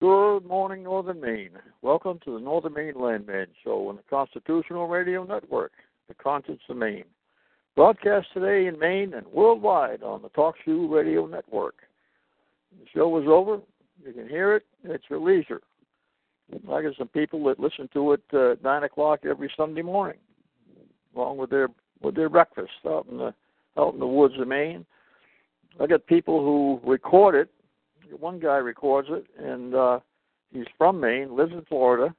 Good 0.00 0.46
morning, 0.46 0.84
Northern 0.84 1.20
Maine. 1.20 1.58
Welcome 1.82 2.20
to 2.24 2.34
the 2.34 2.38
Northern 2.38 2.74
Maine 2.74 2.94
Landman 2.94 3.48
Show 3.64 3.88
on 3.88 3.96
the 3.96 4.02
Constitutional 4.08 4.86
Radio 4.86 5.24
Network, 5.24 5.72
the 6.06 6.14
conscience 6.14 6.60
of 6.68 6.76
Maine. 6.76 7.02
Broadcast 7.74 8.28
today 8.32 8.68
in 8.68 8.78
Maine 8.78 9.14
and 9.14 9.26
worldwide 9.26 10.04
on 10.04 10.22
the 10.22 10.28
Talk 10.28 10.54
Shoe 10.64 10.86
Radio 10.86 11.26
Network. 11.26 11.74
The 12.78 12.86
show 12.94 13.18
is 13.18 13.26
over. 13.26 13.58
You 14.06 14.12
can 14.12 14.28
hear 14.28 14.54
it 14.54 14.66
at 14.88 15.00
your 15.10 15.18
leisure. 15.18 15.62
I 16.70 16.80
got 16.80 16.94
some 16.96 17.08
people 17.08 17.42
that 17.46 17.58
listen 17.58 17.88
to 17.92 18.12
it 18.12 18.22
uh, 18.32 18.52
at 18.52 18.62
nine 18.62 18.84
o'clock 18.84 19.24
every 19.28 19.50
Sunday 19.56 19.82
morning, 19.82 20.20
along 21.16 21.38
with 21.38 21.50
their 21.50 21.70
with 22.02 22.14
their 22.14 22.28
breakfast 22.28 22.70
out 22.86 23.08
in 23.10 23.18
the 23.18 23.34
out 23.76 23.94
in 23.94 23.98
the 23.98 24.06
woods 24.06 24.34
of 24.38 24.46
Maine. 24.46 24.86
I 25.80 25.88
got 25.88 26.06
people 26.06 26.38
who 26.38 26.88
record 26.88 27.34
it 27.34 27.50
one 28.18 28.38
guy 28.38 28.56
records 28.56 29.08
it, 29.10 29.26
and 29.38 29.74
uh, 29.74 30.00
he's 30.52 30.66
from 30.76 31.00
Maine, 31.00 31.36
lives 31.36 31.52
in 31.52 31.64
Florida, 31.66 32.14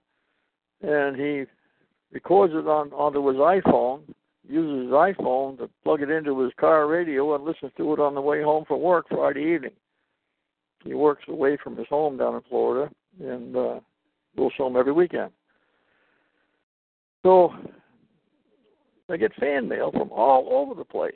and 0.81 1.15
he 1.15 1.43
records 2.11 2.53
it 2.53 2.67
on 2.67 2.91
onto 2.91 3.25
his 3.27 3.37
iPhone, 3.37 4.01
uses 4.47 4.85
his 4.85 4.91
iPhone 4.91 5.57
to 5.57 5.69
plug 5.83 6.01
it 6.01 6.09
into 6.09 6.39
his 6.39 6.51
car 6.59 6.87
radio, 6.87 7.35
and 7.35 7.43
listens 7.43 7.71
to 7.77 7.93
it 7.93 7.99
on 7.99 8.15
the 8.15 8.21
way 8.21 8.41
home 8.41 8.65
from 8.67 8.81
work 8.81 9.07
Friday 9.09 9.53
evening. 9.53 9.73
He 10.83 10.93
works 10.93 11.23
away 11.27 11.57
from 11.61 11.75
his 11.75 11.87
home 11.87 12.17
down 12.17 12.35
in 12.35 12.41
Florida, 12.49 12.91
and 13.19 13.55
uh, 13.55 13.79
we'll 14.35 14.51
show 14.51 14.67
him 14.67 14.77
every 14.77 14.93
weekend. 14.93 15.31
So 17.23 17.51
I 19.09 19.17
get 19.17 19.35
fan 19.35 19.67
mail 19.67 19.91
from 19.91 20.11
all 20.11 20.47
over 20.51 20.73
the 20.73 20.85
place. 20.85 21.13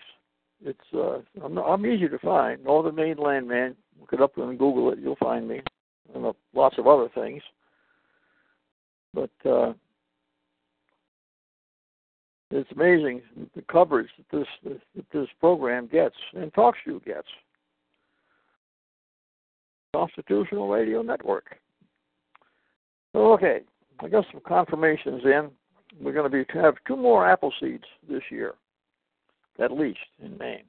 It's 0.66 0.79
uh, 0.94 1.19
I'm, 1.44 1.57
I'm 1.57 1.85
easy 1.85 2.07
to 2.07 2.19
find. 2.19 2.63
Northern 2.63 2.96
Maine 2.96 3.18
Landman. 3.18 3.75
Look 4.00 4.13
it 4.13 4.22
up 4.22 4.38
and 4.38 4.57
Google 4.57 4.91
it. 4.91 5.00
You'll 5.00 5.16
find 5.18 5.47
me, 5.47 5.62
and 6.13 6.25
uh, 6.25 6.34
lots 6.53 6.78
of 6.78 6.88
other 6.88 7.09
things. 7.13 7.41
But 9.13 9.29
uh, 9.46 9.74
it's 12.51 12.72
amazing 12.72 13.22
the 13.56 13.62
coverage 13.63 14.09
that 14.18 14.38
this 14.38 14.78
that 14.96 15.06
this 15.12 15.28
program 15.40 15.88
gets 15.88 16.16
and 16.34 16.53
TalkShoe 16.53 17.03
gets. 17.06 17.28
Constitutional 19.95 20.69
Radio 20.69 21.01
Network. 21.03 21.57
Okay, 23.16 23.59
I 24.00 24.07
got 24.07 24.25
some 24.31 24.41
confirmations 24.47 25.22
in. 25.24 25.50
We're 26.01 26.13
going 26.13 26.30
to 26.30 26.45
be 26.45 26.45
have 26.59 26.75
two 26.88 26.97
more 26.97 27.25
Appleseeds 27.25 27.84
this 28.09 28.24
year, 28.31 28.56
at 29.59 29.72
least 29.72 30.00
in 30.24 30.38
Maine. 30.38 30.64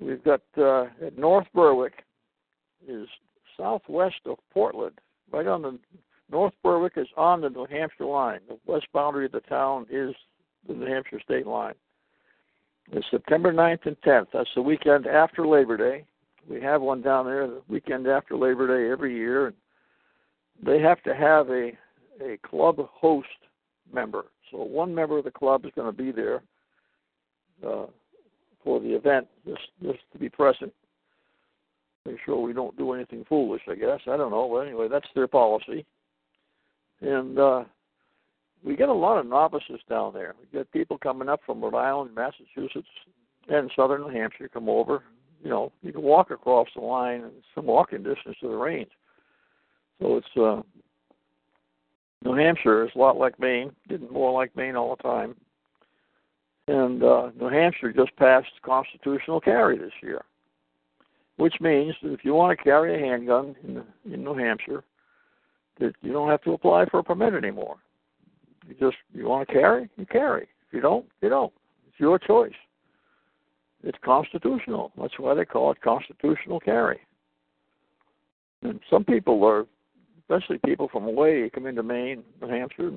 We've 0.00 0.22
got 0.24 0.40
uh, 0.58 0.86
at 1.04 1.18
North 1.18 1.46
Berwick 1.54 2.04
is 2.86 3.06
southwest 3.56 4.20
of 4.26 4.38
Portland, 4.52 4.98
right 5.30 5.46
on 5.46 5.62
the 5.62 5.78
North 6.30 6.54
Berwick 6.62 6.94
is 6.96 7.08
on 7.16 7.42
the 7.42 7.50
New 7.50 7.66
Hampshire 7.66 8.06
line. 8.06 8.40
The 8.48 8.58
west 8.66 8.86
boundary 8.92 9.26
of 9.26 9.32
the 9.32 9.40
town 9.40 9.86
is 9.90 10.14
the 10.66 10.74
New 10.74 10.86
Hampshire 10.86 11.20
state 11.20 11.46
line. 11.46 11.74
It's 12.90 13.06
September 13.10 13.52
9th 13.52 13.86
and 13.86 14.00
10th. 14.00 14.28
That's 14.32 14.50
the 14.54 14.62
weekend 14.62 15.06
after 15.06 15.46
Labor 15.46 15.76
Day. 15.76 16.04
We 16.48 16.60
have 16.62 16.82
one 16.82 17.02
down 17.02 17.26
there 17.26 17.46
the 17.46 17.62
weekend 17.68 18.08
after 18.08 18.36
Labor 18.36 18.66
Day 18.66 18.90
every 18.90 19.14
year. 19.14 19.48
And 19.48 19.56
they 20.64 20.80
have 20.80 21.02
to 21.04 21.14
have 21.14 21.50
a 21.50 21.72
a 22.20 22.36
club 22.38 22.76
host 22.78 23.28
member. 23.92 24.26
So 24.50 24.58
one 24.58 24.94
member 24.94 25.18
of 25.18 25.24
the 25.24 25.30
club 25.30 25.64
is 25.64 25.72
going 25.74 25.90
to 25.90 25.96
be 25.96 26.12
there 26.12 26.42
uh, 27.66 27.86
for 28.64 28.80
the 28.80 28.94
event, 28.94 29.26
just 29.46 29.68
just 29.82 30.00
to 30.12 30.18
be 30.18 30.28
present. 30.28 30.72
Make 32.04 32.16
sure 32.24 32.40
we 32.40 32.52
don't 32.52 32.76
do 32.76 32.92
anything 32.92 33.24
foolish. 33.28 33.62
I 33.68 33.74
guess 33.74 34.00
I 34.06 34.16
don't 34.16 34.30
know, 34.30 34.48
but 34.52 34.66
anyway, 34.66 34.88
that's 34.88 35.08
their 35.14 35.28
policy. 35.28 35.86
And 37.00 37.38
uh, 37.38 37.64
we 38.64 38.76
get 38.76 38.88
a 38.88 38.92
lot 38.92 39.18
of 39.18 39.26
novices 39.26 39.80
down 39.88 40.12
there. 40.12 40.34
We 40.40 40.58
get 40.58 40.70
people 40.72 40.98
coming 40.98 41.28
up 41.28 41.40
from 41.44 41.62
Rhode 41.62 41.76
Island, 41.76 42.14
Massachusetts, 42.14 42.88
and 43.48 43.70
southern 43.74 44.02
New 44.02 44.08
Hampshire 44.08 44.48
come 44.48 44.68
over. 44.68 45.02
you 45.42 45.50
know 45.50 45.72
you 45.82 45.92
can 45.92 46.02
walk 46.02 46.30
across 46.30 46.68
the 46.74 46.82
line 46.82 47.22
and 47.22 47.32
some 47.54 47.66
walking 47.66 48.02
distance 48.02 48.36
to 48.40 48.48
the 48.48 48.56
range. 48.56 48.90
So 50.00 50.16
it's 50.16 50.36
uh, 50.36 50.62
New 52.24 52.34
Hampshire 52.34 52.84
is 52.84 52.90
a 52.94 52.98
lot 52.98 53.16
like 53.16 53.38
Maine, 53.38 53.72
getting 53.88 54.10
more 54.10 54.32
like 54.32 54.54
Maine 54.56 54.76
all 54.76 54.96
the 54.96 55.02
time. 55.02 55.34
And 56.68 57.02
uh, 57.02 57.30
New 57.38 57.48
Hampshire 57.48 57.92
just 57.92 58.14
passed 58.16 58.48
constitutional 58.64 59.40
carry 59.40 59.78
this 59.78 59.92
year, 60.02 60.24
which 61.36 61.54
means 61.60 61.94
that 62.02 62.12
if 62.12 62.24
you 62.24 62.34
want 62.34 62.56
to 62.56 62.62
carry 62.62 62.94
a 62.94 62.98
handgun 62.98 63.56
in, 63.64 63.82
in 64.12 64.22
New 64.22 64.34
Hampshire, 64.34 64.84
that 65.80 65.94
you 66.02 66.12
don't 66.12 66.28
have 66.28 66.42
to 66.42 66.52
apply 66.52 66.84
for 66.86 67.00
a 67.00 67.04
permit 67.04 67.34
anymore. 67.34 67.76
You 68.68 68.74
just 68.78 68.96
you 69.12 69.26
want 69.26 69.48
to 69.48 69.52
carry, 69.52 69.88
you 69.96 70.06
carry. 70.06 70.42
If 70.42 70.72
you 70.72 70.80
don't, 70.80 71.06
you 71.20 71.28
don't. 71.28 71.52
It's 71.88 71.98
your 71.98 72.18
choice. 72.18 72.52
It's 73.82 73.98
constitutional. 74.04 74.92
That's 74.96 75.18
why 75.18 75.34
they 75.34 75.44
call 75.44 75.72
it 75.72 75.80
constitutional 75.82 76.60
carry. 76.60 77.00
And 78.62 78.78
some 78.88 79.04
people 79.04 79.44
are, 79.44 79.66
especially 80.20 80.58
people 80.64 80.88
from 80.88 81.06
away, 81.06 81.50
come 81.52 81.66
into 81.66 81.82
Maine, 81.82 82.22
New 82.40 82.48
Hampshire, 82.48 82.92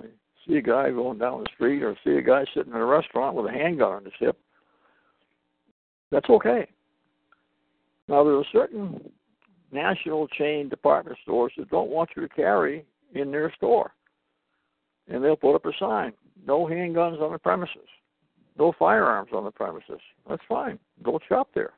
see 0.47 0.56
a 0.57 0.62
guy 0.62 0.89
going 0.92 1.18
down 1.18 1.44
the 1.44 1.50
street 1.53 1.83
or 1.83 1.95
see 2.03 2.18
a 2.18 2.21
guy 2.21 2.45
sitting 2.53 2.74
in 2.74 2.80
a 2.80 2.86
restaurant 2.86 3.36
with 3.36 3.47
a 3.47 3.51
handgun 3.51 3.94
on 3.94 4.06
his 4.06 4.13
hip. 4.19 4.38
That's 6.12 6.30
okay. 6.30 6.68
Now 8.07 8.24
there 8.24 8.36
are 8.36 8.45
certain 8.51 9.12
national 9.71 10.27
chain 10.30 10.69
department 10.69 11.18
stores 11.24 11.53
that 11.57 11.69
don't 11.69 11.89
want 11.89 12.12
you 12.15 12.21
to 12.21 12.30
carry 12.30 12.86
in 13.13 13.31
their 13.31 13.51
store. 13.56 13.92
And 15.07 15.24
they'll 15.24 15.36
put 15.36 15.56
up 15.56 15.65
a 15.65 15.71
sign 15.80 16.13
no 16.45 16.65
handguns 16.65 17.21
on 17.21 17.31
the 17.31 17.39
premises, 17.39 17.88
no 18.57 18.74
firearms 18.77 19.30
on 19.33 19.45
the 19.45 19.51
premises. 19.51 20.00
That's 20.30 20.41
fine. 20.48 20.77
Go 21.01 21.19
shop 21.27 21.50
there. 21.56 21.74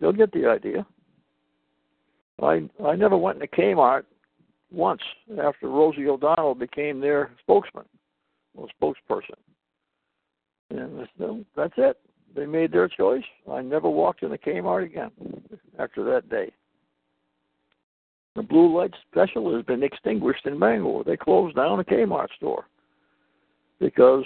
They'll 0.00 0.12
get 0.12 0.32
the 0.32 0.46
idea. 0.46 0.86
I 2.40 2.68
I 2.84 2.96
never 2.96 3.16
went 3.16 3.42
into 3.42 3.54
Kmart 3.54 4.04
once 4.70 5.02
after 5.42 5.68
Rosie 5.68 6.08
O'Donnell 6.08 6.54
became 6.54 7.00
their 7.00 7.30
spokesman, 7.40 7.84
or 8.56 8.68
spokesperson. 8.80 9.36
And 10.70 11.08
that's 11.56 11.72
it. 11.76 11.98
They 12.36 12.44
made 12.44 12.72
their 12.72 12.88
choice. 12.88 13.24
I 13.50 13.62
never 13.62 13.88
walked 13.88 14.22
in 14.22 14.32
a 14.32 14.38
Kmart 14.38 14.84
again 14.84 15.10
after 15.78 16.04
that 16.04 16.28
day. 16.28 16.52
The 18.36 18.42
blue 18.42 18.76
light 18.76 18.94
special 19.10 19.54
has 19.56 19.64
been 19.64 19.82
extinguished 19.82 20.46
in 20.46 20.60
Bangor. 20.60 21.04
They 21.04 21.16
closed 21.16 21.56
down 21.56 21.80
a 21.80 21.84
Kmart 21.84 22.28
store 22.36 22.66
because 23.80 24.24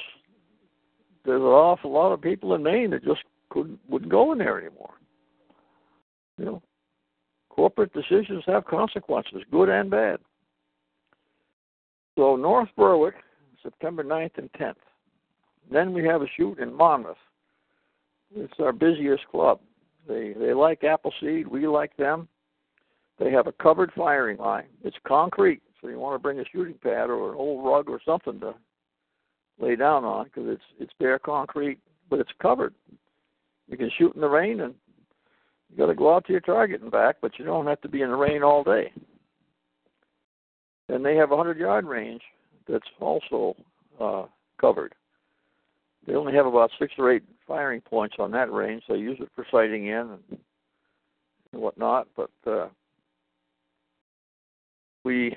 there's 1.25 1.41
an 1.41 1.47
awful 1.47 1.93
lot 1.93 2.13
of 2.13 2.21
people 2.21 2.55
in 2.55 2.63
Maine 2.63 2.91
that 2.91 3.05
just 3.05 3.23
couldn't 3.49 3.79
wouldn't 3.89 4.11
go 4.11 4.33
in 4.33 4.39
there 4.39 4.59
anymore. 4.59 4.95
You 6.39 6.45
know, 6.45 6.63
corporate 7.49 7.93
decisions 7.93 8.43
have 8.47 8.67
consequences, 8.67 9.43
good 9.51 9.69
and 9.69 9.91
bad. 9.91 10.19
So 12.17 12.37
North 12.37 12.69
Berwick, 12.77 13.15
September 13.63 14.05
9th 14.05 14.39
and 14.39 14.53
10th. 14.53 14.75
Then 15.71 15.93
we 15.93 16.05
have 16.05 16.23
a 16.23 16.27
shoot 16.37 16.59
in 16.59 16.75
Monmouth. 16.75 17.17
It's 18.35 18.53
our 18.59 18.73
busiest 18.73 19.27
club. 19.29 19.61
They 20.09 20.35
they 20.39 20.53
like 20.53 20.85
Appleseed. 20.85 21.47
We 21.47 21.67
like 21.67 21.97
them. 21.97 22.29
They 23.19 23.31
have 23.31 23.47
a 23.47 23.53
covered 23.53 23.93
firing 23.95 24.39
line. 24.39 24.67
It's 24.83 24.97
concrete, 25.07 25.63
so 25.81 25.89
you 25.89 25.99
want 25.99 26.15
to 26.15 26.23
bring 26.23 26.41
a 26.41 26.45
shooting 26.51 26.75
pad 26.83 27.09
or 27.09 27.31
an 27.31 27.37
old 27.37 27.65
rug 27.65 27.89
or 27.89 28.01
something 28.05 28.41
to 28.41 28.55
lay 29.61 29.77
down 29.77 30.05
on 30.05 30.25
because 30.25 30.45
it's 30.49 30.63
it's 30.81 30.93
bare 30.99 31.19
concrete, 31.19 31.79
but 32.11 32.19
it's 32.19 32.33
covered. 32.41 32.75
You 33.69 33.77
can 33.77 33.91
shoot 33.97 34.15
in 34.15 34.21
the 34.21 34.29
rain 34.29 34.61
and 34.61 34.75
you 35.71 35.77
got 35.77 35.87
to 35.87 35.95
go 35.95 36.15
out 36.15 36.27
to 36.27 36.33
your 36.33 36.41
target 36.41 36.83
and 36.83 36.91
back, 36.91 37.17
but 37.23 37.39
you 37.39 37.45
don't 37.45 37.67
have 37.67 37.81
to 37.83 37.89
be 37.89 38.03
in 38.03 38.11
the 38.11 38.17
rain 38.17 38.43
all 38.43 38.65
day. 38.65 38.93
And 40.93 41.03
they 41.03 41.17
have 41.17 41.33
a 41.33 41.37
hundred 41.37 41.57
yard 41.57 41.87
range 41.87 42.21
that's 42.69 42.87
also 43.01 43.57
uh, 43.99 44.25
covered. 44.61 44.95
They 46.07 46.15
only 46.15 46.35
have 46.35 46.45
about 46.45 46.71
six 46.79 46.93
or 46.99 47.11
eight 47.11 47.23
firing 47.49 47.81
points 47.81 48.17
on 48.19 48.31
that 48.33 48.53
range. 48.53 48.83
They 48.89 48.97
use 48.97 49.17
it 49.19 49.31
for 49.35 49.47
sighting 49.51 49.87
in 49.87 49.95
and, 49.95 50.39
and 51.53 51.63
whatnot. 51.63 52.09
But 52.15 52.31
uh, 52.47 52.69
we 55.03 55.35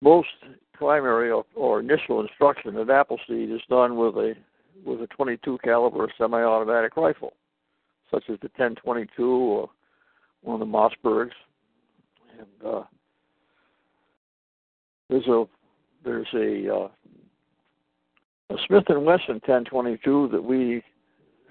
most 0.00 0.28
primary 0.72 1.30
or, 1.30 1.44
or 1.54 1.78
initial 1.78 2.20
instruction 2.20 2.76
at 2.76 2.90
Appleseed 2.90 3.52
is 3.52 3.60
done 3.70 3.96
with 3.96 4.16
a 4.16 4.34
with 4.84 5.00
a 5.00 5.06
22 5.08 5.58
caliber 5.62 6.08
semi-automatic 6.18 6.96
rifle, 6.96 7.34
such 8.10 8.24
as 8.28 8.38
the 8.40 8.50
1022 8.56 9.24
or 9.24 9.70
one 10.42 10.60
of 10.60 10.66
the 10.66 10.72
Mossbergs. 10.72 11.30
And 12.36 12.66
uh, 12.66 12.82
there's 15.08 15.26
a 15.26 15.44
there's 16.04 16.28
a 16.34 16.74
uh, 16.74 16.88
a 18.50 18.56
Smith 18.66 18.84
and 18.88 19.04
Wesson 19.04 19.40
1022 19.46 20.28
that 20.32 20.42
we 20.42 20.82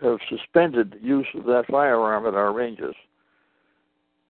have 0.02 0.18
suspended 0.30 0.96
use 1.02 1.28
of 1.36 1.46
that 1.46 1.66
firearm 1.70 2.26
at 2.26 2.34
our 2.34 2.54
ranges 2.54 2.96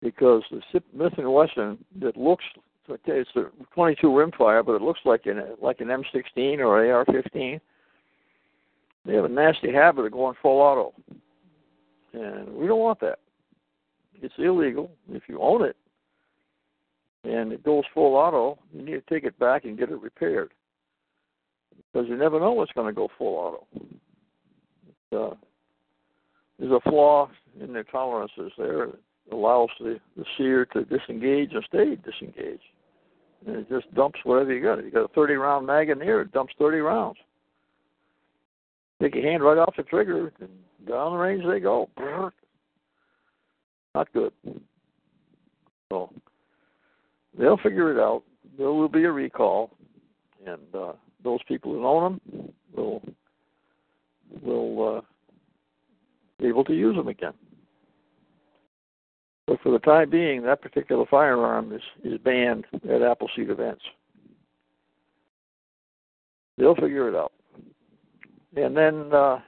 because 0.01 0.43
the 0.51 0.61
Smith 0.71 1.13
and 1.17 1.31
Wesson 1.31 1.77
that 1.99 2.17
looks 2.17 2.43
it's 2.89 3.29
a 3.37 3.45
22 3.73 4.07
rimfire, 4.07 4.65
but 4.65 4.73
it 4.73 4.81
looks 4.81 4.99
like 5.05 5.25
an 5.25 5.41
like 5.61 5.79
an 5.79 5.87
M16 5.87 6.59
or 6.59 6.85
AR-15. 6.91 7.59
They 9.05 9.13
have 9.13 9.25
a 9.25 9.29
nasty 9.29 9.71
habit 9.71 10.05
of 10.05 10.11
going 10.11 10.35
full 10.41 10.59
auto, 10.59 10.93
and 12.13 12.53
we 12.53 12.67
don't 12.67 12.79
want 12.79 12.99
that. 13.01 13.19
It's 14.21 14.33
illegal 14.37 14.91
if 15.09 15.23
you 15.27 15.39
own 15.41 15.63
it, 15.63 15.75
and 17.23 17.51
it 17.53 17.63
goes 17.63 17.83
full 17.93 18.15
auto. 18.15 18.59
You 18.73 18.83
need 18.83 18.91
to 18.93 19.13
take 19.13 19.23
it 19.23 19.37
back 19.39 19.65
and 19.65 19.77
get 19.77 19.89
it 19.89 20.01
repaired 20.01 20.51
because 21.91 22.07
you 22.09 22.17
never 22.17 22.39
know 22.39 22.51
what's 22.53 22.71
going 22.73 22.87
to 22.87 22.93
go 22.93 23.07
full 23.17 23.35
auto. 23.35 23.67
Uh, 25.15 25.35
there's 26.59 26.71
a 26.71 26.89
flaw 26.89 27.29
in 27.61 27.73
their 27.73 27.83
tolerances 27.83 28.51
there 28.57 28.87
that 28.87 29.35
allows 29.35 29.69
the, 29.79 29.99
the 30.17 30.25
sear 30.37 30.65
to 30.65 30.83
disengage 30.85 31.51
and 31.53 31.63
stay 31.67 31.95
disengaged. 31.95 32.63
And 33.45 33.57
it 33.57 33.69
just 33.69 33.93
dumps 33.93 34.19
whatever 34.23 34.53
you 34.53 34.63
got. 34.63 34.83
You 34.83 34.91
got 34.91 35.05
a 35.05 35.13
30 35.13 35.33
round 35.35 35.67
mag 35.67 35.89
in 35.89 35.99
there, 35.99 36.21
it 36.21 36.31
dumps 36.31 36.53
30 36.57 36.79
rounds. 36.79 37.17
Take 39.01 39.15
your 39.15 39.29
hand 39.29 39.43
right 39.43 39.57
off 39.57 39.75
the 39.75 39.83
trigger, 39.83 40.31
and 40.39 40.49
down 40.87 41.11
the 41.11 41.17
range 41.17 41.43
they 41.45 41.59
go. 41.59 41.89
Not 43.93 44.11
good. 44.13 44.31
So 45.91 46.09
they'll 47.37 47.57
figure 47.57 47.91
it 47.91 47.99
out. 47.99 48.23
There 48.57 48.71
will 48.71 48.89
be 48.89 49.03
a 49.05 49.11
recall, 49.11 49.71
and 50.45 50.61
uh, 50.75 50.93
those 51.23 51.39
people 51.47 51.71
who 51.73 51.85
own 51.85 52.19
them 52.27 52.53
will 52.75 53.01
will 54.41 54.97
uh, 54.97 55.01
be 56.39 56.47
able 56.47 56.63
to 56.65 56.73
use 56.73 56.95
them 56.95 57.07
again. 57.07 57.33
But 59.45 59.61
for 59.61 59.71
the 59.71 59.79
time 59.79 60.09
being, 60.09 60.41
that 60.43 60.61
particular 60.61 61.05
firearm 61.09 61.73
is, 61.73 61.81
is 62.03 62.17
banned 62.19 62.65
at 62.73 63.01
Appleseed 63.01 63.49
events. 63.49 63.83
They'll 66.57 66.75
figure 66.75 67.09
it 67.09 67.15
out. 67.15 67.33
And 68.55 68.77
then 68.77 69.11
uh, 69.13 69.39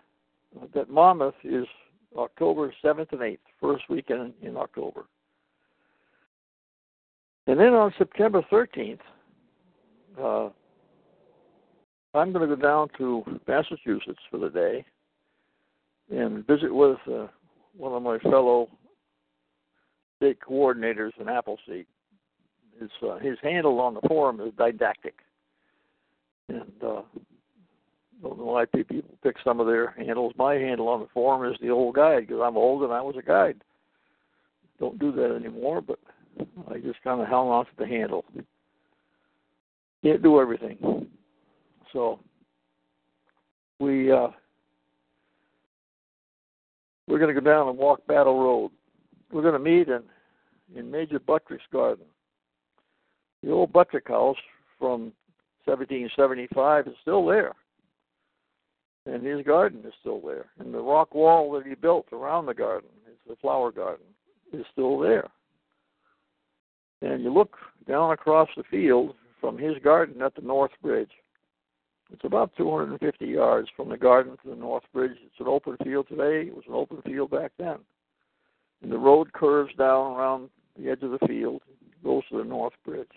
that 0.73 0.89
Monmouth 0.89 1.35
is 1.43 1.65
October 2.17 2.73
7th 2.83 3.11
and 3.11 3.21
8th, 3.21 3.37
first 3.61 3.83
weekend 3.89 4.33
in 4.41 4.57
October. 4.57 5.05
And 7.47 7.59
then 7.59 7.73
on 7.73 7.93
September 7.97 8.41
13th, 8.51 8.99
uh, 10.21 10.49
I'm 12.13 12.31
going 12.31 12.49
to 12.49 12.55
go 12.55 12.61
down 12.61 12.87
to 12.97 13.23
Massachusetts 13.47 14.19
for 14.31 14.37
the 14.37 14.49
day 14.49 14.85
and 16.09 16.45
visit 16.47 16.73
with 16.73 16.97
uh, 17.11 17.27
one 17.77 17.93
of 17.93 18.01
my 18.01 18.17
fellow 18.19 18.69
state 20.17 20.37
coordinators 20.39 21.11
in 21.19 21.27
Appleseed. 21.27 21.85
His 22.79 22.89
uh, 23.01 23.17
his 23.19 23.37
handle 23.41 23.79
on 23.79 23.93
the 23.93 24.01
forum 24.05 24.41
is 24.41 24.51
didactic, 24.57 25.15
and 26.49 26.71
uh, 26.85 27.01
don't 28.21 28.37
know 28.37 28.45
why 28.45 28.65
people 28.65 29.01
pick 29.23 29.35
some 29.43 29.59
of 29.59 29.67
their 29.67 29.91
handles. 29.91 30.33
My 30.37 30.55
handle 30.55 30.89
on 30.89 31.01
the 31.01 31.07
forum 31.13 31.51
is 31.51 31.57
the 31.61 31.69
old 31.69 31.95
guide 31.95 32.27
because 32.27 32.41
I'm 32.43 32.57
old 32.57 32.83
and 32.83 32.91
I 32.91 33.01
was 33.01 33.15
a 33.17 33.21
guide. 33.21 33.61
Don't 34.79 34.99
do 34.99 35.11
that 35.13 35.35
anymore, 35.35 35.81
but 35.81 35.99
I 36.69 36.77
just 36.79 37.01
kind 37.03 37.21
of 37.21 37.27
hung 37.27 37.47
on 37.47 37.65
to 37.65 37.71
the 37.77 37.87
handle. 37.87 38.25
Can't 40.03 40.21
do 40.21 40.39
everything, 40.39 41.07
so 41.91 42.19
we 43.79 44.11
uh, 44.11 44.27
we're 47.07 47.19
going 47.19 47.33
to 47.33 47.41
go 47.41 47.45
down 47.45 47.69
and 47.69 47.77
walk 47.77 48.05
Battle 48.07 48.39
Road 48.39 48.71
we're 49.31 49.41
going 49.41 49.53
to 49.53 49.59
meet 49.59 49.89
in 49.89 50.01
in 50.75 50.89
Major 50.89 51.19
Buttrick's 51.19 51.65
garden. 51.71 52.05
The 53.43 53.51
old 53.51 53.71
Buttrick 53.71 54.07
house 54.07 54.37
from 54.79 55.11
1775 55.65 56.87
is 56.87 56.93
still 57.01 57.25
there, 57.25 57.53
and 59.05 59.23
his 59.23 59.45
garden 59.45 59.81
is 59.85 59.93
still 59.99 60.21
there. 60.21 60.47
And 60.59 60.73
the 60.73 60.79
rock 60.79 61.13
wall 61.13 61.51
that 61.51 61.67
he 61.67 61.75
built 61.75 62.07
around 62.11 62.45
the 62.45 62.53
garden 62.53 62.89
is 63.07 63.17
the 63.27 63.35
flower 63.35 63.71
garden, 63.71 64.05
is 64.53 64.65
still 64.71 64.97
there. 64.99 65.27
And 67.01 67.23
you 67.23 67.31
look 67.31 67.57
down 67.87 68.11
across 68.11 68.49
the 68.55 68.63
field 68.63 69.15
from 69.39 69.57
his 69.57 69.77
garden 69.83 70.21
at 70.21 70.35
the 70.35 70.41
North 70.41 70.71
Bridge. 70.81 71.11
It's 72.11 72.23
about 72.23 72.55
250 72.57 73.25
yards 73.25 73.67
from 73.75 73.89
the 73.89 73.97
garden 73.97 74.37
to 74.43 74.49
the 74.49 74.55
North 74.55 74.83
Bridge. 74.93 75.17
It's 75.25 75.39
an 75.39 75.47
open 75.47 75.75
field 75.83 76.07
today. 76.07 76.47
It 76.47 76.55
was 76.55 76.65
an 76.67 76.73
open 76.73 77.01
field 77.01 77.31
back 77.31 77.51
then. 77.57 77.77
And 78.81 78.91
the 78.91 78.97
road 78.97 79.33
curves 79.33 79.73
down 79.75 80.15
around 80.15 80.49
the 80.77 80.89
edge 80.89 81.01
of 81.01 81.11
the 81.11 81.27
field, 81.27 81.61
goes 82.03 82.23
to 82.29 82.37
the 82.37 82.43
North 82.43 82.73
Bridge. 82.85 83.07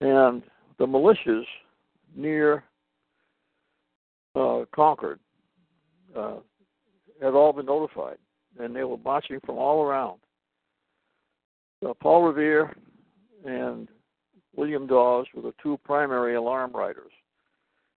And 0.00 0.42
the 0.78 0.86
militias 0.86 1.44
near 2.14 2.64
uh, 4.34 4.64
Concord 4.74 5.18
uh, 6.16 6.36
had 7.20 7.34
all 7.34 7.52
been 7.52 7.66
notified, 7.66 8.18
and 8.58 8.74
they 8.74 8.84
were 8.84 8.98
marching 8.98 9.40
from 9.44 9.56
all 9.56 9.82
around. 9.82 10.20
Uh, 11.86 11.94
Paul 11.94 12.22
Revere 12.24 12.74
and 13.44 13.88
William 14.56 14.86
Dawes 14.86 15.26
were 15.34 15.42
the 15.42 15.54
two 15.62 15.78
primary 15.84 16.34
alarm 16.34 16.72
riders, 16.72 17.12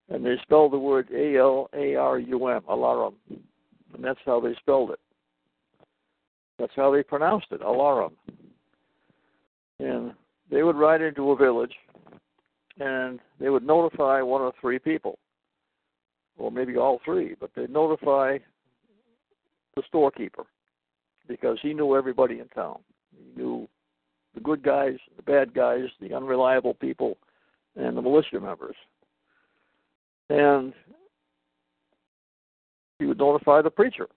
and 0.08 0.24
they 0.24 0.36
spelled 0.42 0.72
the 0.72 0.78
word 0.78 1.08
A 1.12 1.36
L 1.36 1.68
A 1.74 1.96
R 1.96 2.18
U 2.18 2.46
M, 2.46 2.62
alarum, 2.68 3.14
and 3.28 4.04
that's 4.04 4.20
how 4.24 4.40
they 4.40 4.54
spelled 4.60 4.90
it. 4.90 5.00
That's 6.58 6.72
how 6.76 6.92
they 6.92 7.02
pronounced 7.02 7.48
it, 7.50 7.60
alarum. 7.60 8.12
And 9.80 10.12
they 10.50 10.62
would 10.62 10.76
ride 10.76 11.02
into 11.02 11.32
a 11.32 11.36
village, 11.36 11.74
and 12.78 13.18
they 13.40 13.48
would 13.48 13.66
notify 13.66 14.22
one 14.22 14.42
or 14.42 14.52
three 14.60 14.78
people, 14.78 15.18
or 16.38 16.52
maybe 16.52 16.76
all 16.76 17.00
three, 17.04 17.34
but 17.40 17.50
they'd 17.56 17.70
notify 17.70 18.38
the 19.74 19.82
storekeeper 19.88 20.44
because 21.26 21.58
he 21.62 21.74
knew 21.74 21.96
everybody 21.96 22.38
in 22.38 22.46
town. 22.48 22.78
He 23.16 23.40
knew 23.40 23.68
the 24.34 24.40
good 24.40 24.62
guys, 24.62 24.96
the 25.16 25.22
bad 25.22 25.54
guys, 25.54 25.84
the 26.00 26.14
unreliable 26.14 26.74
people, 26.74 27.18
and 27.76 27.96
the 27.96 28.02
militia 28.02 28.40
members. 28.40 28.76
And 30.30 30.72
he 32.98 33.06
would 33.06 33.18
notify 33.18 33.62
the 33.62 33.70
preacher. 33.70 34.08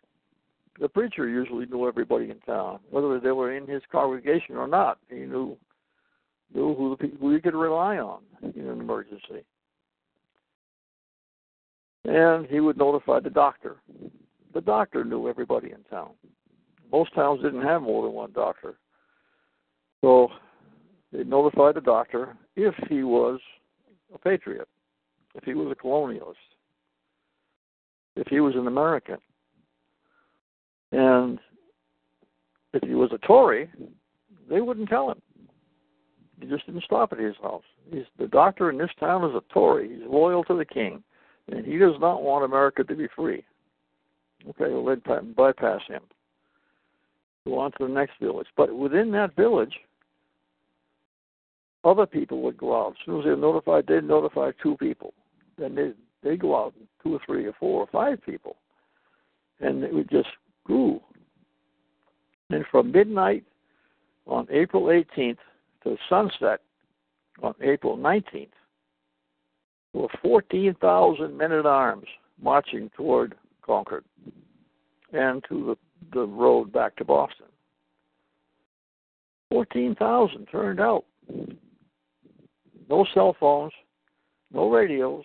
The 0.80 0.90
preacher 0.90 1.28
usually 1.28 1.66
knew 1.66 1.88
everybody 1.88 2.30
in 2.30 2.40
town, 2.40 2.80
whether 2.90 3.20
they 3.20 3.32
were 3.32 3.56
in 3.56 3.66
his 3.66 3.82
congregation 3.92 4.56
or 4.56 4.68
not. 4.68 4.98
He 5.10 5.20
knew 5.20 5.58
knew 6.54 6.76
who 6.76 6.92
the 6.92 6.98
people 6.98 7.32
he 7.32 7.40
could 7.40 7.56
rely 7.56 7.98
on 7.98 8.22
in 8.42 8.68
an 8.68 8.80
emergency. 8.80 9.44
And 12.06 12.46
he 12.46 12.60
would 12.60 12.78
notify 12.78 13.20
the 13.20 13.32
doctor. 13.32 13.78
The 14.54 14.62
doctor 14.62 15.04
knew 15.04 15.28
everybody 15.28 15.72
in 15.72 15.84
town. 15.90 16.12
Most 16.92 17.14
towns 17.16 17.42
didn't 17.42 17.64
have 17.64 17.82
more 17.82 18.04
than 18.04 18.14
one 18.14 18.32
doctor. 18.32 18.76
So 20.06 20.30
they 21.12 21.24
notified 21.24 21.74
the 21.74 21.82
doctor 21.82 22.38
if 22.56 22.76
he 22.90 23.02
was 23.02 23.40
a 24.14 24.20
patriot, 24.20 24.68
if 25.34 25.44
he 25.44 25.56
was 25.56 25.72
a 25.72 25.84
colonialist, 25.84 26.36
if 28.16 28.28
he 28.28 28.40
was 28.40 28.54
an 28.56 28.68
American. 28.68 29.18
And 30.92 31.40
if 32.74 32.84
he 32.84 32.94
was 32.94 33.10
a 33.14 33.18
Tory, 33.26 33.68
they 34.48 34.62
wouldn't 34.62 34.90
tell 34.90 35.10
him. 35.10 35.20
He 36.40 36.46
just 36.46 36.68
didn't 36.68 36.84
stop 36.84 37.12
at 37.12 37.18
his 37.18 37.34
house. 37.42 37.64
He's 37.92 38.04
the 38.20 38.28
doctor 38.28 38.70
in 38.70 38.78
this 38.78 38.92
town 39.00 39.28
is 39.28 39.36
a 39.36 39.42
Tory. 39.52 39.90
He's 39.90 40.08
loyal 40.08 40.44
to 40.44 40.56
the 40.56 40.66
king, 40.66 41.02
and 41.52 41.66
he 41.66 41.80
does 41.80 41.96
not 42.00 42.22
want 42.22 42.46
America 42.46 42.84
to 42.84 42.96
be 42.96 43.08
free. 43.16 43.44
Okay, 44.50 44.72
well, 44.72 44.86
they'd 44.86 45.36
bypass 45.36 45.82
him. 45.88 46.04
Go 47.48 47.58
on 47.58 47.72
to 47.72 47.88
the 47.88 47.88
next 47.88 48.20
village. 48.22 48.48
But 48.56 48.72
within 48.72 49.10
that 49.14 49.36
village, 49.36 49.74
other 51.86 52.06
people 52.06 52.42
would 52.42 52.58
go 52.58 52.76
out. 52.76 52.92
As 52.92 53.06
soon 53.06 53.20
as 53.20 53.26
they're 53.26 53.38
notified, 53.38 53.86
they'd 53.88 54.04
notify 54.04 54.52
two 54.62 54.76
people. 54.78 55.14
Then 55.58 55.76
they 55.76 55.92
they 56.24 56.36
go 56.36 56.58
out, 56.58 56.74
two 57.04 57.16
or 57.16 57.20
three 57.26 57.46
or 57.46 57.54
four 57.54 57.82
or 57.82 57.88
five 57.88 58.20
people, 58.26 58.56
and 59.60 59.84
it 59.84 59.94
would 59.94 60.10
just 60.10 60.30
grew. 60.64 61.00
And 62.50 62.66
from 62.72 62.92
midnight 62.92 63.44
on 64.26 64.48
April 64.50 64.86
18th 64.86 65.38
to 65.84 65.98
sunset 66.10 66.62
on 67.44 67.54
April 67.62 67.96
19th, 67.96 68.50
there 69.94 70.02
were 70.02 70.10
14,000 70.22 71.38
men 71.38 71.52
at 71.52 71.66
arms 71.66 72.08
marching 72.42 72.90
toward 72.98 73.36
Concord 73.62 74.04
and 75.14 75.44
to 75.48 75.78
the, 76.12 76.20
the 76.20 76.26
road 76.26 76.74
back 76.74 76.96
to 76.98 77.06
Boston. 77.06 77.46
14,000 79.50 80.48
turned 80.48 80.80
out. 80.80 81.06
No 82.90 83.06
cell 83.14 83.36
phones, 83.40 83.74
no 84.52 84.70
radios, 84.70 85.24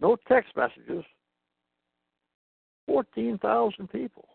no 0.00 0.16
text 0.28 0.52
messages. 0.56 1.04
14,000 2.86 3.88
people. 3.90 4.28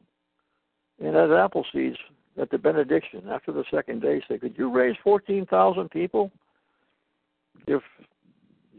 And 0.99 1.15
at 1.15 1.29
Appleseeds, 1.29 1.97
at 2.41 2.49
the 2.49 2.57
benediction, 2.57 3.23
after 3.29 3.51
the 3.51 3.63
second 3.71 4.01
day, 4.01 4.21
said, 4.27 4.41
Could 4.41 4.55
you 4.57 4.71
raise 4.71 4.95
14,000 5.03 5.89
people 5.89 6.31
if 7.67 7.81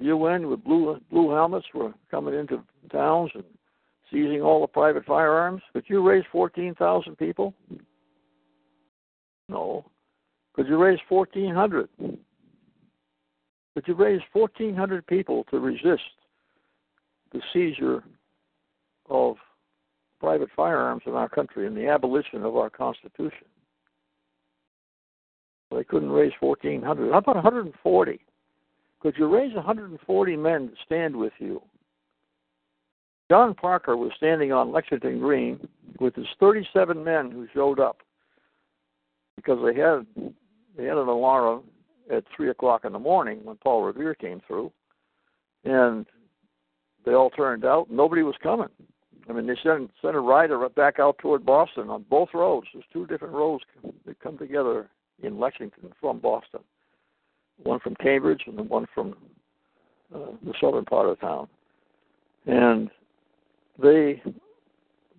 UN 0.01 0.49
with 0.49 0.65
blue, 0.65 0.99
blue 1.11 1.31
helmets 1.31 1.67
were 1.75 1.93
coming 2.11 2.35
into 2.35 2.63
towns 2.91 3.31
and 3.35 3.45
seizing 4.11 4.41
all 4.41 4.61
the 4.61 4.67
private 4.67 5.05
firearms? 5.05 5.63
Could 5.73 5.85
you 5.87 6.07
raise 6.07 6.25
14,000 6.33 7.17
people? 7.17 7.55
No. 9.49 9.85
Could 10.55 10.67
you 10.69 10.83
raise 10.83 10.99
1,400? 11.09 11.89
Could 13.75 13.87
you 13.87 13.95
raise 13.95 14.21
1,400 14.33 15.07
people 15.07 15.45
to 15.51 15.59
resist 15.59 16.03
the 17.33 17.41
seizure 17.53 18.03
of 19.09 19.37
private 20.19 20.49
firearms 20.55 21.03
in 21.07 21.13
our 21.13 21.29
country 21.29 21.67
and 21.67 21.77
the 21.77 21.89
abolition 21.89 22.45
of 22.45 22.57
our 22.57 22.71
Constitution? 22.71 23.47
They 25.71 25.85
couldn't 25.85 26.11
raise 26.11 26.33
1,400. 26.41 27.13
How 27.13 27.19
about 27.19 27.37
140? 27.37 28.21
Could 29.01 29.15
you 29.17 29.29
raise 29.29 29.55
140 29.55 30.37
men 30.37 30.69
to 30.69 30.75
stand 30.85 31.15
with 31.15 31.33
you? 31.39 31.63
John 33.31 33.55
Parker 33.55 33.97
was 33.97 34.11
standing 34.17 34.53
on 34.53 34.73
Lexington 34.73 35.21
Green 35.21 35.69
with 36.01 36.17
his 36.17 36.27
37 36.41 37.03
men 37.03 37.31
who 37.31 37.47
showed 37.55 37.79
up 37.79 37.99
because 39.37 39.59
they 39.65 39.81
had 39.81 40.05
they 40.77 40.85
had 40.85 40.99
an 40.99 41.09
alarm 41.09 41.63
at 42.11 42.25
three 42.35 42.51
o'clock 42.51 42.85
in 42.85 42.93
the 42.93 42.99
morning 42.99 43.41
when 43.45 43.57
Paul 43.57 43.85
Revere 43.85 44.15
came 44.15 44.41
through, 44.47 44.73
and 45.65 46.07
they 47.05 47.13
all 47.13 47.31
turned 47.31 47.65
out. 47.65 47.91
Nobody 47.91 48.23
was 48.23 48.35
coming. 48.43 48.69
I 49.29 49.33
mean, 49.33 49.47
they 49.47 49.57
sent 49.63 49.91
sent 50.03 50.17
a 50.17 50.21
rider 50.21 50.69
back 50.71 50.99
out 50.99 51.19
toward 51.19 51.47
Boston 51.47 51.89
on 51.89 52.05
both 52.11 52.31
roads. 52.35 52.67
There's 52.73 52.85
two 52.93 53.07
different 53.07 53.35
roads 53.35 53.63
that 54.07 54.19
come 54.21 54.37
together 54.37 54.89
in 55.23 55.39
Lexington 55.39 55.93
from 56.01 56.19
Boston. 56.19 56.61
One 57.63 57.81
from 57.81 57.95
Cambridge 57.97 58.43
and 58.47 58.59
the 58.59 58.63
one 58.63 58.87
from 58.95 59.15
uh, 60.15 60.33
the 60.45 60.55
southern 60.61 60.85
part 60.85 61.09
of 61.09 61.21
town. 61.21 61.49
And 62.47 62.91
they 63.81 64.23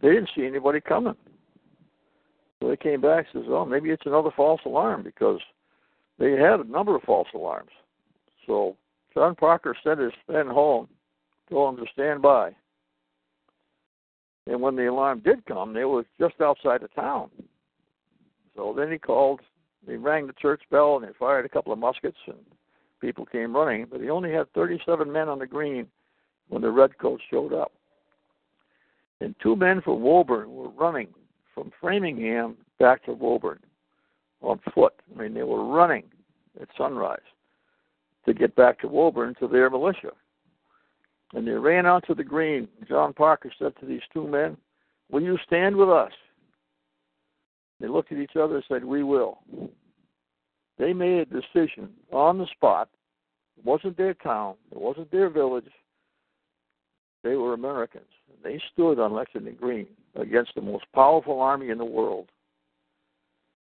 they 0.01 0.09
didn't 0.09 0.31
see 0.35 0.45
anybody 0.45 0.81
coming. 0.81 1.15
So 2.59 2.69
they 2.69 2.77
came 2.77 3.01
back 3.01 3.27
and 3.33 3.43
says, 3.43 3.49
"Oh, 3.51 3.65
maybe 3.65 3.91
it's 3.91 4.05
another 4.05 4.31
false 4.35 4.61
alarm 4.65 5.03
because 5.03 5.39
they 6.21 6.31
had 6.31 6.59
a 6.59 6.63
number 6.63 6.95
of 6.95 7.03
false 7.03 7.27
alarms." 7.33 7.71
So 8.45 8.77
John 9.13 9.35
Parker 9.35 9.75
sent 9.83 9.99
his 9.99 10.13
men 10.27 10.47
home, 10.47 10.87
told 11.49 11.77
them 11.77 11.85
to 11.85 11.91
stand 11.91 12.21
by. 12.21 12.55
And 14.47 14.61
when 14.61 14.75
the 14.75 14.89
alarm 14.89 15.19
did 15.19 15.45
come, 15.45 15.73
they 15.73 15.85
were 15.85 16.05
just 16.19 16.41
outside 16.41 16.83
of 16.83 16.93
town. 16.93 17.29
So 18.55 18.73
then 18.73 18.91
he 18.91 18.97
called, 18.97 19.41
he 19.85 19.95
rang 19.95 20.27
the 20.27 20.33
church 20.33 20.63
bell, 20.71 20.97
and 20.97 21.07
they 21.07 21.13
fired 21.13 21.45
a 21.45 21.49
couple 21.49 21.71
of 21.71 21.79
muskets, 21.79 22.17
and 22.25 22.39
people 22.99 23.25
came 23.25 23.55
running. 23.55 23.85
But 23.85 24.01
he 24.01 24.09
only 24.09 24.31
had 24.31 24.51
37 24.53 25.11
men 25.11 25.29
on 25.29 25.39
the 25.39 25.47
green 25.47 25.87
when 26.49 26.61
the 26.61 26.71
redcoats 26.71 27.23
showed 27.29 27.53
up 27.53 27.71
and 29.21 29.35
two 29.41 29.55
men 29.55 29.81
from 29.81 30.01
Woburn 30.01 30.53
were 30.53 30.69
running 30.69 31.07
from 31.53 31.71
Framingham 31.79 32.57
back 32.79 33.05
to 33.05 33.13
Woburn 33.13 33.59
on 34.41 34.59
foot. 34.73 34.93
I 35.13 35.21
mean, 35.21 35.33
they 35.33 35.43
were 35.43 35.65
running 35.65 36.03
at 36.61 36.67
sunrise 36.77 37.19
to 38.25 38.33
get 38.33 38.55
back 38.55 38.79
to 38.81 38.87
Woburn 38.87 39.35
to 39.39 39.47
their 39.47 39.69
militia. 39.69 40.11
And 41.33 41.47
they 41.47 41.51
ran 41.51 41.85
out 41.85 42.05
to 42.07 42.15
the 42.15 42.23
green. 42.23 42.67
John 42.87 43.13
Parker 43.13 43.51
said 43.57 43.73
to 43.79 43.85
these 43.85 44.01
two 44.13 44.27
men, 44.27 44.57
Will 45.09 45.21
you 45.21 45.37
stand 45.45 45.75
with 45.75 45.89
us? 45.89 46.11
They 47.79 47.87
looked 47.87 48.11
at 48.11 48.19
each 48.19 48.35
other 48.35 48.55
and 48.55 48.65
said, 48.67 48.83
We 48.83 49.03
will. 49.03 49.39
They 50.77 50.93
made 50.93 51.19
a 51.19 51.25
decision 51.25 51.89
on 52.11 52.37
the 52.37 52.47
spot. 52.47 52.89
It 53.57 53.65
wasn't 53.65 53.97
their 53.97 54.13
town, 54.13 54.55
it 54.71 54.79
wasn't 54.79 55.11
their 55.11 55.29
village. 55.29 55.69
They 57.23 57.35
were 57.35 57.53
Americans. 57.53 58.05
They 58.43 58.59
stood 58.73 58.99
on 58.99 59.13
Lexington 59.13 59.55
Green 59.59 59.87
against 60.15 60.55
the 60.55 60.61
most 60.61 60.85
powerful 60.93 61.39
army 61.39 61.69
in 61.69 61.77
the 61.77 61.85
world. 61.85 62.29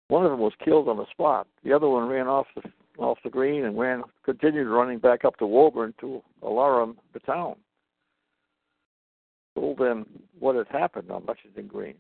One 0.09 0.25
of 0.25 0.31
them 0.31 0.41
was 0.41 0.55
killed 0.65 0.89
on 0.89 0.97
the 0.97 1.07
spot. 1.11 1.47
The 1.65 1.73
other 1.73 1.89
one 1.89 2.09
ran 2.09 2.27
off 2.27 2.47
the 2.55 2.63
off 2.99 3.19
the 3.23 3.31
green 3.31 3.65
and 3.65 3.79
ran 3.79 4.03
continued 4.25 4.67
running 4.67 4.99
back 4.99 5.25
up 5.25 5.37
to 5.37 5.47
Woburn 5.47 5.95
to 6.01 6.21
alarm 6.43 6.97
the 7.13 7.21
town. 7.21 7.55
Told 9.55 9.79
them 9.79 10.07
what 10.41 10.57
had 10.57 10.67
happened 10.69 11.11
on 11.11 11.25
Lexington 11.27 11.69
Green. 11.69 11.95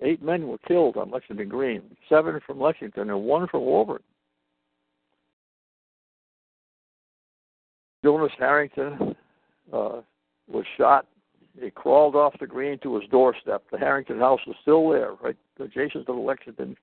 Eight 0.00 0.20
men 0.20 0.48
were 0.48 0.58
killed 0.66 0.96
on 0.96 1.10
Lexington 1.10 1.48
Green, 1.48 1.82
seven 2.08 2.40
from 2.44 2.60
Lexington 2.60 3.10
and 3.10 3.22
one 3.22 3.46
from 3.46 3.64
Woburn. 3.64 4.02
Jonas 8.04 8.32
Harrington 8.36 9.14
uh, 9.72 10.00
was 10.48 10.64
shot. 10.76 11.06
He 11.60 11.70
crawled 11.70 12.16
off 12.16 12.34
the 12.40 12.46
green 12.46 12.78
to 12.78 12.98
his 12.98 13.08
doorstep. 13.10 13.62
The 13.70 13.78
Harrington 13.78 14.18
house 14.18 14.40
was 14.46 14.56
still 14.62 14.90
there, 14.90 15.12
right 15.22 15.36
adjacent 15.60 16.06
to 16.06 16.12
the 16.12 16.18
Lexington 16.18 16.76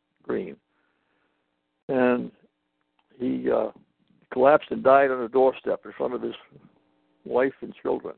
And 1.87 2.31
he 3.17 3.49
uh, 3.51 3.71
collapsed 4.31 4.71
and 4.71 4.83
died 4.83 5.11
on 5.11 5.21
the 5.21 5.27
doorstep 5.27 5.81
in 5.85 5.91
front 5.97 6.13
of 6.13 6.21
his 6.21 6.35
wife 7.25 7.53
and 7.61 7.73
children. 7.81 8.15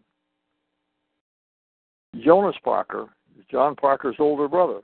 Jonas 2.24 2.56
Parker 2.64 3.08
John 3.50 3.76
Parker's 3.76 4.16
older 4.20 4.48
brother. 4.48 4.82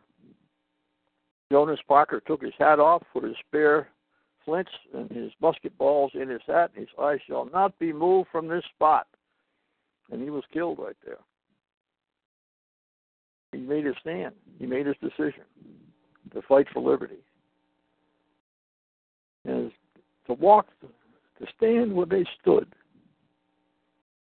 Jonas 1.51 1.79
Parker 1.87 2.21
took 2.25 2.41
his 2.41 2.53
hat 2.59 2.79
off, 2.79 3.03
put 3.13 3.23
his 3.23 3.35
spare 3.47 3.87
flints 4.43 4.71
and 4.93 5.09
his 5.11 5.31
musket 5.41 5.77
balls 5.77 6.11
in 6.13 6.29
his 6.29 6.41
hat, 6.47 6.71
and 6.75 6.81
his 6.81 6.89
I 6.99 7.17
shall 7.27 7.49
not 7.51 7.77
be 7.79 7.93
moved 7.93 8.29
from 8.31 8.47
this 8.47 8.63
spot. 8.75 9.07
And 10.11 10.21
he 10.21 10.29
was 10.29 10.43
killed 10.53 10.79
right 10.79 10.95
there. 11.05 11.19
He 13.51 13.59
made 13.59 13.85
his 13.85 13.95
stand. 14.01 14.35
He 14.59 14.65
made 14.65 14.85
his 14.85 14.95
decision 15.01 15.43
to 16.33 16.41
fight 16.43 16.67
for 16.73 16.81
liberty. 16.81 17.23
And 19.45 19.71
to 20.27 20.33
walk, 20.33 20.67
to 20.81 21.45
stand 21.57 21.93
where 21.93 22.05
they 22.05 22.25
stood 22.41 22.67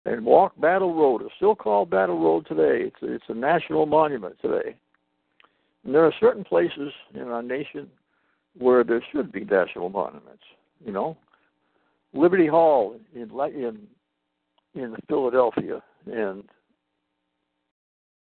and 0.05 0.25
walk 0.25 0.53
Battle 0.61 0.95
Road. 0.95 1.23
It's 1.23 1.35
still 1.37 1.55
called 1.55 1.91
Battle 1.91 2.19
Road 2.19 2.47
today. 2.47 2.87
It's 2.87 3.03
a, 3.03 3.15
it's 3.15 3.25
a 3.29 3.35
national 3.35 3.87
monument 3.87 4.37
today. 4.43 4.75
And 5.85 5.95
there 5.95 6.05
are 6.05 6.15
certain 6.21 6.45
places 6.45 6.93
in 7.15 7.23
our 7.23 7.43
nation 7.43 7.89
where 8.59 8.85
there 8.85 9.03
should 9.13 9.33
be 9.33 9.45
national 9.45 9.89
monuments. 9.89 10.43
You 10.85 10.93
know, 10.93 11.17
Liberty 12.13 12.47
Hall 12.47 12.97
in 13.15 13.31
in 13.31 13.79
in 14.75 14.97
Philadelphia 15.09 15.83
and 16.07 16.45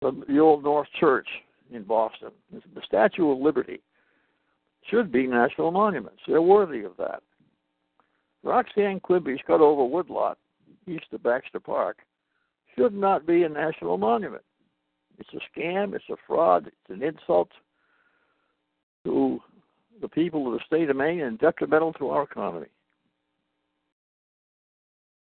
the, 0.00 0.24
the 0.28 0.38
Old 0.38 0.62
North 0.62 0.88
Church 0.98 1.26
in 1.74 1.84
Boston. 1.84 2.30
The 2.52 2.82
Statue 2.84 3.30
of 3.30 3.38
Liberty 3.38 3.80
should 4.90 5.12
be 5.12 5.26
national 5.26 5.70
monuments. 5.70 6.20
They're 6.26 6.42
worthy 6.42 6.82
of 6.84 6.92
that. 6.98 7.22
Roxanne 8.42 9.00
Quimby's 9.00 9.40
cut 9.46 9.60
over 9.60 9.84
woodlot 9.84 10.38
east 10.86 11.06
of 11.12 11.22
Baxter 11.22 11.60
Park 11.60 11.98
should 12.76 12.94
not 12.94 13.26
be 13.26 13.44
a 13.44 13.48
national 13.48 13.98
monument. 13.98 14.42
It's 15.18 15.28
a 15.34 15.60
scam, 15.60 15.94
it's 15.94 16.04
a 16.10 16.16
fraud, 16.26 16.66
it's 16.66 16.90
an 16.90 17.02
insult 17.02 17.50
to 19.04 19.40
the 20.00 20.08
people 20.08 20.46
of 20.46 20.54
the 20.54 20.64
state 20.66 20.90
of 20.90 20.96
Maine 20.96 21.20
and 21.20 21.38
detrimental 21.38 21.92
to 21.94 22.08
our 22.08 22.24
economy. 22.24 22.66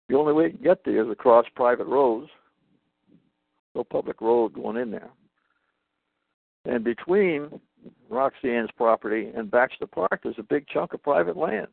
The 0.08 0.16
only 0.16 0.32
way 0.32 0.50
to 0.50 0.56
get 0.56 0.84
there 0.84 1.04
is 1.04 1.10
across 1.10 1.46
private 1.54 1.86
roads, 1.86 2.28
no 3.74 3.84
public 3.84 4.20
road 4.20 4.54
going 4.54 4.76
in 4.76 4.90
there. 4.90 5.10
And 6.68 6.84
between 6.84 7.48
Roxanne's 8.10 8.70
property 8.76 9.32
and 9.34 9.50
Baxter 9.50 9.86
Park, 9.86 10.20
there's 10.22 10.38
a 10.38 10.42
big 10.42 10.66
chunk 10.68 10.92
of 10.92 11.02
private 11.02 11.36
land. 11.36 11.68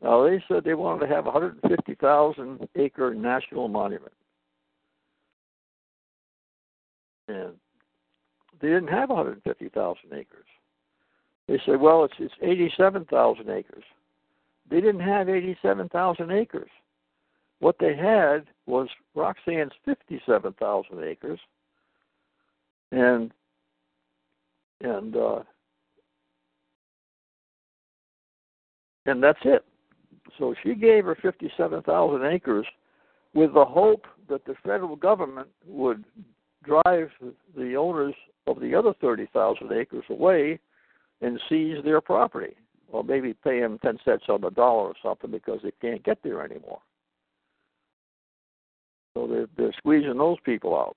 Now 0.00 0.22
they 0.22 0.42
said 0.46 0.62
they 0.62 0.74
wanted 0.74 1.06
to 1.06 1.12
have 1.12 1.26
a 1.26 1.30
150,000 1.30 2.68
acre 2.76 3.14
national 3.14 3.66
monument, 3.66 4.12
and 7.26 7.54
they 8.60 8.68
didn't 8.68 8.88
have 8.88 9.08
150,000 9.08 10.02
acres. 10.12 10.46
They 11.48 11.60
said, 11.66 11.80
well, 11.80 12.04
it's 12.04 12.14
it's 12.18 12.34
87,000 12.42 13.50
acres. 13.50 13.84
They 14.70 14.80
didn't 14.80 15.00
have 15.00 15.28
87,000 15.28 16.30
acres. 16.30 16.70
What 17.58 17.76
they 17.80 17.96
had 17.96 18.44
was 18.66 18.88
Roxanne's 19.16 19.72
57,000 19.84 21.02
acres, 21.02 21.40
and 22.92 23.32
and 24.84 25.16
uh, 25.16 25.40
and 29.06 29.22
that's 29.22 29.38
it. 29.44 29.64
So 30.38 30.54
she 30.62 30.74
gave 30.74 31.04
her 31.04 31.16
57,000 31.20 32.24
acres 32.24 32.66
with 33.34 33.52
the 33.54 33.64
hope 33.64 34.06
that 34.28 34.44
the 34.44 34.54
federal 34.64 34.96
government 34.96 35.48
would 35.66 36.04
drive 36.64 37.10
the 37.56 37.76
owners 37.76 38.14
of 38.46 38.60
the 38.60 38.74
other 38.74 38.94
30,000 39.00 39.72
acres 39.72 40.04
away 40.08 40.58
and 41.20 41.40
seize 41.48 41.76
their 41.84 42.00
property, 42.00 42.56
or 42.90 43.04
maybe 43.04 43.34
pay 43.44 43.60
them 43.60 43.78
10 43.82 43.98
cents 44.04 44.24
on 44.28 44.40
the 44.40 44.50
dollar 44.50 44.88
or 44.88 44.94
something 45.02 45.30
because 45.30 45.60
they 45.62 45.72
can't 45.80 46.02
get 46.04 46.18
there 46.22 46.42
anymore. 46.42 46.80
So 49.14 49.26
they're, 49.26 49.46
they're 49.56 49.74
squeezing 49.78 50.18
those 50.18 50.38
people 50.44 50.74
out. 50.74 50.96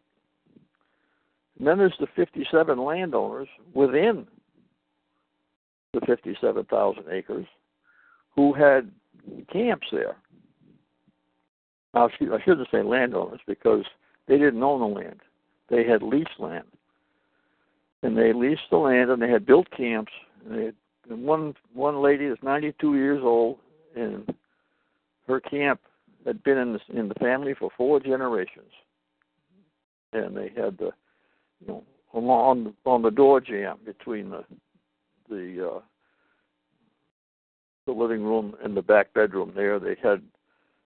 And 1.57 1.67
then 1.67 1.77
there's 1.77 1.97
the 1.99 2.07
57 2.15 2.77
landowners 2.77 3.47
within 3.73 4.27
the 5.93 6.01
57,000 6.01 7.03
acres 7.11 7.45
who 8.35 8.53
had 8.53 8.91
camps 9.51 9.87
there. 9.91 10.17
Now, 11.93 12.09
I 12.09 12.39
shouldn't 12.43 12.67
say 12.71 12.83
landowners 12.83 13.39
because 13.47 13.83
they 14.27 14.37
didn't 14.37 14.61
own 14.61 14.81
the 14.81 14.99
land; 14.99 15.21
they 15.69 15.83
had 15.83 16.03
leased 16.03 16.39
land, 16.39 16.67
and 18.03 18.15
they 18.15 18.33
leased 18.33 18.69
the 18.69 18.77
land 18.77 19.09
and 19.09 19.21
they 19.21 19.29
had 19.29 19.45
built 19.45 19.67
camps. 19.71 20.11
And 20.45 20.63
had, 20.63 20.75
and 21.09 21.23
one 21.23 21.55
one 21.73 22.01
lady 22.01 22.25
is 22.25 22.37
92 22.43 22.95
years 22.95 23.21
old, 23.23 23.57
and 23.95 24.31
her 25.27 25.39
camp 25.39 25.79
had 26.25 26.43
been 26.43 26.57
in 26.57 26.73
the 26.73 26.79
in 26.93 27.07
the 27.07 27.15
family 27.15 27.55
for 27.55 27.71
four 27.75 27.99
generations, 27.99 28.71
and 30.13 30.37
they 30.37 30.49
had 30.55 30.77
the 30.77 30.91
on 32.13 32.73
on 32.85 33.01
the 33.01 33.11
door 33.11 33.41
jamb 33.41 33.79
between 33.85 34.29
the 34.29 34.43
the 35.29 35.71
uh, 35.75 35.79
the 37.85 37.91
living 37.91 38.23
room 38.23 38.55
and 38.63 38.75
the 38.75 38.81
back 38.81 39.13
bedroom 39.13 39.51
there. 39.55 39.79
They 39.79 39.95
had 40.01 40.21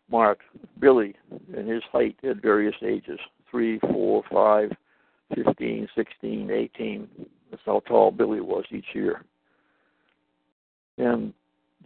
marked 0.10 0.44
Billy 0.80 1.16
and 1.56 1.70
his 1.70 1.84
height 1.92 2.18
at 2.24 2.42
various 2.42 2.76
ages 2.84 3.20
three, 3.50 3.80
four, 3.80 4.24
five, 4.32 4.72
fifteen, 5.36 5.88
sixteen, 5.96 6.50
eighteen. 6.52 7.08
That's 7.50 7.64
how 7.66 7.82
tall 7.88 8.12
Billy 8.12 8.40
was 8.40 8.64
each 8.72 8.86
year. 8.94 9.24
And 10.98 11.34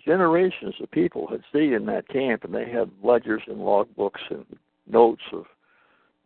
generations 0.03 0.75
of 0.81 0.91
people 0.91 1.27
had 1.27 1.41
stayed 1.49 1.73
in 1.73 1.85
that 1.87 2.07
camp, 2.09 2.43
and 2.43 2.53
they 2.53 2.69
had 2.69 2.91
ledgers 3.03 3.41
and 3.47 3.57
logbooks 3.57 4.21
and 4.29 4.45
notes 4.87 5.23
of 5.33 5.45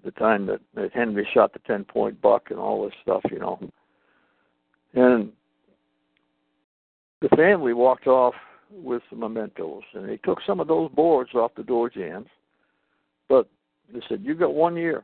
the 0.04 0.12
time 0.12 0.46
that, 0.48 0.62
that 0.76 0.94
Henry 0.94 1.28
shot 1.34 1.54
the 1.54 1.60
10 1.60 1.84
point 1.84 2.22
buck 2.22 2.48
and 2.50 2.60
all 2.60 2.84
this 2.84 2.94
stuff, 3.02 3.22
you 3.32 3.40
know. 3.40 3.60
And 4.94 5.32
the 7.22 7.30
family 7.36 7.74
walked 7.74 8.08
off 8.08 8.34
with 8.72 9.02
some 9.10 9.20
mementos, 9.20 9.84
and 9.94 10.08
they 10.08 10.18
took 10.18 10.40
some 10.46 10.60
of 10.60 10.68
those 10.68 10.92
boards 10.92 11.32
off 11.34 11.52
the 11.56 11.64
door 11.64 11.90
jambs. 11.90 12.28
But 13.28 13.48
they 13.92 14.02
said, 14.08 14.22
"You 14.24 14.36
got 14.36 14.54
one 14.54 14.76
year 14.76 15.04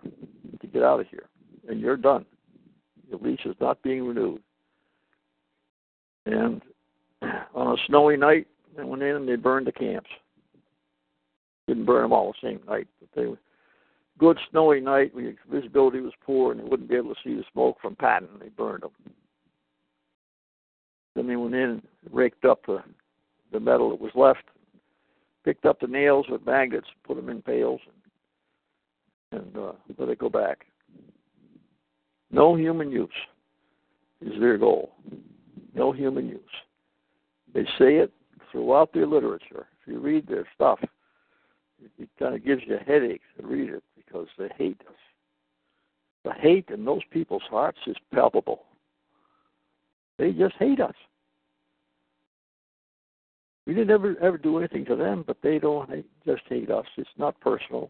to 0.61 0.67
get 0.67 0.83
out 0.83 0.99
of 0.99 1.07
here, 1.07 1.27
and 1.67 1.79
you're 1.79 1.97
done. 1.97 2.25
Your 3.09 3.19
lease 3.19 3.45
is 3.45 3.55
not 3.59 3.81
being 3.81 4.07
renewed." 4.07 4.41
And 6.25 6.61
on 7.53 7.77
a 7.77 7.85
snowy 7.87 8.17
night, 8.17 8.47
they 8.75 8.83
went 8.83 9.03
in 9.03 9.15
and 9.15 9.27
they 9.27 9.35
burned 9.35 9.67
the 9.67 9.71
camps. 9.71 10.09
Didn't 11.67 11.85
burn 11.85 12.03
them 12.03 12.13
all 12.13 12.33
the 12.33 12.47
same 12.47 12.61
night, 12.67 12.87
but 12.99 13.09
they 13.13 13.35
good 14.17 14.37
snowy 14.49 14.79
night. 14.79 15.13
visibility 15.49 15.99
was 15.99 16.13
poor, 16.25 16.51
and 16.51 16.59
they 16.59 16.65
wouldn't 16.65 16.89
be 16.89 16.95
able 16.95 17.13
to 17.13 17.21
see 17.23 17.35
the 17.35 17.43
smoke 17.51 17.77
from 17.81 17.95
Patten. 17.95 18.29
They 18.39 18.49
burned 18.49 18.83
them. 18.83 18.91
Then 21.15 21.27
they 21.27 21.35
went 21.35 21.55
in 21.55 21.81
raked 22.11 22.45
up 22.45 22.65
the 22.65 22.83
the 23.51 23.59
metal 23.59 23.89
that 23.91 24.01
was 24.01 24.11
left, 24.15 24.43
picked 25.45 25.65
up 25.65 25.79
the 25.79 25.87
nails 25.87 26.25
with 26.29 26.45
magnets, 26.45 26.87
put 27.05 27.15
them 27.15 27.29
in 27.29 27.41
pails, 27.41 27.79
and, 29.31 29.41
and 29.41 29.57
uh, 29.57 29.71
let 29.97 30.09
it 30.09 30.19
go 30.19 30.29
back. 30.29 30.65
No 32.31 32.55
human 32.55 32.91
use 32.91 33.09
is 34.19 34.39
their 34.39 34.57
goal. 34.57 34.91
No 35.73 35.91
human 35.93 36.27
use. 36.27 36.41
They 37.53 37.63
say 37.77 37.95
it 37.95 38.11
throughout 38.51 38.91
their 38.93 39.07
literature. 39.07 39.67
If 39.81 39.87
you 39.87 39.99
read 39.99 40.27
their 40.27 40.45
stuff, 40.53 40.79
it, 41.81 42.09
kind 42.19 42.35
of 42.35 42.45
gives 42.45 42.61
you 42.65 42.75
a 42.75 42.79
headache 42.79 43.21
to 43.39 43.45
read 43.45 43.69
it 43.69 43.83
because 43.95 44.27
they 44.37 44.49
hate 44.57 44.81
us. 44.87 44.95
The 46.23 46.33
hate 46.33 46.69
in 46.69 46.85
those 46.85 47.03
people's 47.11 47.43
hearts 47.49 47.77
is 47.87 47.95
palpable. 48.13 48.63
They 50.17 50.31
just 50.31 50.55
hate 50.57 50.79
us. 50.79 50.95
We 53.67 53.73
didn't 53.73 53.91
ever 53.91 54.15
ever 54.21 54.37
do 54.37 54.57
anything 54.59 54.85
to 54.85 54.95
them, 54.95 55.23
but 55.25 55.37
they 55.41 55.59
don't 55.59 55.89
they 55.89 56.03
just 56.25 56.43
hate 56.47 56.69
us. 56.69 56.85
It's 56.97 57.09
not 57.17 57.39
personal. 57.39 57.89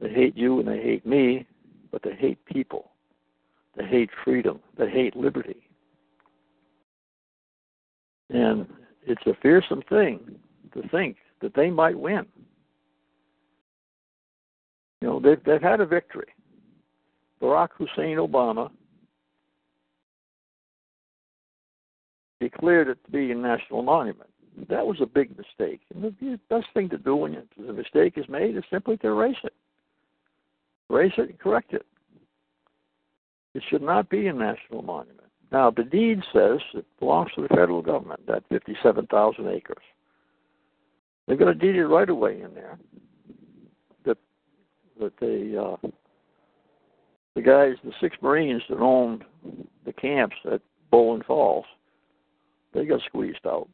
They 0.00 0.10
hate 0.10 0.36
you 0.36 0.60
and 0.60 0.68
they 0.68 0.80
hate 0.80 1.06
me, 1.06 1.46
but 1.90 2.02
they 2.02 2.14
hate 2.14 2.44
people. 2.44 2.90
They 3.76 3.86
hate 3.86 4.10
freedom. 4.24 4.60
They 4.78 4.90
hate 4.90 5.16
liberty. 5.16 5.68
And 8.30 8.66
it's 9.06 9.26
a 9.26 9.34
fearsome 9.40 9.82
thing 9.88 10.36
to 10.74 10.86
think 10.88 11.16
that 11.40 11.54
they 11.54 11.70
might 11.70 11.98
win. 11.98 12.26
Know, 15.16 15.30
they've, 15.30 15.44
they've 15.44 15.62
had 15.62 15.80
a 15.80 15.86
victory. 15.86 16.28
Barack 17.40 17.68
Hussein 17.76 18.18
Obama 18.18 18.70
declared 22.40 22.88
it 22.88 22.98
to 23.04 23.10
be 23.10 23.30
a 23.30 23.34
national 23.34 23.82
monument. 23.82 24.30
That 24.68 24.86
was 24.86 25.00
a 25.00 25.06
big 25.06 25.36
mistake. 25.36 25.80
And 25.94 26.02
the 26.02 26.38
best 26.48 26.66
thing 26.74 26.88
to 26.90 26.98
do 26.98 27.16
when 27.16 27.36
the 27.58 27.72
mistake 27.72 28.14
is 28.16 28.28
made 28.28 28.56
is 28.56 28.64
simply 28.70 28.96
to 28.98 29.08
erase 29.08 29.36
it. 29.44 29.52
Erase 30.90 31.12
it 31.18 31.30
and 31.30 31.38
correct 31.38 31.72
it. 31.72 31.84
It 33.54 33.62
should 33.68 33.82
not 33.82 34.08
be 34.08 34.26
a 34.26 34.32
national 34.32 34.82
monument. 34.82 35.20
Now, 35.52 35.70
the 35.70 35.84
deed 35.84 36.20
says 36.32 36.58
it 36.74 36.84
belongs 36.98 37.30
to 37.36 37.42
the 37.42 37.48
federal 37.48 37.80
government, 37.80 38.26
that 38.26 38.44
57,000 38.48 39.48
acres. 39.48 39.76
They're 41.26 41.36
going 41.36 41.58
to 41.58 41.66
deed 41.66 41.76
it 41.76 41.86
right 41.86 42.08
away 42.08 42.42
in 42.42 42.54
there. 42.54 42.78
That 45.00 45.12
they 45.20 45.56
uh, 45.56 45.76
the 47.34 47.42
guys, 47.42 47.74
the 47.84 47.92
six 48.00 48.16
Marines 48.22 48.62
that 48.70 48.78
owned 48.78 49.24
the 49.84 49.92
camps 49.92 50.36
at 50.50 50.62
Bowlin 50.90 51.22
Falls, 51.26 51.66
they 52.72 52.86
got 52.86 53.02
squeezed 53.06 53.46
out. 53.46 53.68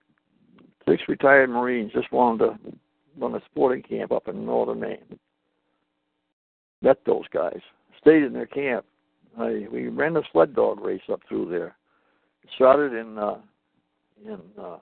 Six 0.89 1.03
retired 1.09 1.49
Marines 1.49 1.93
just 1.93 2.11
wanted 2.11 2.45
to 2.45 2.59
run 3.17 3.37
a 3.37 3.41
sporting 3.51 3.83
camp 3.83 4.11
up 4.11 4.27
in 4.27 4.45
northern 4.45 4.81
Maine. 4.81 5.19
Met 6.83 6.99
those 7.07 7.29
guys, 7.33 7.61
stayed 8.01 8.25
in 8.25 8.33
their 8.33 8.47
camp. 8.47 8.85
I, 9.39 9.67
we 9.71 9.89
ran 9.89 10.17
a 10.17 10.23
sled 10.33 10.55
dog 10.55 10.81
race 10.81 11.03
up 11.11 11.21
through 11.29 11.49
there. 11.49 11.77
It 12.43 12.51
started 12.57 12.93
in 12.93 13.17
uh, 13.17 13.39
in 14.25 14.41
uh, 14.61 14.79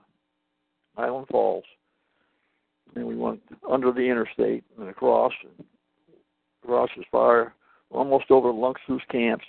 Island 0.97 1.27
Falls, 1.29 1.63
and 2.95 3.05
we 3.05 3.15
went 3.15 3.41
under 3.69 3.91
the 3.91 4.01
interstate 4.01 4.63
and 4.79 4.89
across, 4.89 5.33
and 5.43 5.65
across 6.63 6.89
Fire, 7.11 7.53
almost 7.89 8.25
over 8.29 8.51
Lunk's 8.51 8.81
camps, 9.09 9.45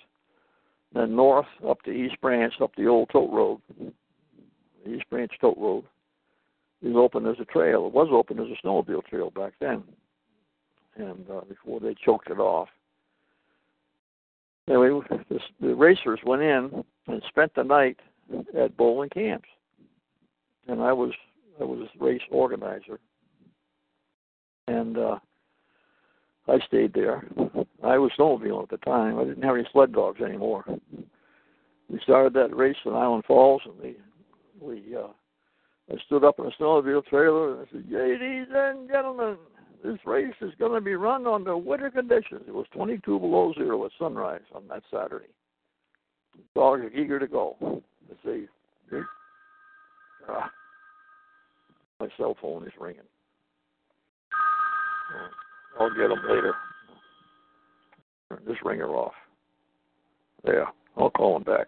then 0.94 1.16
north 1.16 1.46
up 1.66 1.82
to 1.82 1.90
East 1.90 2.20
Branch, 2.20 2.52
up 2.60 2.72
the 2.76 2.86
old 2.86 3.08
tote 3.10 3.32
road. 3.32 3.60
East 4.86 5.08
Branch 5.10 5.30
tote 5.40 5.58
road 5.58 5.84
is 6.82 6.96
open 6.96 7.26
as 7.26 7.36
a 7.40 7.44
trail. 7.44 7.86
It 7.86 7.92
was 7.92 8.08
open 8.10 8.38
as 8.40 8.46
a 8.48 8.66
snowmobile 8.66 9.04
trail 9.06 9.30
back 9.30 9.54
then, 9.60 9.84
and 10.96 11.24
uh, 11.30 11.42
before 11.48 11.80
they 11.80 11.94
choked 12.04 12.30
it 12.30 12.38
off. 12.38 12.68
Anyway, 14.68 15.00
this, 15.28 15.42
the 15.60 15.74
racers 15.74 16.20
went 16.24 16.42
in 16.42 16.84
and 17.08 17.22
spent 17.28 17.54
the 17.54 17.64
night 17.64 17.98
at 18.58 18.76
Bowlin 18.76 19.08
camps, 19.08 19.48
and 20.68 20.80
I 20.80 20.92
was 20.92 21.12
I 21.60 21.64
was 21.64 21.88
race 22.00 22.22
organizer, 22.30 22.98
and 24.68 24.96
uh, 24.96 25.18
I 26.48 26.58
stayed 26.66 26.92
there. 26.92 27.24
I 27.84 27.98
was 27.98 28.10
snowmobiling 28.18 28.64
at 28.64 28.70
the 28.70 28.78
time. 28.78 29.18
I 29.18 29.24
didn't 29.24 29.42
have 29.42 29.54
any 29.56 29.66
sled 29.72 29.92
dogs 29.92 30.20
anymore. 30.20 30.64
We 31.88 32.00
started 32.02 32.32
that 32.34 32.56
race 32.56 32.76
in 32.84 32.92
Island 32.92 33.24
Falls, 33.26 33.62
and 33.64 33.78
we 33.78 33.96
we 34.60 34.96
uh, 34.96 35.08
I 35.92 35.98
stood 36.06 36.24
up 36.24 36.38
in 36.38 36.46
a 36.46 36.50
snowmobile 36.50 37.06
trailer 37.06 37.52
and 37.52 37.66
I 37.66 37.70
said, 37.70 37.84
"Ladies 37.90 38.46
and 38.52 38.88
gentlemen, 38.88 39.36
this 39.84 39.98
race 40.04 40.34
is 40.40 40.52
going 40.58 40.72
to 40.72 40.80
be 40.80 40.94
run 40.94 41.26
under 41.26 41.56
winter 41.56 41.90
conditions." 41.90 42.42
It 42.46 42.54
was 42.54 42.66
22 42.72 43.18
below 43.18 43.52
zero 43.54 43.84
at 43.84 43.92
sunrise 43.98 44.42
on 44.54 44.66
that 44.68 44.82
Saturday. 44.90 45.26
Dogs 46.54 46.82
are 46.82 46.90
eager 46.90 47.18
to 47.18 47.26
go. 47.26 47.56
Let's 48.08 48.22
see. 48.24 48.46
Ah, 50.28 50.50
my 52.00 52.08
cell 52.16 52.36
phone 52.40 52.64
is 52.66 52.72
ringing. 52.80 53.02
I'll 55.78 55.90
get 55.90 56.08
them 56.08 56.22
later. 56.28 56.54
Just 58.46 58.64
ring 58.64 58.80
her 58.80 58.88
off. 58.88 59.12
Yeah, 60.44 60.64
I'll 60.96 61.10
call 61.10 61.36
him 61.36 61.42
back. 61.42 61.66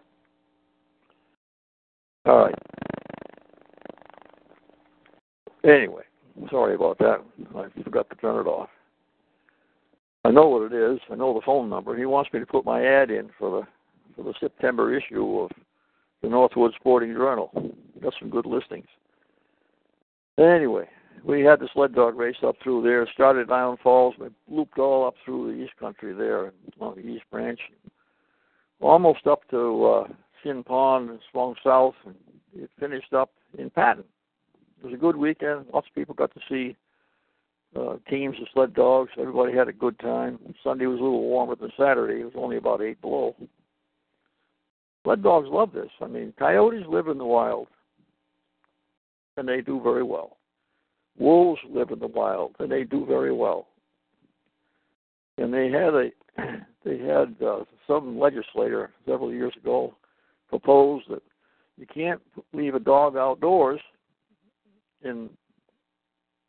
All 2.25 2.45
right. 2.45 2.55
Anyway, 5.63 6.03
sorry 6.49 6.75
about 6.75 6.97
that. 6.99 7.23
I 7.55 7.83
forgot 7.83 8.09
to 8.09 8.15
turn 8.17 8.39
it 8.39 8.49
off. 8.49 8.69
I 10.23 10.31
know 10.31 10.47
what 10.47 10.71
it 10.71 10.73
is. 10.73 10.99
I 11.11 11.15
know 11.15 11.33
the 11.33 11.45
phone 11.45 11.69
number. 11.69 11.95
He 11.95 12.05
wants 12.05 12.33
me 12.33 12.39
to 12.39 12.45
put 12.45 12.65
my 12.65 12.83
ad 12.83 13.11
in 13.11 13.29
for 13.37 13.61
the 13.61 13.67
for 14.15 14.23
the 14.23 14.33
September 14.39 14.95
issue 14.95 15.39
of 15.39 15.51
the 16.21 16.27
Northwoods 16.27 16.75
Sporting 16.75 17.13
Journal. 17.13 17.51
Got 18.01 18.13
some 18.19 18.29
good 18.29 18.45
listings. 18.45 18.87
Anyway, 20.37 20.87
we 21.23 21.41
had 21.41 21.59
the 21.59 21.69
sled 21.73 21.93
dog 21.95 22.17
race 22.17 22.35
up 22.43 22.55
through 22.61 22.83
there. 22.83 23.07
Started 23.13 23.49
at 23.49 23.53
Island 23.53 23.79
Falls, 23.81 24.15
we 24.19 24.27
looped 24.47 24.77
all 24.77 25.07
up 25.07 25.15
through 25.23 25.51
the 25.51 25.63
East 25.63 25.73
Country 25.79 26.13
there 26.13 26.51
along 26.79 26.95
the 26.95 27.07
East 27.07 27.23
Branch, 27.31 27.59
almost 28.81 29.25
up 29.27 29.47
to 29.49 29.85
uh, 29.85 30.07
Shin 30.43 30.63
Pond 30.63 31.09
and 31.09 31.19
swung 31.31 31.55
south, 31.63 31.95
and 32.05 32.15
it 32.55 32.69
finished 32.79 33.13
up 33.13 33.31
in 33.57 33.69
Patten. 33.69 34.03
It 34.79 34.85
was 34.85 34.93
a 34.93 34.97
good 34.97 35.15
weekend. 35.15 35.65
Lots 35.73 35.87
of 35.87 35.95
people 35.95 36.15
got 36.15 36.33
to 36.33 36.41
see 36.49 36.75
uh, 37.75 37.97
teams 38.09 38.35
of 38.39 38.47
sled 38.53 38.73
dogs. 38.73 39.11
Everybody 39.19 39.53
had 39.53 39.67
a 39.67 39.73
good 39.73 39.97
time. 39.99 40.39
Sunday 40.63 40.85
was 40.85 40.99
a 40.99 41.03
little 41.03 41.21
warmer 41.21 41.55
than 41.55 41.71
Saturday. 41.77 42.21
It 42.21 42.25
was 42.25 42.33
only 42.35 42.57
about 42.57 42.81
eight 42.81 43.01
below. 43.01 43.35
Sled 45.03 45.23
dogs 45.23 45.47
love 45.49 45.71
this. 45.73 45.89
I 46.01 46.07
mean, 46.07 46.33
coyotes 46.37 46.85
live 46.87 47.07
in 47.07 47.17
the 47.17 47.25
wild, 47.25 47.67
and 49.37 49.47
they 49.47 49.61
do 49.61 49.81
very 49.81 50.03
well. 50.03 50.34
Wolves 51.17 51.61
live 51.69 51.91
in 51.91 51.99
the 51.99 52.07
wild, 52.07 52.55
and 52.59 52.71
they 52.71 52.83
do 52.83 53.05
very 53.05 53.31
well. 53.31 53.67
And 55.37 55.53
they 55.53 55.69
had 55.69 55.93
a 55.93 56.09
they 56.85 56.97
had 56.97 57.35
uh, 57.45 57.63
some 57.87 58.19
legislator 58.19 58.91
several 59.05 59.31
years 59.31 59.53
ago 59.57 59.95
propose 60.49 61.01
that 61.09 61.21
you 61.77 61.85
can't 61.85 62.21
leave 62.53 62.75
a 62.75 62.79
dog 62.79 63.15
outdoors 63.15 63.79
in 65.03 65.29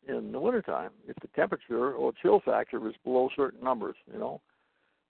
in 0.08 0.32
the 0.32 0.40
wintertime 0.40 0.90
if 1.08 1.16
the 1.20 1.28
temperature 1.28 1.92
or 1.92 2.12
chill 2.22 2.40
factor 2.44 2.86
is 2.88 2.94
below 3.04 3.28
certain 3.36 3.62
numbers, 3.62 3.96
you 4.12 4.18
know. 4.18 4.40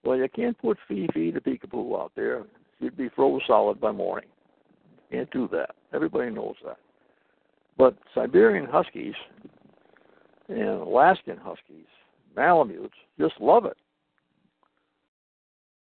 Well, 0.04 0.16
you 0.16 0.28
can't 0.34 0.56
put 0.58 0.78
Fifi 0.88 1.32
the 1.32 1.40
peekapoo 1.40 2.00
out 2.00 2.12
there. 2.14 2.44
She'd 2.80 2.96
be 2.96 3.08
frozen 3.10 3.40
solid 3.46 3.80
by 3.80 3.92
morning. 3.92 4.28
Can't 5.10 5.30
do 5.30 5.48
that. 5.52 5.74
Everybody 5.92 6.30
knows 6.30 6.54
that. 6.64 6.78
But 7.78 7.96
Siberian 8.14 8.66
Huskies 8.66 9.14
and 10.48 10.68
Alaskan 10.68 11.36
Huskies, 11.36 11.86
Malamutes, 12.36 12.94
just 13.18 13.34
love 13.40 13.64
it. 13.64 13.76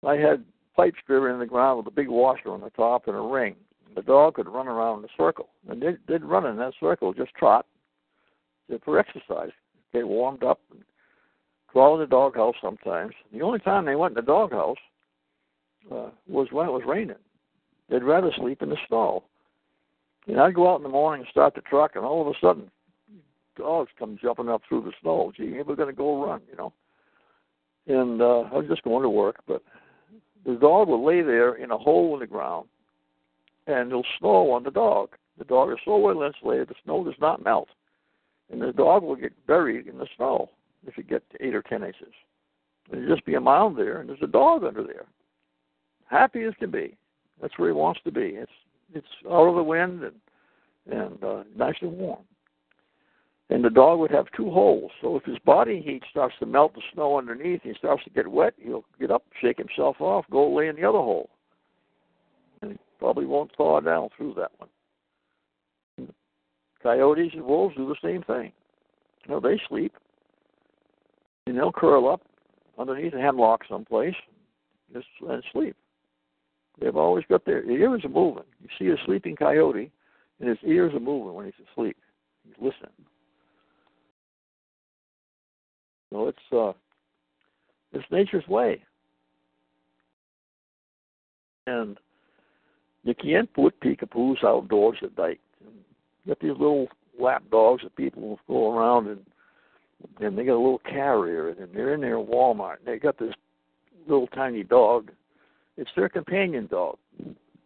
I 0.05 0.17
had 0.17 0.45
pipes 0.77 0.99
driven 1.07 1.33
in 1.33 1.39
the 1.39 1.47
ground 1.47 1.79
with 1.79 1.87
a 1.87 1.95
big 1.95 2.09
washer 2.09 2.51
on 2.51 2.61
the 2.61 2.71
top 2.71 3.07
and 3.09 3.17
a 3.17 3.21
ring. 3.21 3.57
The 3.95 4.03
dog 4.03 4.35
could 4.35 4.49
run 4.49 4.69
around 4.69 5.01
in 5.01 5.05
a 5.05 5.09
circle, 5.17 5.51
and 5.69 5.83
they'd, 5.83 5.99
they'd 6.09 6.25
run 6.25 6.47
in 6.47 6.57
that 6.57 6.73
circle, 6.81 7.13
just 7.13 7.35
trot, 7.35 7.67
for 8.85 8.99
exercise. 8.99 9.51
Get 9.93 10.09
warmed 10.09 10.43
up 10.43 10.61
and 10.71 10.83
crawl 11.69 11.95
in 11.95 12.01
the 12.01 12.07
doghouse 12.07 12.55
sometimes. 12.63 13.13
The 13.33 13.43
only 13.43 13.59
time 13.59 13.85
they 13.85 13.97
went 13.97 14.13
in 14.13 14.25
the 14.25 14.33
doghouse 14.33 14.79
uh, 15.91 16.09
was 16.27 16.49
when 16.51 16.67
it 16.67 16.73
was 16.73 16.83
raining. 16.87 17.17
They'd 17.91 18.03
rather 18.03 18.31
sleep 18.37 18.63
in 18.63 18.71
the 18.71 18.79
snow. 18.89 19.25
And 20.29 20.41
I'd 20.41 20.55
go 20.55 20.73
out 20.73 20.77
in 20.77 20.83
the 20.85 20.89
morning 20.89 21.23
and 21.23 21.31
start 21.31 21.55
the 21.55 21.61
truck, 21.63 21.93
and 21.97 22.05
all 22.05 22.21
of 22.21 22.29
a 22.29 22.39
sudden, 22.41 22.71
dogs 23.57 23.91
come 23.99 24.19
jumping 24.23 24.49
up 24.49 24.63
through 24.69 24.83
the 24.83 24.93
snow. 25.01 25.33
Gee, 25.37 25.61
we're 25.67 25.77
going 25.77 25.89
to 25.89 25.95
go 25.95 26.25
run, 26.25 26.41
you 26.49 26.57
know. 26.57 26.73
And 27.87 28.23
uh, 28.23 28.43
I 28.53 28.59
was 28.59 28.67
just 28.69 28.85
going 28.85 29.03
to 29.03 29.09
work, 29.09 29.37
but 29.49 29.63
the 30.47 30.55
dog 30.55 30.89
will 30.89 31.05
lay 31.05 31.23
there 31.23 31.55
in 31.55 31.71
a 31.73 31.79
hole 31.79 32.15
in 32.15 32.21
the 32.21 32.27
ground, 32.27 32.69
and 33.67 33.89
it'll 33.89 34.07
snow 34.19 34.53
on 34.53 34.63
the 34.63 34.71
dog. 34.71 35.11
The 35.39 35.45
dog 35.45 35.73
is 35.73 35.79
so 35.85 35.97
well 35.97 36.23
insulated, 36.23 36.69
the 36.69 36.75
snow 36.85 37.05
does 37.05 37.19
not 37.21 37.45
melt, 37.45 37.69
and 38.51 38.63
the 38.63 38.73
dog 38.73 39.03
will 39.03 39.17
get 39.17 39.47
buried 39.47 39.89
in 39.89 39.99
the 39.99 40.07
snow 40.17 40.51
if 40.87 40.97
you 40.97 41.03
get 41.03 41.23
eight 41.41 41.55
or 41.55 41.63
ten 41.63 41.83
inches. 41.83 42.13
There'll 42.91 43.09
just 43.09 43.25
be 43.25 43.35
a 43.35 43.41
mound 43.41 43.77
there, 43.77 44.01
and 44.01 44.09
there's 44.09 44.23
a 44.23 44.29
dog 44.29 44.63
under 44.63 44.85
there, 44.85 45.07
happy 46.07 46.43
as 46.45 46.55
can 46.61 46.71
be. 46.71 46.97
That's 47.41 47.59
where 47.59 47.69
he 47.69 47.75
wants 47.75 48.01
to 48.05 48.13
be. 48.13 48.37
It's 48.37 48.53
it's 48.95 49.07
out 49.27 49.49
of 49.49 49.55
the 49.57 49.63
wind 49.63 50.03
and 50.03 50.15
and 50.91 51.23
uh, 51.23 51.45
nice 51.57 51.77
and 51.81 51.93
warm. 51.93 52.25
and 53.51 53.65
the 53.65 53.71
dog 53.71 54.01
would 54.01 54.11
have 54.11 54.27
two 54.37 54.51
holes. 54.51 54.91
So 55.01 55.17
if 55.17 55.25
his 55.25 55.39
body 55.41 55.81
heat 55.81 56.03
starts 56.11 56.35
to 56.41 56.47
melt 56.47 56.75
the 56.75 56.83
snow 56.93 57.19
underneath, 57.19 57.61
he 57.63 57.73
starts 57.79 58.03
to 58.05 58.11
get 58.11 58.27
wet, 58.27 58.55
he'll 58.59 58.85
get 58.99 59.11
up, 59.11 59.23
shake 59.41 59.59
himself 59.59 60.01
off, 60.01 60.25
go 60.31 60.53
lay 60.53 60.69
in 60.69 60.77
the 60.77 60.85
other 60.85 60.99
hole. 60.99 61.31
And 62.61 62.73
he 62.73 62.79
probably 62.99 63.27
won't 63.27 63.53
thaw 63.57 63.81
down 63.81 64.09
through 64.17 64.35
that 64.35 64.51
one. 64.59 64.69
Coyotes 66.83 67.33
and 67.35 67.45
wolves 67.45 67.77
do 67.77 67.87
the 67.87 67.97
same 68.03 68.23
thing. 68.23 68.53
You 69.25 69.35
know, 69.35 69.41
they 69.41 69.61
sleep 69.69 69.95
and 71.47 71.57
they'll 71.57 71.73
curl 71.73 72.09
up 72.09 72.23
underneath 72.79 73.15
a 73.15 73.21
hemlock 73.21 73.61
someplace 73.69 74.15
just 74.93 75.07
and 75.29 75.43
sleep. 75.53 75.77
They've 76.81 76.97
always 76.97 77.25
got 77.29 77.45
their 77.45 77.69
ears 77.69 78.05
are 78.05 78.09
moving. 78.09 78.45
You 78.61 78.69
see 78.79 78.89
a 78.89 79.05
sleeping 79.07 79.37
coyote, 79.37 79.91
and 80.41 80.49
his 80.49 80.59
ears 80.65 80.95
are 80.95 81.01
moving 81.01 81.35
when 81.35 81.47
he's 81.47 81.67
asleep. 81.71 81.97
He's 82.45 82.55
listening. 82.59 82.93
So 86.11 86.29
it's 86.29 86.39
uh, 86.53 86.73
it's 87.93 88.11
nature's 88.11 88.47
way, 88.49 88.83
and 91.67 91.99
you 93.05 93.15
can't 93.15 93.53
put 93.53 93.81
peekapoos 93.81 94.45
outdoors 94.45 94.99
at 95.03 95.17
night. 95.17 95.41
You 96.25 96.29
got 96.29 96.41
these 96.41 96.51
little 96.51 96.89
lap 97.19 97.43
dogs 97.51 97.83
that 97.83 97.97
people 97.97 98.39
go 98.49 98.77
around 98.77 99.09
and 99.09 99.21
and 100.21 100.37
they 100.37 100.45
got 100.45 100.55
a 100.55 100.57
little 100.57 100.81
carrier 100.81 101.51
and 101.51 101.73
they're 101.75 101.95
in 101.95 102.01
there 102.01 102.19
in 102.19 102.27
Walmart 102.27 102.79
and 102.79 102.87
they 102.87 102.99
got 102.99 103.19
this 103.19 103.35
little 104.07 104.27
tiny 104.29 104.65
dog. 104.65 105.11
It's 105.77 105.91
their 105.97 106.09
companion 106.09 106.69
dog. 106.71 106.99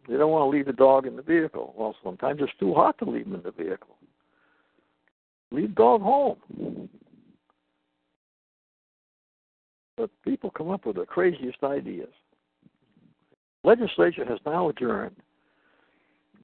They 0.07 0.15
don't 0.15 0.31
want 0.31 0.51
to 0.51 0.57
leave 0.57 0.65
the 0.65 0.73
dog 0.73 1.05
in 1.05 1.15
the 1.15 1.21
vehicle. 1.21 1.73
Well, 1.77 1.95
sometimes 2.03 2.39
it's 2.41 2.51
too 2.59 2.73
hot 2.73 2.97
to 2.99 3.05
leave 3.05 3.25
them 3.25 3.35
in 3.35 3.43
the 3.43 3.51
vehicle. 3.51 3.97
Leave 5.51 5.75
dog 5.75 6.01
home. 6.01 6.89
But 9.97 10.09
people 10.23 10.51
come 10.51 10.69
up 10.69 10.85
with 10.85 10.95
the 10.95 11.05
craziest 11.05 11.63
ideas. 11.63 12.09
Legislature 13.63 14.23
has 14.25 14.39
now 14.45 14.69
adjourned. 14.69 15.15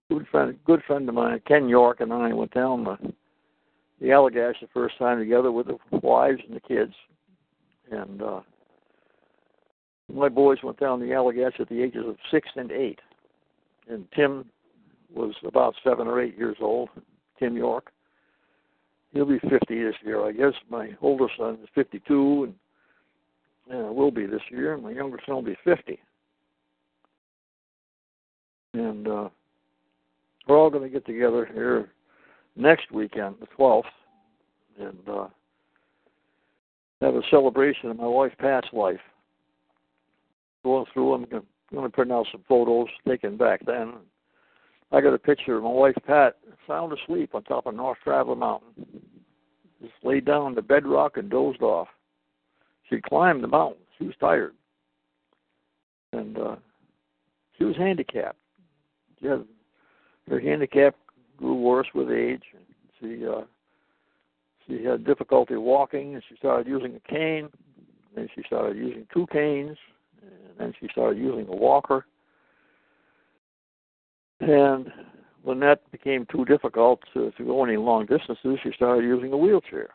Good 0.10 0.28
friend, 0.30 0.58
good 0.66 0.82
friend 0.86 1.08
of 1.08 1.16
mine, 1.16 1.42
Ken 1.48 1.70
York, 1.70 2.02
and 2.02 2.12
I 2.12 2.34
went 2.34 2.54
down 2.54 2.84
the, 2.84 2.98
the 4.02 4.08
Allagash 4.08 4.60
the 4.60 4.68
first 4.74 4.98
time 4.98 5.20
together 5.20 5.52
with 5.52 5.68
the 5.68 5.78
wives 5.92 6.42
and 6.46 6.56
the 6.56 6.60
kids, 6.60 6.94
and 7.92 8.22
uh, 8.22 8.42
my 10.12 10.30
boys 10.30 10.58
went 10.64 10.80
down 10.80 11.00
the 11.00 11.08
Allagash 11.08 11.60
at 11.60 11.70
the 11.70 11.82
ages 11.82 12.04
of 12.08 12.16
six 12.32 12.50
and 12.56 12.72
eight, 12.72 13.00
and 13.90 14.06
Tim 14.16 14.46
was 15.14 15.34
about 15.46 15.76
seven 15.84 16.08
or 16.08 16.22
eight 16.22 16.38
years 16.38 16.58
old. 16.60 16.90
Tim 17.40 17.58
York. 17.58 17.92
He'll 19.12 19.26
be 19.26 19.40
50 19.40 19.58
this 19.68 19.96
year, 20.04 20.26
I 20.26 20.32
guess. 20.32 20.54
My 20.70 20.90
older 21.02 21.28
son 21.38 21.60
is 21.62 21.70
52, 21.76 22.54
and 23.70 23.90
uh, 23.90 23.92
will 23.92 24.12
be 24.12 24.26
this 24.26 24.42
year. 24.50 24.78
My 24.78 24.92
younger 24.92 25.20
son 25.26 25.36
will 25.36 25.44
be 25.44 25.58
50. 25.64 26.00
And 28.74 29.08
uh, 29.08 29.30
we're 30.48 30.58
all 30.58 30.72
going 30.72 30.84
to 30.84 30.90
get 30.90 31.06
together 31.06 31.48
here 31.54 31.90
next 32.56 32.92
weekend, 32.92 33.36
the 33.40 33.48
12th, 33.58 33.84
and 34.80 34.98
uh, 35.08 35.28
have 37.02 37.16
a 37.16 37.22
celebration 37.30 37.92
of 37.92 37.98
my 37.98 38.08
wife 38.08 38.32
Pat's 38.40 38.68
life. 38.74 39.00
Going 40.64 40.86
through, 40.94 41.14
I'm 41.14 41.26
going 41.26 41.44
to 41.84 41.90
print 41.90 42.12
out 42.12 42.28
some 42.32 42.44
photos 42.48 42.88
taken 43.08 43.38
back 43.38 43.66
then. 43.66 43.96
I 44.92 45.02
got 45.02 45.14
a 45.14 45.20
picture 45.20 45.58
of 45.58 45.64
my 45.64 45.70
wife 45.70 45.96
Pat 46.06 46.38
sound 46.68 46.94
asleep 46.94 47.34
on 47.34 47.44
top 47.44 47.66
of 47.66 47.76
North 47.76 47.98
Traveler 48.04 48.36
Mountain. 48.36 49.02
Just 49.82 49.94
laid 50.04 50.26
down 50.26 50.44
on 50.44 50.56
the 50.56 50.62
bedrock 50.62 51.18
and 51.18 51.30
dozed 51.30 51.62
off. 51.62 51.88
She 52.90 53.02
climbed 53.02 53.44
the 53.44 53.48
mountain. 53.48 53.82
She 53.98 54.06
was 54.06 54.16
tired, 54.20 54.54
and 56.12 56.38
uh, 56.38 56.56
she 57.58 57.64
was 57.64 57.76
handicapped. 57.76 58.38
She 59.20 59.28
had 59.28 59.46
her 60.30 60.40
handicap 60.40 60.96
grew 61.38 61.56
worse 61.56 61.88
with 61.94 62.10
age. 62.10 62.44
She 63.00 63.26
uh, 63.26 63.42
she 64.68 64.84
had 64.84 65.06
difficulty 65.06 65.56
walking, 65.56 66.14
and 66.14 66.24
she 66.30 66.36
started 66.38 66.68
using 66.68 66.96
a 66.96 67.12
cane. 67.12 67.50
Then 68.16 68.30
she 68.36 68.44
started 68.46 68.78
using 68.78 69.08
two 69.14 69.28
canes, 69.32 69.78
and 70.50 70.58
then 70.58 70.74
she 70.80 70.88
started 70.92 71.20
using 71.20 71.48
a 71.48 71.56
walker. 71.56 72.06
And 74.40 74.92
when 75.44 75.60
that 75.60 75.90
became 75.92 76.26
too 76.32 76.46
difficult 76.46 77.02
to, 77.14 77.32
to 77.32 77.44
go 77.44 77.64
any 77.64 77.78
long 77.78 78.06
distances, 78.06 78.60
she 78.64 78.72
started 78.76 79.04
using 79.04 79.34
a 79.34 79.38
wheelchair. 79.38 79.90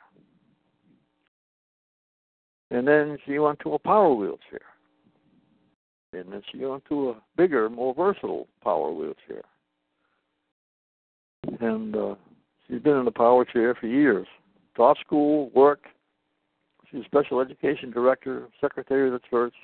And 2.71 2.87
then 2.87 3.19
she 3.25 3.39
went 3.39 3.61
to 3.61 3.75
a 3.75 3.79
power 3.79 4.15
wheelchair. 4.15 4.61
And 6.13 6.33
then 6.33 6.43
she 6.51 6.65
went 6.65 6.85
to 6.89 7.11
a 7.11 7.15
bigger, 7.37 7.69
more 7.69 7.95
versatile 7.95 8.47
power 8.63 8.93
wheelchair. 8.93 9.43
And 11.61 11.97
uh, 11.97 12.15
she's 12.67 12.81
been 12.81 12.97
in 12.97 13.05
the 13.05 13.11
power 13.11 13.45
chair 13.45 13.75
for 13.75 13.87
years. 13.87 14.27
Taught 14.77 14.99
school, 14.99 15.51
worked. 15.55 15.87
She's 16.91 17.03
a 17.03 17.05
special 17.05 17.41
education 17.41 17.91
director, 17.91 18.49
secretary 18.61 19.09
of 19.09 19.13
the 19.13 19.29
church, 19.29 19.55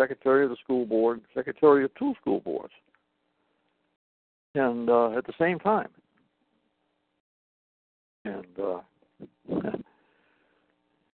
secretary 0.00 0.44
of 0.44 0.50
the 0.50 0.56
school 0.62 0.86
board, 0.86 1.20
secretary 1.34 1.84
of 1.84 1.94
two 1.94 2.14
school 2.20 2.40
boards. 2.40 2.72
And 4.54 4.88
uh, 4.88 5.16
at 5.16 5.26
the 5.26 5.34
same 5.38 5.58
time. 5.58 5.88
And 8.24 8.46
uh, 8.58 8.80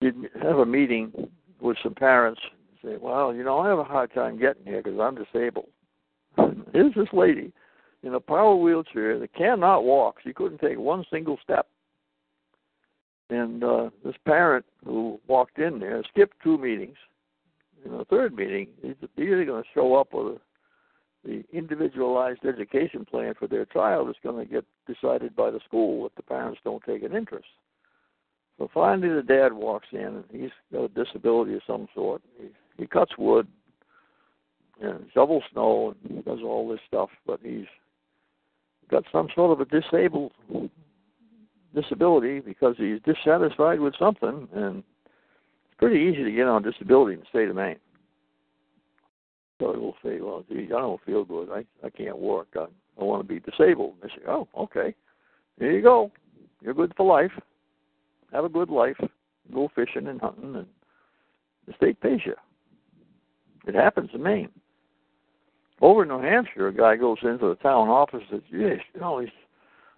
you'd 0.01 0.31
have 0.43 0.59
a 0.59 0.67
meeting 0.67 1.13
with 1.61 1.77
some 1.83 1.95
parents 1.95 2.41
and 2.43 2.93
say, 2.93 2.99
"Well, 3.01 3.35
you 3.35 3.45
know, 3.45 3.59
I 3.59 3.69
have 3.69 3.79
a 3.79 3.85
hard 3.85 4.13
time 4.13 4.39
getting 4.39 4.65
here 4.65 4.83
because 4.83 4.99
I'm 4.99 5.15
disabled." 5.15 5.69
Here's 6.73 6.95
this 6.95 7.09
lady 7.13 7.53
in 8.03 8.15
a 8.15 8.21
power 8.21 8.57
wheelchair 8.57 9.19
that 9.19 9.35
cannot 9.35 9.85
walk. 9.85 10.17
She 10.25 10.33
couldn't 10.33 10.61
take 10.61 10.79
one 10.79 11.05
single 11.11 11.39
step. 11.43 11.69
And 13.31 13.63
uh, 13.63 13.91
this 14.05 14.17
parent 14.27 14.65
who 14.85 15.21
walked 15.29 15.59
in 15.59 15.79
there 15.79 16.03
skipped 16.13 16.37
two 16.43 16.59
meetings. 16.59 16.97
In 17.85 17.97
the 17.97 18.05
third 18.05 18.35
meeting, 18.35 18.69
he's 18.83 18.95
either 19.17 19.45
going 19.45 19.63
to 19.63 19.69
show 19.75 19.95
up 19.95 20.13
with 20.13 20.39
the 21.25 21.45
individualized 21.53 22.45
education 22.47 23.05
plan 23.05 23.35
for 23.39 23.47
their 23.47 23.67
child 23.67 24.09
is 24.09 24.17
going 24.23 24.47
to 24.47 24.51
get 24.51 24.65
decided 24.87 25.37
by 25.37 25.51
the 25.51 25.61
school 25.67 26.07
if 26.07 26.15
the 26.15 26.23
parents 26.23 26.61
don't 26.65 26.83
take 26.85 27.03
an 27.03 27.15
interest. 27.15 27.47
So 28.59 28.71
finally, 28.73 29.09
the 29.09 29.23
dad 29.23 29.53
walks 29.53 29.89
in, 29.93 30.01
and 30.01 30.25
he's 30.31 30.51
got 30.73 30.85
a 30.85 30.89
disability 30.89 31.55
of 31.55 31.63
some 31.67 31.89
sort. 31.95 32.23
He, 32.39 32.49
he 32.79 32.87
cuts 32.87 33.13
wood 33.19 33.47
and 34.83 35.07
shovels 35.13 35.45
snow 35.53 35.95
and 36.09 36.25
does 36.25 36.41
all 36.45 36.69
this 36.69 36.81
stuff, 36.87 37.11
but 37.27 37.41
he's 37.43 37.67
got 38.91 39.05
some 39.13 39.29
sort 39.35 39.53
of 39.53 39.61
a 39.61 39.81
disabled 39.81 40.33
disability 41.75 42.41
because 42.41 42.75
he's 42.79 42.99
dissatisfied 43.05 43.81
with 43.81 43.95
something, 43.99 44.49
and 44.55 44.83
pretty 45.81 46.01
easy 46.01 46.25
to 46.25 46.33
get 46.33 46.47
on 46.47 46.63
disability 46.63 47.15
in 47.15 47.21
the 47.21 47.27
state 47.27 47.49
of 47.49 47.57
Maine. 47.57 47.77
So 49.61 49.73
he'll 49.73 49.97
say, 50.03 50.21
"Well, 50.21 50.45
gee, 50.49 50.67
I 50.67 50.81
don't 50.81 51.03
feel 51.05 51.25
good. 51.25 51.51
I 51.51 51.65
I 51.85 51.91
can't 51.91 52.19
work. 52.19 52.49
I, 52.57 52.67
I 53.01 53.05
want 53.05 53.27
to 53.27 53.29
be 53.29 53.41
disabled." 53.41 53.95
They 54.03 54.09
say, 54.09 54.23
"Oh, 54.29 54.49
okay. 54.57 54.95
Here 55.59 55.73
you 55.73 55.83
go. 55.83 56.11
You're 56.63 56.75
good 56.75 56.95
for 56.97 57.07
life." 57.07 57.33
have 58.33 58.45
a 58.45 58.49
good 58.49 58.71
life, 58.71 58.97
go 59.53 59.71
fishing 59.75 60.07
and 60.07 60.21
hunting, 60.21 60.55
and 60.55 60.67
the 61.67 61.73
state 61.75 62.01
pays 62.01 62.21
you. 62.25 62.35
It 63.67 63.75
happens 63.75 64.11
in 64.15 64.23
Maine. 64.23 64.51
Over 65.81 66.03
in 66.03 66.09
New 66.09 66.21
Hampshire, 66.21 66.69
a 66.69 66.75
guy 66.75 66.97
goes 66.97 67.19
into 67.23 67.49
the 67.49 67.57
town 67.57 67.89
office 67.89 68.23
and 68.31 68.43
says, 68.43 68.51
"Yes, 68.53 68.81
you 68.95 69.01
know, 69.01 69.19
he's, 69.19 69.31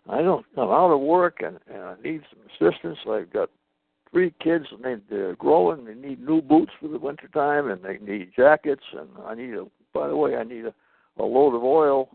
I 0.08 0.22
don't, 0.22 0.46
I'm 0.56 0.70
out 0.70 0.92
of 0.92 1.00
work 1.00 1.40
and, 1.44 1.58
and 1.72 1.82
I 1.82 1.94
need 2.02 2.22
some 2.30 2.68
assistance. 2.68 2.98
I've 3.08 3.32
got 3.32 3.50
three 4.12 4.32
kids 4.42 4.66
and 4.70 4.84
they, 4.84 4.96
they're 5.10 5.36
growing. 5.36 5.84
They 5.84 5.94
need 5.94 6.24
new 6.24 6.40
boots 6.42 6.72
for 6.80 6.88
the 6.88 6.98
winter 6.98 7.28
time 7.28 7.70
and 7.70 7.82
they 7.82 7.98
need 7.98 8.32
jackets 8.36 8.84
and 8.92 9.08
I 9.26 9.34
need 9.34 9.54
a. 9.54 9.66
By 9.94 10.08
the 10.08 10.16
way, 10.16 10.36
I 10.36 10.42
need 10.42 10.64
a, 10.64 10.74
a 11.18 11.24
load 11.24 11.54
of 11.54 11.62
oil 11.62 12.08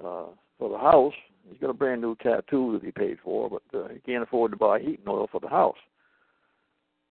uh, 0.00 0.32
for 0.58 0.68
the 0.68 0.78
house 0.78 1.14
He's 1.48 1.58
got 1.60 1.70
a 1.70 1.74
brand 1.74 2.00
new 2.00 2.14
tattoo 2.16 2.72
that 2.72 2.84
he 2.84 2.92
paid 2.92 3.18
for, 3.22 3.48
but 3.48 3.78
uh, 3.78 3.88
he 3.88 4.00
can't 4.00 4.22
afford 4.22 4.52
to 4.52 4.56
buy 4.56 4.80
heating 4.80 5.08
oil 5.08 5.28
for 5.30 5.40
the 5.40 5.48
house. 5.48 5.76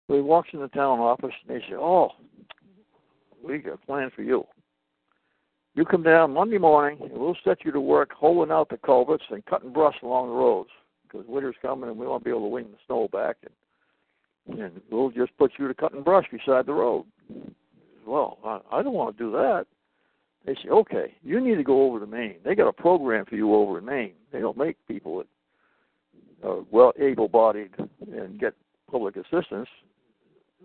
So 0.07 0.15
he 0.15 0.21
walks 0.21 0.49
in 0.53 0.59
the 0.59 0.67
town 0.69 0.99
office 0.99 1.33
and 1.47 1.55
they 1.55 1.61
say, 1.61 1.75
"Oh, 1.75 2.11
we 3.43 3.59
got 3.59 3.73
a 3.73 3.85
plan 3.85 4.11
for 4.15 4.23
you. 4.23 4.45
You 5.75 5.85
come 5.85 6.03
down 6.03 6.33
Monday 6.33 6.57
morning, 6.57 6.99
and 7.01 7.11
we'll 7.11 7.37
set 7.43 7.65
you 7.65 7.71
to 7.71 7.81
work 7.81 8.11
holing 8.13 8.51
out 8.51 8.69
the 8.69 8.77
culverts 8.77 9.23
and 9.29 9.45
cutting 9.45 9.73
brush 9.73 9.95
along 10.03 10.27
the 10.27 10.35
roads 10.35 10.69
because 11.03 11.25
winter's 11.27 11.55
coming 11.61 11.89
and 11.89 11.97
we 11.97 12.05
want 12.05 12.21
to 12.21 12.25
be 12.25 12.29
able 12.31 12.41
to 12.41 12.47
wing 12.47 12.67
the 12.71 12.77
snow 12.85 13.07
back, 13.11 13.37
and 13.43 13.51
and 14.47 14.81
we'll 14.91 15.11
just 15.11 15.35
put 15.37 15.51
you 15.57 15.67
to 15.67 15.73
cutting 15.73 16.03
brush 16.03 16.25
beside 16.31 16.65
the 16.65 16.73
road." 16.73 17.05
Well, 18.05 18.37
I, 18.43 18.59
I 18.71 18.83
don't 18.83 18.93
want 18.93 19.17
to 19.17 19.23
do 19.23 19.31
that. 19.31 19.65
They 20.45 20.55
say, 20.55 20.69
okay, 20.69 21.15
you 21.23 21.39
need 21.39 21.55
to 21.55 21.63
go 21.63 21.83
over 21.83 22.01
to 22.01 22.05
Maine. 22.05 22.35
They 22.43 22.53
got 22.53 22.67
a 22.67 22.73
program 22.73 23.23
for 23.25 23.35
you 23.35 23.55
over 23.55 23.77
in 23.77 23.85
Maine. 23.85 24.13
They 24.33 24.39
don't 24.39 24.57
make 24.57 24.75
people 24.89 25.19
that 25.19 25.27
uh, 26.45 26.63
well 26.69 26.91
able-bodied 26.99 27.71
and 28.11 28.37
get 28.37 28.53
public 28.91 29.15
assistance, 29.15 29.69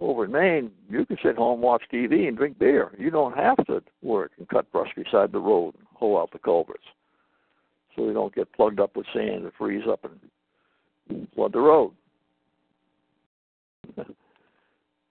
over 0.01 0.25
in 0.25 0.33
Maine, 0.33 0.71
you 0.89 1.05
can 1.07 1.17
sit 1.23 1.37
home, 1.37 1.61
watch 1.61 1.83
TV, 1.93 2.29
and 2.29 2.37
drink 2.37 2.59
beer. 2.59 2.93
You 2.99 3.11
don't 3.11 3.37
have 3.37 3.57
to 3.67 3.83
work 4.03 4.33
and 4.39 4.49
cut 4.49 4.71
brush 4.71 4.91
beside 4.95 5.33
the 5.33 5.41
road 5.41 5.75
and 5.77 5.87
hoe 5.93 6.19
out 6.19 6.31
the 6.31 6.39
culverts, 6.39 6.85
so 7.97 8.05
you 8.05 8.13
don't 8.13 8.35
get 8.35 8.53
plugged 8.53 8.81
up 8.81 8.97
with 8.97 9.07
sand 9.13 9.45
and 9.45 9.53
freeze 9.59 9.85
up 9.89 10.05
and 10.05 11.27
flood 11.35 11.53
the 11.53 11.61
road. 11.61 11.93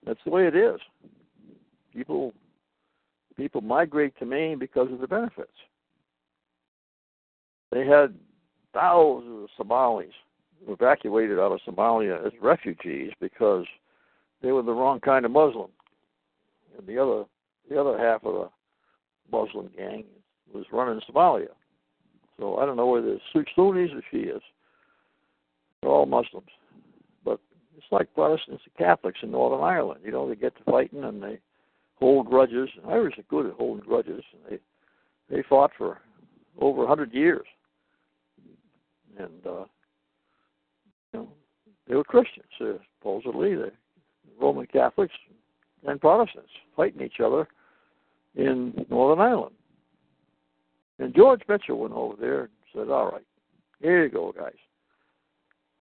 That's 0.06 0.20
the 0.24 0.30
way 0.30 0.46
it 0.46 0.56
is. 0.56 0.80
People 1.92 2.32
people 3.36 3.60
migrate 3.60 4.18
to 4.18 4.26
Maine 4.26 4.58
because 4.58 4.90
of 4.92 5.00
the 5.00 5.06
benefits. 5.06 5.50
They 7.70 7.86
had 7.86 8.14
thousands 8.72 9.44
of 9.44 9.48
Somalis 9.56 10.14
evacuated 10.66 11.38
out 11.38 11.52
of 11.52 11.60
Somalia 11.66 12.24
as 12.26 12.32
refugees 12.40 13.12
because 13.20 13.64
they 14.42 14.52
were 14.52 14.62
the 14.62 14.72
wrong 14.72 15.00
kind 15.00 15.24
of 15.24 15.30
Muslim. 15.30 15.70
And 16.76 16.86
the 16.86 16.98
other 16.98 17.24
the 17.68 17.80
other 17.80 17.98
half 17.98 18.24
of 18.24 18.34
the 18.34 19.36
Muslim 19.36 19.70
gang 19.76 20.04
was 20.52 20.64
running 20.72 21.00
Somalia. 21.08 21.48
So 22.38 22.56
I 22.56 22.66
don't 22.66 22.76
know 22.76 22.86
whether 22.86 23.12
it's 23.12 23.22
Sunnis 23.32 23.90
or 23.92 24.02
Shias. 24.12 24.40
They're 25.82 25.90
all 25.90 26.06
Muslims. 26.06 26.48
It's 27.88 27.92
like 27.92 28.14
Protestants 28.14 28.62
and 28.66 28.86
Catholics 28.86 29.20
in 29.22 29.30
Northern 29.30 29.64
Ireland. 29.64 30.00
You 30.04 30.12
know, 30.12 30.28
they 30.28 30.36
get 30.36 30.54
to 30.58 30.64
fighting 30.64 31.04
and 31.04 31.22
they 31.22 31.38
hold 31.94 32.28
grudges. 32.28 32.68
And 32.76 32.92
Irish 32.92 33.18
are 33.18 33.22
good 33.30 33.46
at 33.46 33.54
holding 33.54 33.86
grudges. 33.86 34.22
And 34.32 34.42
they 34.50 35.34
they 35.34 35.42
fought 35.48 35.70
for 35.78 35.98
over 36.60 36.84
a 36.84 36.86
hundred 36.86 37.14
years, 37.14 37.46
and 39.18 39.46
uh, 39.46 39.64
you 41.12 41.20
know 41.20 41.28
they 41.86 41.94
were 41.94 42.04
Christians. 42.04 42.46
Uh, 42.60 42.72
supposedly, 42.98 43.54
they 43.54 43.70
Roman 44.40 44.66
Catholics 44.66 45.14
and 45.86 46.00
Protestants 46.00 46.50
fighting 46.76 47.02
each 47.02 47.20
other 47.24 47.48
in 48.36 48.86
Northern 48.90 49.24
Ireland. 49.24 49.54
And 50.98 51.14
George 51.14 51.42
Mitchell 51.48 51.78
went 51.78 51.94
over 51.94 52.16
there 52.18 52.40
and 52.40 52.50
said, 52.74 52.90
"All 52.90 53.10
right, 53.10 53.26
here 53.80 54.04
you 54.04 54.10
go, 54.10 54.32
guys. 54.32 54.52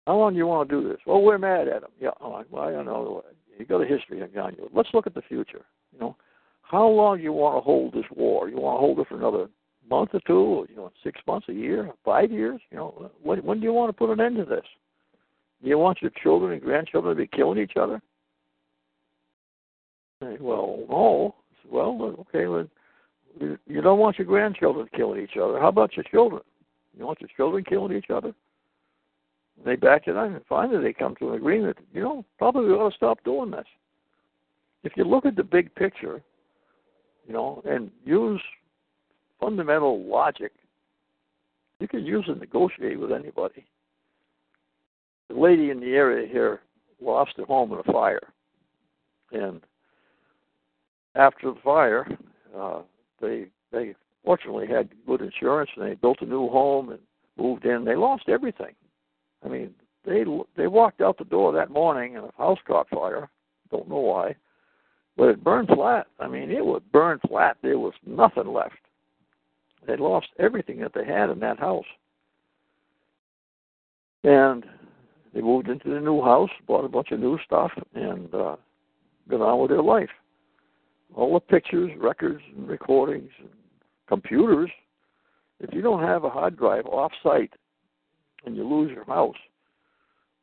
How 0.09 0.15
long 0.15 0.33
do 0.33 0.39
you 0.39 0.47
want 0.47 0.67
to 0.67 0.81
do 0.81 0.89
this? 0.89 0.97
Well, 1.05 1.21
we're 1.21 1.37
mad 1.37 1.67
at 1.67 1.83
him. 1.83 1.91
Yeah, 2.01 2.09
I'm 2.19 2.43
well, 2.49 2.63
I 2.63 2.71
don't 2.71 2.87
know. 2.87 3.23
You 3.59 3.65
got 3.67 3.83
a 3.83 3.85
history 3.85 4.19
on 4.23 4.55
you. 4.57 4.67
Let's 4.73 4.89
look 4.91 5.05
at 5.05 5.13
the 5.13 5.21
future. 5.21 5.63
You 5.93 5.99
know, 5.99 6.15
how 6.63 6.87
long 6.87 7.17
do 7.17 7.23
you 7.23 7.31
want 7.31 7.57
to 7.57 7.61
hold 7.61 7.93
this 7.93 8.05
war? 8.15 8.49
You 8.49 8.57
want 8.57 8.77
to 8.77 8.79
hold 8.79 8.97
it 8.97 9.07
for 9.07 9.17
another 9.17 9.49
month 9.87 10.09
or 10.13 10.19
two, 10.25 10.33
or, 10.33 10.65
you 10.67 10.77
know, 10.77 10.91
six 11.03 11.21
months, 11.27 11.45
a 11.49 11.53
year, 11.53 11.91
five 12.03 12.31
years? 12.31 12.59
You 12.71 12.77
know, 12.77 13.11
when, 13.21 13.45
when 13.45 13.59
do 13.59 13.65
you 13.65 13.71
want 13.71 13.89
to 13.89 13.93
put 13.93 14.09
an 14.09 14.19
end 14.19 14.37
to 14.37 14.45
this? 14.45 14.65
Do 15.61 15.69
you 15.69 15.77
want 15.77 16.01
your 16.01 16.09
children 16.23 16.53
and 16.53 16.61
grandchildren 16.63 17.15
to 17.15 17.21
be 17.21 17.27
killing 17.27 17.59
each 17.59 17.77
other? 17.79 18.01
Well, 20.21 20.85
no. 20.89 21.35
Well, 21.71 22.15
okay. 22.21 22.47
Well, 22.47 22.67
you 23.39 23.81
don't 23.83 23.99
want 23.99 24.17
your 24.17 24.25
grandchildren 24.25 24.89
killing 24.95 25.21
each 25.21 25.37
other. 25.39 25.59
How 25.59 25.67
about 25.67 25.95
your 25.95 26.05
children? 26.05 26.41
You 26.97 27.05
want 27.05 27.21
your 27.21 27.29
children 27.37 27.63
killing 27.63 27.95
each 27.95 28.09
other? 28.09 28.33
They 29.65 29.75
back 29.75 30.07
it 30.07 30.15
up, 30.15 30.27
and 30.27 30.41
finally 30.47 30.81
they 30.81 30.93
come 30.93 31.15
to 31.17 31.29
an 31.29 31.35
agreement. 31.35 31.77
You 31.93 32.01
know, 32.01 32.25
probably 32.37 32.65
we 32.65 32.73
ought 32.73 32.91
to 32.91 32.95
stop 32.95 33.23
doing 33.23 33.51
this. 33.51 33.65
If 34.83 34.93
you 34.95 35.03
look 35.03 35.25
at 35.25 35.35
the 35.35 35.43
big 35.43 35.73
picture, 35.75 36.21
you 37.27 37.33
know, 37.33 37.61
and 37.65 37.91
use 38.05 38.41
fundamental 39.39 40.01
logic, 40.03 40.53
you 41.79 41.87
can 41.87 42.05
use 42.05 42.25
to 42.25 42.35
negotiate 42.35 42.99
with 42.99 43.11
anybody. 43.11 43.65
The 45.29 45.35
lady 45.35 45.69
in 45.69 45.79
the 45.79 45.93
area 45.93 46.27
here 46.27 46.61
lost 47.01 47.31
her 47.37 47.45
home 47.45 47.71
in 47.73 47.79
a 47.79 47.91
fire, 47.91 48.33
and 49.31 49.61
after 51.15 51.51
the 51.53 51.59
fire, 51.63 52.07
uh, 52.57 52.81
they 53.21 53.45
they 53.71 53.95
fortunately 54.23 54.67
had 54.67 54.89
good 55.05 55.21
insurance 55.21 55.69
and 55.75 55.85
they 55.85 55.95
built 55.95 56.21
a 56.21 56.25
new 56.25 56.49
home 56.49 56.89
and 56.89 56.99
moved 57.37 57.65
in. 57.65 57.85
They 57.85 57.95
lost 57.95 58.23
everything. 58.27 58.73
I 59.43 59.47
mean, 59.47 59.73
they 60.05 60.23
they 60.55 60.67
walked 60.67 61.01
out 61.01 61.17
the 61.17 61.25
door 61.25 61.51
that 61.53 61.71
morning 61.71 62.15
and 62.15 62.25
the 62.25 62.31
house 62.37 62.59
caught 62.65 62.89
fire. 62.89 63.29
Don't 63.71 63.89
know 63.89 63.99
why, 63.99 64.35
but 65.17 65.29
it 65.29 65.43
burned 65.43 65.69
flat. 65.69 66.07
I 66.19 66.27
mean, 66.27 66.49
it 66.51 66.65
was 66.65 66.81
burned 66.91 67.21
flat. 67.27 67.57
There 67.61 67.77
was 67.77 67.93
nothing 68.05 68.47
left. 68.47 68.75
They 69.85 69.95
lost 69.95 70.27
everything 70.39 70.79
that 70.79 70.93
they 70.93 71.05
had 71.05 71.29
in 71.29 71.39
that 71.39 71.59
house, 71.59 71.85
and 74.23 74.65
they 75.33 75.41
moved 75.41 75.69
into 75.69 75.89
the 75.89 75.99
new 75.99 76.21
house, 76.21 76.49
bought 76.67 76.85
a 76.85 76.89
bunch 76.89 77.11
of 77.11 77.19
new 77.19 77.37
stuff, 77.45 77.71
and 77.93 78.33
uh, 78.33 78.55
got 79.29 79.41
on 79.41 79.61
with 79.61 79.69
their 79.69 79.83
life 79.83 80.09
all 81.15 81.33
the 81.33 81.39
pictures, 81.39 81.91
records, 81.97 82.41
and 82.55 82.67
recordings, 82.67 83.31
and 83.39 83.49
computers. 84.07 84.69
If 85.59 85.73
you 85.73 85.81
don't 85.81 86.03
have 86.03 86.23
a 86.23 86.29
hard 86.29 86.57
drive 86.57 86.85
off 86.85 87.11
site 87.23 87.51
and 88.45 88.55
you 88.55 88.67
lose 88.67 88.91
your 88.91 89.05
house, 89.05 89.35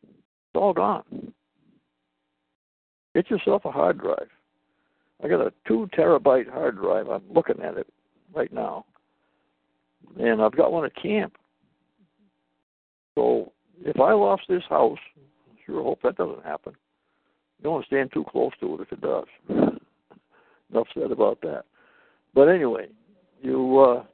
it's 0.03 0.57
all 0.57 0.73
gone. 0.73 1.33
Get 3.15 3.31
yourself 3.31 3.65
a 3.65 3.71
hard 3.71 3.99
drive. 3.99 4.29
I 5.25 5.29
got 5.29 5.41
a 5.41 5.53
two 5.67 5.89
terabyte 5.97 6.51
hard 6.51 6.77
drive. 6.77 7.09
I'm 7.09 7.23
looking 7.31 7.63
at 7.63 7.79
it 7.79 7.87
right 8.35 8.53
now. 8.53 8.85
And 10.19 10.43
I've 10.43 10.57
got 10.57 10.73
one 10.73 10.85
at 10.85 10.95
camp. 10.95 11.35
So 13.15 13.53
if 13.81 13.99
I 13.99 14.13
lost 14.13 14.43
this 14.49 14.63
house, 14.69 14.99
sure 15.65 15.83
hope 15.83 16.01
that 16.03 16.17
doesn't 16.17 16.45
happen. 16.45 16.75
You 17.59 17.65
don't 17.65 17.73
want 17.75 17.85
to 17.85 17.89
stand 17.89 18.13
too 18.13 18.25
close 18.29 18.53
to 18.61 18.75
it 18.75 18.81
if 18.83 18.93
it 18.93 19.01
does. 19.01 19.25
enough 20.71 20.87
said 20.95 21.11
about 21.11 21.41
that. 21.43 21.65
But 22.35 22.49
anyway, 22.49 22.89
you 23.41 23.79
uh, 23.79 24.05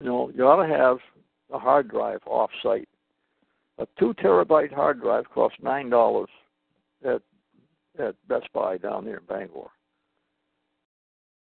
you 0.00 0.06
know 0.06 0.30
you 0.34 0.44
ought 0.44 0.64
to 0.64 0.72
have 0.72 0.98
a 1.52 1.58
hard 1.58 1.88
drive 1.88 2.20
off 2.26 2.50
site. 2.62 2.88
A 3.78 3.86
two 3.98 4.14
terabyte 4.14 4.72
hard 4.72 5.00
drive 5.00 5.28
costs 5.30 5.58
nine 5.62 5.90
dollars 5.90 6.30
at 7.04 7.20
at 7.98 8.14
Best 8.28 8.52
Buy 8.52 8.78
down 8.78 9.04
there 9.04 9.18
in 9.18 9.24
Bangor, 9.28 9.68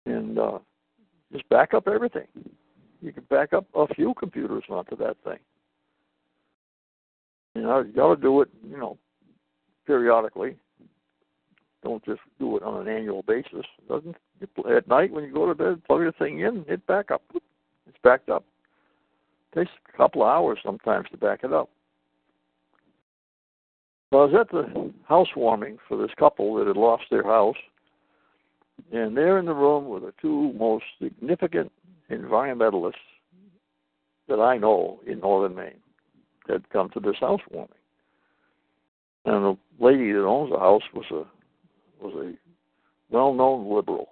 and 0.06 0.39
uh, 0.39 0.60
just 1.32 1.48
back 1.50 1.74
up 1.74 1.88
everything. 1.88 2.28
You 3.02 3.12
can 3.12 3.24
back 3.30 3.54
up 3.54 3.66
a 3.76 3.88
few 3.94 4.13
computers 4.13 4.63
onto 4.70 4.96
that 4.98 5.18
thing. 5.24 5.39
You 7.56 7.62
know, 7.63 7.82
you 7.82 7.92
got 7.92 8.16
to 8.16 8.22
do 8.22 8.42
it, 8.42 8.50
you 8.68 8.78
know, 8.78 8.98
periodically. 9.86 10.56
Don't 11.84 12.04
just 12.06 12.22
do 12.39 12.56
it 12.58 12.63
on 12.63 12.82
an 12.82 12.88
annual 12.88 13.24
basis. 13.24 13.66
Doesn't 13.89 14.16
at 14.76 14.88
night 14.88 15.12
when 15.12 15.26
you 15.26 15.34
go 15.34 15.46
to 15.46 15.54
bed, 15.54 15.84
plug 15.86 16.02
the 16.02 16.13
thing 16.13 16.39
in, 16.39 16.66
hit 16.68 16.86
back 16.88 17.12
up. 17.12 17.22
It's 17.36 17.98
backed 18.04 18.30
up. 18.30 18.46
Takes 19.56 19.72
a 19.94 19.98
couple 19.98 20.24
of 20.24 20.30
hours 20.30 20.60
sometimes 20.63 21.08
to 21.12 21.18
back 21.18 21.44
it 21.44 21.54
up. 21.54 21.70
So 24.12 24.22
I 24.22 24.26
was 24.26 24.36
at 24.39 24.52
the 24.52 24.92
housewarming 25.08 25.78
for 25.88 25.98
this 25.98 26.12
couple 26.18 26.56
that 26.56 26.68
had 26.68 26.78
lost 26.78 27.04
their 27.10 27.24
house, 27.24 27.58
and 28.92 29.16
they're 29.18 29.39
in 29.39 29.46
the 29.46 29.54
room 29.54 29.89
with 29.89 30.04
the 30.04 30.13
two 30.22 30.54
most 30.54 30.86
significant 31.02 31.72
environmentalists 32.12 32.94
that 34.28 34.39
I 34.39 34.58
know 34.58 35.00
in 35.08 35.20
northern 35.20 35.56
Maine 35.56 35.82
had 36.48 36.70
come 36.70 36.89
to 36.89 37.00
this 37.00 37.16
housewarming. 37.20 37.70
And 39.26 39.44
the 39.44 39.58
lady 39.80 40.12
that 40.12 40.26
owns 40.26 40.52
the 40.52 40.60
house 40.60 40.84
was 40.94 41.06
a 41.12 41.26
was 42.04 42.13
a 42.16 42.34
well-known 43.13 43.74
liberal. 43.74 44.10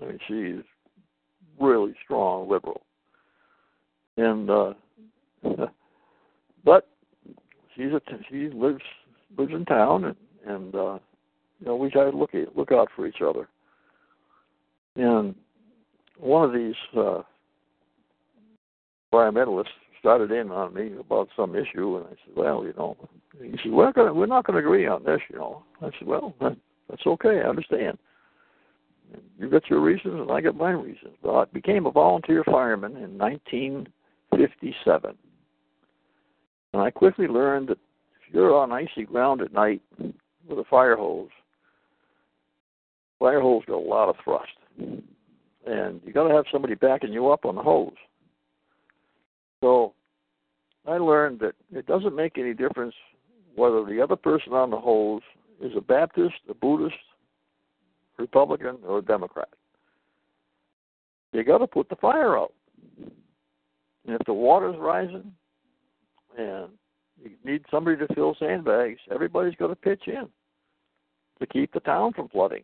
I 0.00 0.06
mean, 0.06 0.18
she's 0.26 0.64
really 1.60 1.94
strong 2.02 2.48
liberal, 2.48 2.82
and 4.16 4.50
uh, 4.50 4.74
but 6.64 6.88
she's 7.74 7.92
a 7.92 8.00
she 8.28 8.48
lives 8.50 8.82
lives 9.38 9.52
in 9.52 9.64
town, 9.64 10.04
and 10.04 10.16
and 10.46 10.74
uh, 10.74 10.98
you 11.60 11.66
know 11.66 11.76
we 11.76 11.90
try 11.90 12.10
to 12.10 12.16
look 12.16 12.34
at, 12.34 12.56
look 12.56 12.72
out 12.72 12.88
for 12.94 13.06
each 13.06 13.22
other. 13.24 13.48
And 14.96 15.34
one 16.18 16.44
of 16.44 16.52
these 16.52 16.74
uh, 16.96 17.22
environmentalists 19.12 19.66
started 19.98 20.30
in 20.30 20.50
on 20.50 20.74
me 20.74 20.92
about 20.98 21.28
some 21.36 21.54
issue, 21.54 21.96
and 21.98 22.06
I 22.06 22.10
said, 22.10 22.36
"Well, 22.36 22.64
you 22.64 22.74
know," 22.76 22.96
he 23.40 23.56
said, 23.62 23.72
"We're 23.72 23.92
gonna 23.92 24.12
we're 24.12 24.26
not 24.26 24.46
going 24.46 24.60
to 24.60 24.66
agree 24.66 24.86
on 24.86 25.04
this, 25.04 25.20
you 25.28 25.36
know." 25.36 25.62
I 25.80 25.90
said, 25.98 26.08
"Well, 26.08 26.34
that's 26.40 27.06
okay. 27.06 27.40
I 27.44 27.48
understand. 27.48 27.98
You 29.38 29.48
got 29.48 29.68
your 29.68 29.80
reasons, 29.80 30.20
and 30.20 30.30
I 30.30 30.40
got 30.40 30.56
my 30.56 30.70
reasons. 30.70 31.14
Well, 31.22 31.36
I 31.36 31.44
became 31.46 31.86
a 31.86 31.90
volunteer 31.90 32.44
fireman 32.44 32.96
in 32.96 33.18
1957. 34.40 35.16
And 36.72 36.82
I 36.82 36.90
quickly 36.90 37.26
learned 37.26 37.68
that 37.68 37.78
if 38.26 38.34
you're 38.34 38.56
on 38.56 38.72
icy 38.72 39.04
ground 39.04 39.40
at 39.42 39.52
night 39.52 39.82
with 39.98 40.58
a 40.58 40.64
fire 40.70 40.96
hose, 40.96 41.28
fire 43.18 43.40
hose 43.40 43.64
got 43.66 43.76
a 43.76 43.88
lot 43.88 44.08
of 44.08 44.16
thrust. 44.22 44.52
And 45.66 46.00
you 46.04 46.12
got 46.12 46.28
to 46.28 46.34
have 46.34 46.44
somebody 46.50 46.74
backing 46.74 47.12
you 47.12 47.30
up 47.30 47.44
on 47.44 47.56
the 47.56 47.62
hose. 47.62 47.92
So 49.60 49.94
I 50.86 50.96
learned 50.96 51.40
that 51.40 51.54
it 51.72 51.86
doesn't 51.86 52.16
make 52.16 52.38
any 52.38 52.54
difference 52.54 52.94
whether 53.56 53.84
the 53.84 54.00
other 54.00 54.16
person 54.16 54.52
on 54.52 54.70
the 54.70 54.78
hose 54.78 55.22
is 55.60 55.72
a 55.76 55.80
Baptist, 55.80 56.36
a 56.48 56.54
Buddhist, 56.54 56.94
Republican, 58.18 58.78
or 58.86 58.98
a 58.98 59.02
Democrat. 59.02 59.48
You 61.32 61.44
got 61.44 61.58
to 61.58 61.66
put 61.66 61.88
the 61.88 61.96
fire 61.96 62.38
out. 62.38 62.52
And 64.06 64.14
if 64.14 64.26
the 64.26 64.32
water's 64.32 64.76
rising 64.78 65.32
and 66.38 66.70
you 67.22 67.30
need 67.44 67.64
somebody 67.70 67.96
to 67.98 68.14
fill 68.14 68.36
sandbags, 68.38 69.00
everybody's 69.10 69.56
got 69.56 69.68
to 69.68 69.76
pitch 69.76 70.04
in 70.06 70.28
to 71.38 71.46
keep 71.46 71.72
the 71.72 71.80
town 71.80 72.12
from 72.12 72.28
flooding 72.28 72.62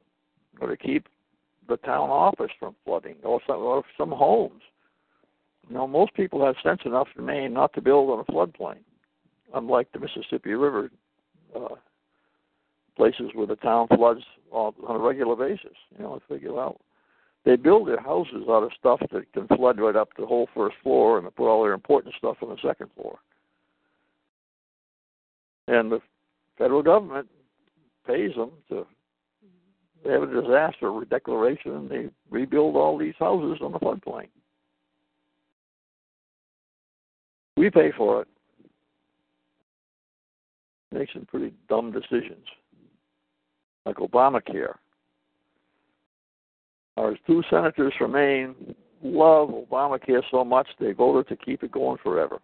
or 0.61 0.69
to 0.69 0.77
keep 0.77 1.09
the 1.69 1.77
town 1.79 2.11
office 2.11 2.51
from 2.59 2.75
flooding 2.85 3.17
or 3.23 3.41
some, 3.47 3.57
or 3.57 3.83
some 3.99 4.11
homes. 4.11 4.63
You 5.69 5.75
know, 5.75 5.87
most 5.87 6.15
people 6.15 6.45
have 6.45 6.55
sense 6.63 6.81
enough 6.85 7.09
in 7.19 7.25
Maine 7.25 7.53
not 7.53 7.73
to 7.75 7.81
build 7.81 8.11
on 8.11 8.21
a 8.21 8.25
floodplain, 8.33 8.79
unlike 9.55 9.89
the 9.93 9.99
Mississippi 9.99 10.55
River 10.55 10.91
uh, 11.55 11.75
places 12.97 13.31
where 13.35 13.47
the 13.47 13.57
town 13.57 13.89
floods 13.89 14.23
on 14.53 14.75
a 14.89 14.99
regular 14.99 15.37
basis. 15.37 15.77
You 15.97 16.05
know, 16.05 16.21
figure 16.29 16.59
out 16.59 16.81
they 17.47 17.55
build 17.55 17.87
their 17.87 18.01
houses 18.01 18.43
out 18.51 18.65
of 18.65 18.73
stuff 18.79 19.01
that 19.13 19.33
can 19.33 19.47
flood 19.47 19.79
right 19.79 19.95
up 19.95 20.09
the 20.19 20.27
whole 20.27 20.49
first 20.53 20.77
floor 20.83 21.17
and 21.17 21.27
they 21.27 21.31
put 21.31 21.49
all 21.49 21.63
their 21.63 21.75
important 21.75 22.13
stuff 22.19 22.37
on 22.43 22.49
the 22.49 22.57
second 22.61 22.91
floor. 22.97 23.19
And 25.69 25.91
the 25.91 26.01
federal 26.59 26.83
government 26.83 27.29
pays 28.05 28.35
them 28.35 28.51
to 28.69 28.85
they 30.05 30.13
have 30.13 30.23
a 30.23 30.43
disaster 30.43 30.93
declaration 31.09 31.73
and 31.73 31.91
they 31.91 32.09
rebuild 32.31 32.77
all 32.77 32.99
these 32.99 33.15
houses 33.19 33.59
on 33.61 33.73
the 33.73 33.79
floodplain. 33.79 34.29
We 37.57 37.71
pay 37.71 37.91
for 37.97 38.23
it. 38.23 38.29
Make 40.93 41.09
some 41.13 41.27
pretty 41.27 41.53
dumb 41.69 41.91
decisions, 41.91 42.47
like 43.85 43.97
Obamacare. 43.97 44.75
Our 46.97 47.17
two 47.27 47.43
senators 47.51 47.93
from 47.99 48.13
Maine 48.13 48.75
love 49.03 49.51
Obamacare 49.51 50.23
so 50.31 50.45
much 50.45 50.67
they 50.81 50.93
voted 50.93 51.29
to 51.29 51.45
keep 51.45 51.63
it 51.63 51.71
going 51.71 51.99
forever. 52.03 52.41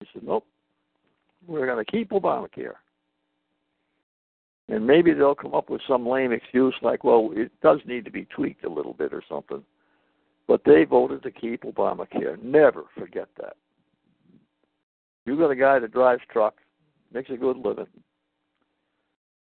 He 0.00 0.06
said, 0.12 0.22
nope, 0.22 0.46
we're 1.46 1.66
going 1.66 1.82
to 1.82 1.90
keep 1.90 2.10
Obamacare. 2.10 2.74
And 4.68 4.86
maybe 4.86 5.14
they'll 5.14 5.34
come 5.34 5.54
up 5.54 5.70
with 5.70 5.80
some 5.88 6.06
lame 6.06 6.32
excuse 6.32 6.74
like, 6.82 7.04
well, 7.04 7.30
it 7.32 7.52
does 7.62 7.78
need 7.86 8.04
to 8.04 8.10
be 8.10 8.26
tweaked 8.26 8.64
a 8.64 8.68
little 8.68 8.92
bit 8.92 9.14
or 9.14 9.22
something. 9.28 9.62
But 10.48 10.62
they 10.64 10.84
voted 10.84 11.22
to 11.22 11.30
keep 11.30 11.62
Obamacare. 11.62 12.42
Never 12.42 12.84
forget 12.98 13.28
that. 13.40 13.56
You 15.24 15.36
got 15.38 15.50
a 15.50 15.56
guy 15.56 15.78
that 15.78 15.92
drives 15.92 16.22
trucks, 16.30 16.62
makes 17.12 17.30
a 17.30 17.36
good 17.36 17.56
living, 17.56 17.86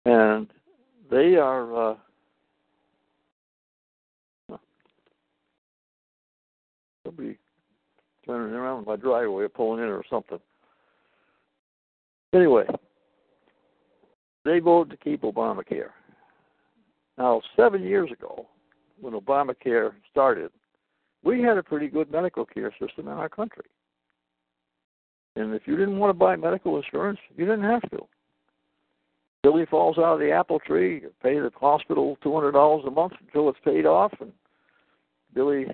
and 0.07 0.49
they 1.11 1.37
are. 1.37 1.91
Uh, 1.91 1.97
somebody 7.07 7.39
turning 8.27 8.55
around 8.55 8.87
my 8.87 8.97
driveway 8.97 9.45
or 9.45 9.49
pulling 9.49 9.83
in 9.83 9.89
or 9.89 10.03
something. 10.11 10.39
Anyway, 12.35 12.65
they 14.45 14.59
voted 14.59 14.91
to 14.91 15.05
keep 15.05 15.23
Obamacare. 15.23 15.91
Now, 17.17 17.41
seven 17.57 17.83
years 17.83 18.11
ago, 18.13 18.47
when 19.01 19.15
Obamacare 19.15 19.93
started, 20.11 20.51
we 21.23 21.41
had 21.41 21.57
a 21.57 21.63
pretty 21.63 21.89
good 21.89 22.11
medical 22.11 22.45
care 22.45 22.73
system 22.73 23.09
in 23.09 23.15
our 23.15 23.29
country. 23.29 23.65
And 25.37 25.55
if 25.55 25.63
you 25.67 25.77
didn't 25.77 25.99
want 25.99 26.11
to 26.11 26.19
buy 26.19 26.37
medical 26.37 26.77
insurance, 26.77 27.19
you 27.37 27.45
didn't 27.45 27.65
have 27.65 27.83
to. 27.91 28.07
Billy 29.43 29.67
falls 29.67 29.99
out 29.99 30.15
of 30.15 30.19
the 30.19 30.33
apple 30.33 30.59
tree, 30.59 31.01
you 31.03 31.13
pay 31.23 31.39
the 31.39 31.51
hospital 31.55 32.19
two 32.23 32.35
hundred 32.35 32.53
dollars 32.53 32.85
a 32.87 32.91
month 32.91 33.13
until 33.25 33.49
it's 33.49 33.59
paid 33.65 33.87
off, 33.87 34.13
and 34.21 34.33
Billy 35.35 35.67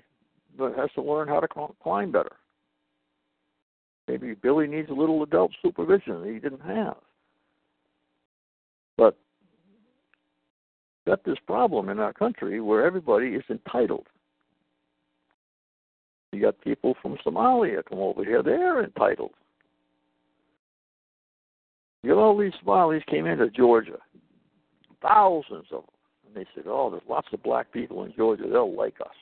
has 0.59 0.89
to 0.95 1.01
learn 1.01 1.27
how 1.27 1.39
to 1.39 1.47
climb 1.81 2.11
better. 2.11 2.35
Maybe 4.07 4.33
Billy 4.33 4.67
needs 4.67 4.89
a 4.89 4.93
little 4.93 5.23
adult 5.23 5.51
supervision 5.61 6.21
that 6.21 6.31
he 6.31 6.39
didn't 6.39 6.61
have. 6.61 6.97
But 8.97 9.17
got 11.07 11.23
this 11.23 11.37
problem 11.47 11.89
in 11.89 11.99
our 11.99 12.13
country 12.13 12.59
where 12.59 12.85
everybody 12.85 13.29
is 13.29 13.43
entitled. 13.49 14.07
You 16.31 16.41
got 16.41 16.59
people 16.61 16.95
from 17.01 17.17
Somalia 17.25 17.83
come 17.87 17.99
over 17.99 18.25
here, 18.25 18.41
they're 18.41 18.83
entitled. 18.83 19.31
You 22.01 22.11
got 22.11 22.19
all 22.19 22.37
these 22.37 22.53
Somalis 22.59 23.03
came 23.09 23.25
into 23.25 23.49
Georgia, 23.49 23.99
thousands 25.01 25.67
of 25.71 25.83
them. 25.83 25.89
And 26.27 26.35
they 26.35 26.45
said, 26.53 26.65
oh, 26.67 26.89
there's 26.89 27.03
lots 27.07 27.27
of 27.31 27.43
black 27.43 27.71
people 27.71 28.03
in 28.03 28.13
Georgia, 28.15 28.43
they'll 28.51 28.75
like 28.75 28.99
us. 28.99 29.15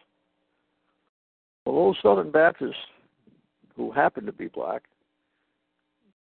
Well, 1.65 1.75
those 1.75 1.95
Southern 2.01 2.31
Baptists 2.31 2.75
who 3.75 3.91
happened 3.91 4.27
to 4.27 4.33
be 4.33 4.47
black 4.47 4.83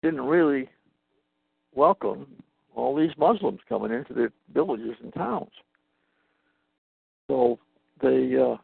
didn't 0.02 0.22
really 0.22 0.68
welcome 1.74 2.26
all 2.74 2.94
these 2.94 3.10
Muslims 3.18 3.60
coming 3.68 3.92
into 3.92 4.12
their 4.14 4.30
villages 4.52 4.96
and 5.02 5.12
towns. 5.14 5.50
So 7.28 7.58
they 8.02 8.36
uh, 8.36 8.56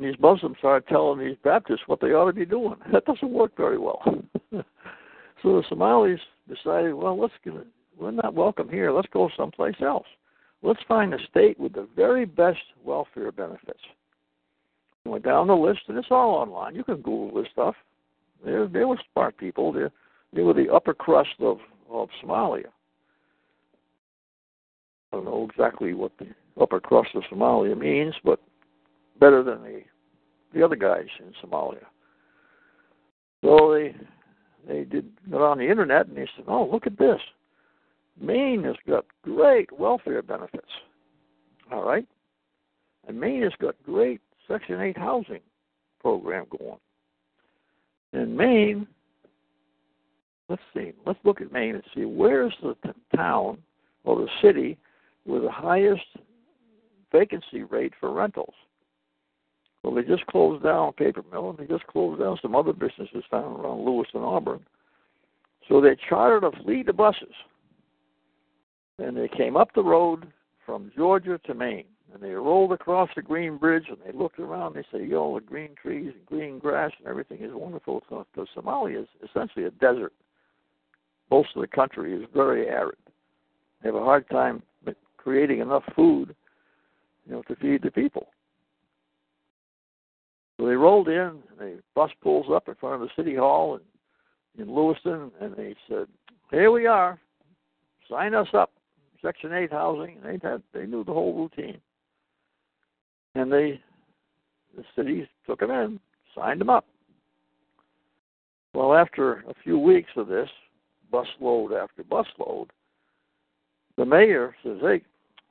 these 0.00 0.14
Muslims 0.20 0.56
started 0.58 0.88
telling 0.88 1.18
these 1.18 1.36
Baptists 1.42 1.86
what 1.86 2.00
they 2.00 2.08
ought 2.08 2.26
to 2.26 2.32
be 2.32 2.46
doing. 2.46 2.76
That 2.92 3.04
doesn't 3.04 3.30
work 3.30 3.56
very 3.56 3.78
well. 3.78 4.02
so 4.52 4.62
the 5.42 5.62
Somalis 5.68 6.20
decided, 6.48 6.94
well, 6.94 7.18
let's 7.18 7.34
get. 7.44 7.54
We're 7.98 8.10
not 8.12 8.34
welcome 8.34 8.68
here. 8.68 8.92
Let's 8.92 9.08
go 9.12 9.28
someplace 9.36 9.76
else. 9.82 10.06
Let's 10.62 10.80
find 10.88 11.12
a 11.12 11.18
state 11.30 11.58
with 11.58 11.74
the 11.74 11.86
very 11.96 12.24
best 12.24 12.60
welfare 12.82 13.32
benefits. 13.32 13.80
We 15.04 15.12
went 15.12 15.24
down 15.24 15.46
the 15.46 15.54
list, 15.54 15.80
and 15.88 15.96
it's 15.96 16.08
all 16.10 16.34
online. 16.34 16.74
You 16.74 16.84
can 16.84 16.96
Google 16.96 17.42
this 17.42 17.50
stuff. 17.52 17.74
They, 18.44 18.52
they 18.72 18.84
were 18.84 18.98
smart 19.12 19.36
people. 19.36 19.72
They, 19.72 19.86
they 20.32 20.42
were 20.42 20.54
the 20.54 20.72
upper 20.72 20.94
crust 20.94 21.34
of, 21.40 21.58
of 21.90 22.08
Somalia. 22.22 22.66
I 25.12 25.16
don't 25.16 25.24
know 25.24 25.48
exactly 25.50 25.94
what 25.94 26.12
the 26.18 26.28
upper 26.60 26.80
crust 26.80 27.10
of 27.14 27.22
Somalia 27.32 27.76
means, 27.76 28.14
but 28.24 28.40
better 29.18 29.42
than 29.42 29.62
the 29.62 29.82
the 30.52 30.64
other 30.64 30.76
guys 30.76 31.06
in 31.20 31.32
Somalia. 31.42 31.84
So 33.42 33.72
they 33.72 33.94
they 34.66 34.84
did 34.84 35.10
got 35.30 35.42
on 35.42 35.58
the 35.58 35.68
internet 35.68 36.06
and 36.06 36.16
they 36.16 36.28
said, 36.36 36.44
"Oh, 36.48 36.68
look 36.70 36.86
at 36.86 36.98
this! 36.98 37.20
Maine 38.20 38.64
has 38.64 38.76
got 38.88 39.04
great 39.22 39.70
welfare 39.72 40.22
benefits. 40.22 40.68
All 41.72 41.84
right, 41.84 42.06
and 43.06 43.18
Maine 43.18 43.42
has 43.42 43.52
got 43.60 43.74
great 43.84 44.20
Section 44.50 44.80
Eight 44.80 44.98
housing 44.98 45.40
program 46.00 46.46
going. 46.58 46.78
In 48.12 48.36
Maine, 48.36 48.86
let's 50.48 50.62
see, 50.74 50.92
let's 51.06 51.18
look 51.24 51.40
at 51.40 51.52
Maine 51.52 51.76
and 51.76 51.84
see 51.94 52.04
where's 52.04 52.54
the 52.62 52.74
t- 52.84 52.90
town 53.16 53.58
or 54.04 54.16
the 54.16 54.28
city 54.42 54.76
with 55.24 55.42
the 55.42 55.50
highest 55.50 56.02
vacancy 57.12 57.62
rate 57.62 57.92
for 58.00 58.12
rentals. 58.12 58.54
Well, 59.82 59.94
they 59.94 60.02
just 60.02 60.26
closed 60.26 60.64
down 60.64 60.92
Paper 60.94 61.22
Mill, 61.30 61.50
and 61.50 61.58
they 61.58 61.72
just 61.72 61.86
closed 61.86 62.20
down 62.20 62.38
some 62.42 62.56
other 62.56 62.72
businesses 62.72 63.24
down 63.30 63.60
around 63.60 63.84
Lewis 63.84 64.08
and 64.12 64.24
Auburn. 64.24 64.60
So 65.68 65.80
they 65.80 65.96
chartered 66.08 66.44
a 66.44 66.62
fleet 66.62 66.88
of 66.88 66.96
buses, 66.96 67.34
and 68.98 69.16
they 69.16 69.28
came 69.28 69.56
up 69.56 69.72
the 69.74 69.84
road 69.84 70.26
from 70.66 70.90
Georgia 70.96 71.40
to 71.46 71.54
Maine, 71.54 71.84
and 72.12 72.22
they 72.22 72.30
rolled 72.30 72.72
across 72.72 73.08
the 73.14 73.22
green 73.22 73.56
bridge, 73.56 73.84
and 73.88 73.98
they 74.04 74.12
looked 74.16 74.38
around. 74.38 74.76
And 74.76 74.84
they 74.84 74.98
say, 74.98 75.04
"Yo, 75.04 75.34
the 75.34 75.40
green 75.40 75.74
trees 75.74 76.12
and 76.14 76.26
green 76.26 76.58
grass 76.58 76.92
and 76.98 77.06
everything 77.06 77.38
is 77.40 77.52
wonderful." 77.52 78.02
So, 78.08 78.26
because 78.32 78.48
Somalia 78.56 79.02
is 79.02 79.08
essentially 79.22 79.66
a 79.66 79.70
desert. 79.72 80.12
Most 81.30 81.54
of 81.54 81.60
the 81.60 81.68
country 81.68 82.12
is 82.12 82.28
very 82.34 82.68
arid. 82.68 82.98
They 83.82 83.88
have 83.88 83.94
a 83.94 84.04
hard 84.04 84.28
time 84.30 84.62
creating 85.16 85.60
enough 85.60 85.84
food, 85.94 86.34
you 87.26 87.32
know, 87.32 87.42
to 87.42 87.54
feed 87.56 87.82
the 87.82 87.90
people. 87.90 88.28
So 90.56 90.66
they 90.66 90.74
rolled 90.74 91.08
in, 91.08 91.42
and 91.50 91.58
the 91.58 91.82
bus 91.94 92.10
pulls 92.22 92.46
up 92.50 92.68
in 92.68 92.74
front 92.74 92.96
of 92.96 93.08
the 93.08 93.14
city 93.16 93.34
hall 93.34 93.76
in, 93.76 94.62
in 94.62 94.74
Lewiston, 94.74 95.30
and 95.40 95.54
they 95.56 95.74
said, 95.88 96.06
"Here 96.50 96.70
we 96.70 96.86
are. 96.86 97.18
Sign 98.08 98.34
us 98.34 98.48
up, 98.52 98.72
Section 99.22 99.52
8 99.52 99.70
housing." 99.70 100.16
And 100.16 100.40
they 100.40 100.48
had 100.48 100.62
they 100.72 100.86
knew 100.86 101.04
the 101.04 101.14
whole 101.14 101.34
routine, 101.34 101.80
and 103.34 103.52
they 103.52 103.80
the 104.76 104.84
city 104.96 105.28
took 105.46 105.60
them 105.60 105.70
in, 105.70 106.00
signed 106.34 106.60
them 106.60 106.70
up. 106.70 106.86
Well, 108.72 108.94
after 108.94 109.44
a 109.48 109.54
few 109.64 109.78
weeks 109.78 110.10
of 110.16 110.28
this, 110.28 110.48
bus 111.10 111.26
load 111.40 111.72
after 111.72 112.04
bus 112.04 112.26
load, 112.38 112.68
the 113.96 114.04
mayor 114.04 114.54
says, 114.62 114.78
"Hey, 114.80 115.02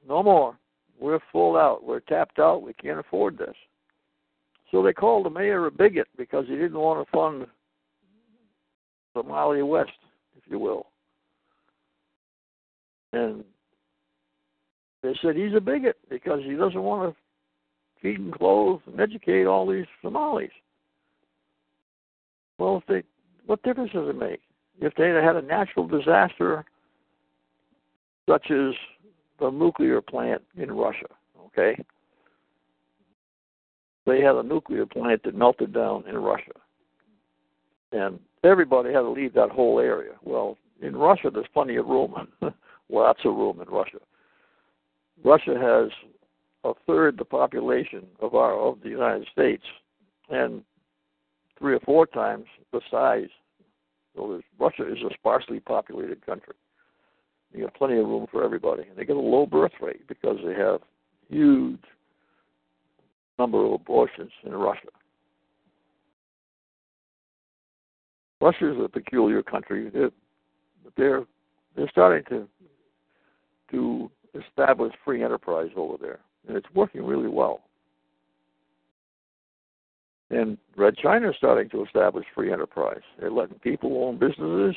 no 0.07 0.23
more. 0.23 0.57
We're 0.99 1.19
full 1.31 1.57
out. 1.57 1.83
We're 1.83 1.99
tapped 2.01 2.39
out. 2.39 2.61
We 2.61 2.73
can't 2.73 2.99
afford 2.99 3.37
this." 3.37 3.55
So 4.71 4.81
they 4.81 4.93
called 4.93 5.25
the 5.25 5.29
mayor 5.29 5.65
a 5.65 5.71
bigot 5.71 6.07
because 6.17 6.47
he 6.47 6.55
didn't 6.55 6.79
want 6.79 7.05
to 7.05 7.11
fund 7.11 7.47
Somali 9.13 9.61
West, 9.63 9.91
if 10.37 10.43
you 10.49 10.59
will. 10.59 10.87
And 13.11 13.43
they 15.01 15.15
said 15.21 15.35
he's 15.35 15.55
a 15.55 15.61
bigot 15.61 15.97
because 16.09 16.43
he 16.43 16.55
doesn't 16.55 16.81
want 16.81 17.11
to 17.11 17.21
feed 18.01 18.19
and 18.19 18.33
clothe 18.33 18.81
and 18.87 18.99
educate 18.99 19.45
all 19.45 19.67
these 19.67 19.85
Somalis. 20.01 20.51
Well, 22.57 22.77
if 22.77 22.83
they, 22.87 23.03
what 23.45 23.63
difference 23.63 23.91
does 23.93 24.09
it 24.09 24.17
make? 24.17 24.41
If 24.81 24.93
they 24.95 25.09
had 25.09 25.35
a 25.35 25.41
natural 25.41 25.87
disaster 25.87 26.65
such 28.27 28.51
as 28.51 28.73
the 29.39 29.49
nuclear 29.49 30.01
plant 30.01 30.41
in 30.55 30.71
Russia, 30.71 31.07
okay? 31.47 31.81
They 34.05 34.21
had 34.21 34.35
a 34.35 34.43
nuclear 34.43 34.85
plant 34.85 35.23
that 35.23 35.35
melted 35.35 35.73
down 35.73 36.03
in 36.07 36.17
Russia. 36.17 36.51
And 37.91 38.19
everybody 38.43 38.93
had 38.93 39.01
to 39.01 39.09
leave 39.09 39.33
that 39.33 39.49
whole 39.49 39.79
area. 39.79 40.13
Well, 40.23 40.57
in 40.81 40.95
Russia, 40.95 41.29
there's 41.33 41.47
plenty 41.53 41.75
of 41.77 41.87
room, 41.87 42.15
lots 42.89 43.19
of 43.25 43.35
room 43.35 43.61
in 43.61 43.67
Russia. 43.67 43.99
Russia 45.23 45.55
has 45.59 45.91
a 46.63 46.73
third 46.85 47.17
the 47.17 47.25
population 47.25 48.05
of 48.21 48.35
our 48.35 48.53
of 48.53 48.81
the 48.81 48.89
United 48.89 49.27
States, 49.31 49.63
and 50.29 50.63
three 51.57 51.73
or 51.73 51.79
four 51.81 52.05
times 52.05 52.45
the 52.71 52.81
size. 52.89 53.29
So 54.15 54.41
Russia 54.59 54.91
is 54.91 54.97
a 55.03 55.13
sparsely 55.13 55.59
populated 55.59 56.25
country. 56.25 56.55
You 57.53 57.63
have 57.63 57.73
plenty 57.73 57.97
of 57.97 58.07
room 58.07 58.27
for 58.31 58.43
everybody. 58.43 58.83
And 58.83 58.97
they 58.97 59.05
get 59.05 59.15
a 59.15 59.19
low 59.19 59.45
birth 59.45 59.71
rate 59.81 60.07
because 60.07 60.37
they 60.45 60.53
have 60.53 60.81
huge 61.29 61.79
number 63.37 63.65
of 63.65 63.73
abortions 63.73 64.31
in 64.43 64.53
Russia. 64.53 64.89
Russia 68.41 68.71
is 68.71 68.77
a 68.83 68.89
peculiar 68.89 69.43
country. 69.43 69.89
They're 69.89 70.11
they're, 70.97 71.25
they're 71.75 71.89
starting 71.89 72.23
to 72.29 72.47
to 73.71 74.11
establish 74.33 74.93
free 75.03 75.23
enterprise 75.23 75.69
over 75.75 75.97
there, 75.99 76.19
and 76.49 76.57
it's 76.57 76.67
working 76.73 77.05
really 77.05 77.29
well. 77.29 77.61
And 80.31 80.57
Red 80.75 80.97
China 80.97 81.29
is 81.29 81.35
starting 81.37 81.69
to 81.69 81.85
establish 81.85 82.25
free 82.35 82.51
enterprise. 82.51 83.01
They're 83.19 83.31
letting 83.31 83.59
people 83.59 84.03
own 84.03 84.17
businesses 84.17 84.75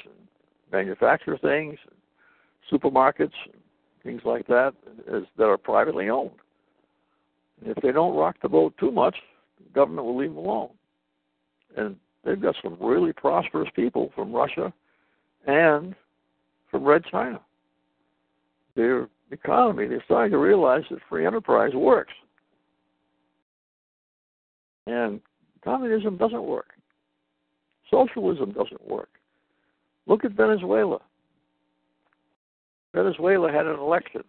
manufacture 0.71 1.37
things, 1.37 1.79
supermarkets, 2.73 3.33
things 4.03 4.23
like 4.25 4.47
that, 4.47 4.73
as, 5.13 5.23
that 5.37 5.45
are 5.45 5.59
privately 5.59 6.09
owned. 6.09 6.31
And 7.61 7.77
if 7.77 7.83
they 7.83 7.93
don't 7.93 8.17
rock 8.17 8.37
the 8.43 8.49
boat 8.49 8.75
too 8.79 8.91
much, 8.91 9.17
the 9.63 9.71
government 9.75 10.07
will 10.07 10.17
leave 10.17 10.31
them 10.31 10.39
alone. 10.39 10.71
And 11.77 11.97
they've 12.25 12.41
got 12.41 12.57
some 12.63 12.79
really 12.81 13.13
prosperous 13.13 13.69
people 13.77 14.11
from 14.15 14.33
Russia 14.33 14.73
and 15.47 15.95
from 16.71 16.85
Red 16.85 17.05
China. 17.11 17.41
Their 18.75 19.09
economy, 19.33 19.87
they're 19.87 20.03
starting 20.05 20.33
to 20.33 20.39
realize 20.39 20.83
that 20.91 21.01
free 21.09 21.27
enterprise 21.27 21.73
works. 21.75 22.13
And 24.87 25.21
communism 25.65 26.17
doesn't 26.17 26.43
work. 26.43 26.71
Socialism 27.91 28.53
doesn't 28.53 28.87
work. 28.89 29.11
Look 30.07 30.25
at 30.25 30.33
Venezuela. 30.33 30.99
Venezuela 32.95 33.51
had 33.51 33.67
an 33.67 33.79
election. 33.79 34.23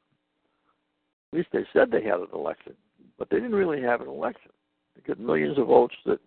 At 1.32 1.38
least 1.38 1.50
they 1.52 1.66
said 1.74 1.90
they 1.90 2.04
had 2.04 2.20
an 2.20 2.28
election, 2.34 2.74
but 3.18 3.30
they 3.30 3.38
didn't 3.38 3.56
really 3.56 3.82
have 3.82 4.02
an 4.02 4.08
election. 4.08 4.52
They 4.96 5.02
got 5.02 5.20
millions 5.20 5.58
of 5.58 5.68
votes 5.68 5.96
that 6.06 6.20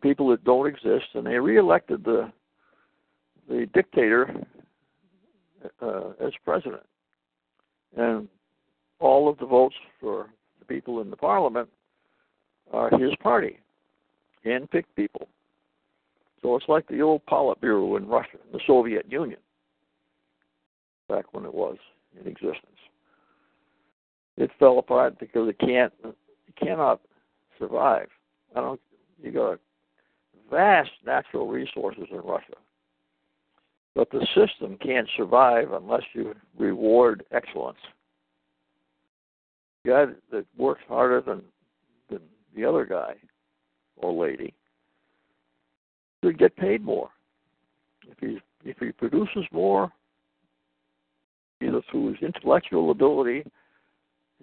people 0.00 0.28
that 0.30 0.44
don't 0.44 0.66
exist, 0.66 1.06
and 1.14 1.26
they 1.26 1.38
reelected 1.38 2.04
the 2.04 2.32
the 3.48 3.66
dictator 3.74 4.34
uh, 5.80 6.10
as 6.20 6.32
president. 6.44 6.82
And 7.96 8.28
all 8.98 9.28
of 9.28 9.38
the 9.38 9.46
votes 9.46 9.76
for 10.00 10.28
the 10.58 10.64
people 10.64 11.00
in 11.00 11.10
the 11.10 11.16
parliament 11.16 11.68
are 12.72 12.90
his 12.98 13.14
party, 13.22 13.58
hand-picked 14.44 14.94
people. 14.96 15.28
So 16.42 16.56
it's 16.56 16.68
like 16.68 16.86
the 16.88 17.00
old 17.00 17.24
Politburo 17.26 17.96
in 17.96 18.06
Russia, 18.06 18.38
the 18.52 18.60
Soviet 18.66 19.10
Union, 19.10 19.40
back 21.08 21.32
when 21.32 21.44
it 21.44 21.54
was 21.54 21.76
in 22.20 22.26
existence. 22.26 22.60
It 24.36 24.50
fell 24.58 24.78
apart 24.78 25.18
because 25.18 25.48
it 25.48 25.58
can't, 25.58 25.92
it 26.04 26.56
cannot 26.56 27.00
survive. 27.58 28.08
I 28.54 28.60
don't. 28.60 28.80
You 29.22 29.32
got 29.32 29.58
vast 30.50 30.90
natural 31.04 31.48
resources 31.48 32.04
in 32.10 32.18
Russia. 32.18 32.54
But 33.96 34.10
the 34.10 34.26
system 34.34 34.76
can't 34.76 35.08
survive 35.16 35.72
unless 35.72 36.02
you 36.12 36.34
reward 36.58 37.24
excellence. 37.32 37.78
The 39.82 39.90
guy 39.90 40.04
that 40.32 40.44
works 40.58 40.82
harder 40.86 41.22
than, 41.22 41.40
than 42.10 42.20
the 42.54 42.66
other 42.66 42.84
guy 42.84 43.14
or 43.96 44.12
lady 44.12 44.52
should 46.22 46.38
get 46.38 46.54
paid 46.56 46.84
more. 46.84 47.08
If 48.06 48.18
he 48.20 48.38
if 48.68 48.76
he 48.78 48.92
produces 48.92 49.46
more, 49.50 49.90
either 51.62 51.80
through 51.90 52.08
his 52.08 52.22
intellectual 52.22 52.90
ability, 52.90 53.44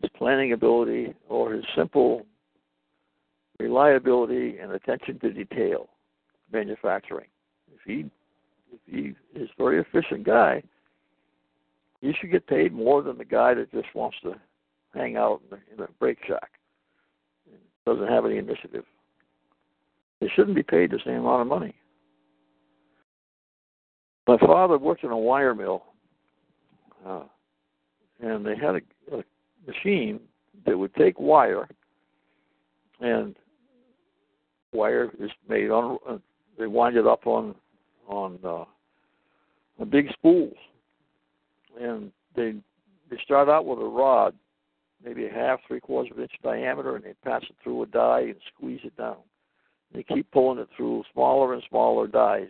his 0.01 0.09
planning 0.17 0.53
ability, 0.53 1.13
or 1.29 1.53
his 1.53 1.65
simple 1.75 2.25
reliability 3.59 4.57
and 4.57 4.71
attention 4.71 5.19
to 5.19 5.31
detail, 5.31 5.89
manufacturing. 6.51 7.27
If 7.73 7.81
he 7.85 8.09
he 8.85 9.13
is 9.35 9.49
a 9.49 9.63
very 9.63 9.79
efficient 9.79 10.23
guy, 10.23 10.63
he 12.01 12.13
should 12.19 12.31
get 12.31 12.47
paid 12.47 12.73
more 12.73 13.01
than 13.01 13.17
the 13.17 13.25
guy 13.25 13.53
that 13.53 13.71
just 13.71 13.93
wants 13.95 14.17
to 14.23 14.33
hang 14.93 15.15
out 15.15 15.41
in 15.43 15.57
the, 15.57 15.73
in 15.73 15.89
a 15.89 15.91
break 15.99 16.17
shack, 16.27 16.51
doesn't 17.85 18.07
have 18.07 18.25
any 18.25 18.37
initiative. 18.37 18.83
They 20.19 20.27
shouldn't 20.35 20.55
be 20.55 20.63
paid 20.63 20.91
the 20.91 20.99
same 21.05 21.15
amount 21.15 21.41
of 21.41 21.47
money. 21.47 21.75
My 24.27 24.37
father 24.37 24.77
worked 24.77 25.03
in 25.03 25.11
a 25.11 25.17
wire 25.17 25.53
mill, 25.53 25.83
uh, 27.05 27.23
and 28.21 28.45
they 28.45 28.55
had 28.55 28.75
a, 28.75 29.17
a 29.17 29.23
machine 29.67 30.19
that 30.65 30.77
would 30.77 30.95
take 30.95 31.19
wire, 31.19 31.67
and 33.01 33.35
wire 34.71 35.11
is 35.19 35.31
made 35.49 35.69
on. 35.69 35.97
Uh, 36.07 36.17
they 36.57 36.67
wind 36.67 36.95
it 36.95 37.07
up 37.07 37.27
on 37.27 37.55
on 38.07 38.39
uh, 38.43 39.85
big 39.85 40.11
spools, 40.13 40.55
and 41.79 42.11
they 42.35 42.55
they 43.09 43.17
start 43.23 43.49
out 43.49 43.65
with 43.65 43.79
a 43.79 43.85
rod, 43.85 44.33
maybe 45.03 45.25
a 45.25 45.29
half, 45.29 45.59
three 45.67 45.79
quarters 45.79 46.11
of 46.11 46.17
an 46.17 46.23
inch 46.23 46.31
diameter, 46.41 46.95
and 46.95 47.05
they 47.05 47.13
pass 47.23 47.43
it 47.43 47.55
through 47.63 47.83
a 47.83 47.85
die 47.87 48.21
and 48.21 48.35
squeeze 48.55 48.79
it 48.83 48.95
down. 48.97 49.17
They 49.93 50.03
keep 50.03 50.29
pulling 50.31 50.59
it 50.59 50.69
through 50.75 51.03
smaller 51.13 51.53
and 51.53 51.63
smaller 51.69 52.07
dies 52.07 52.47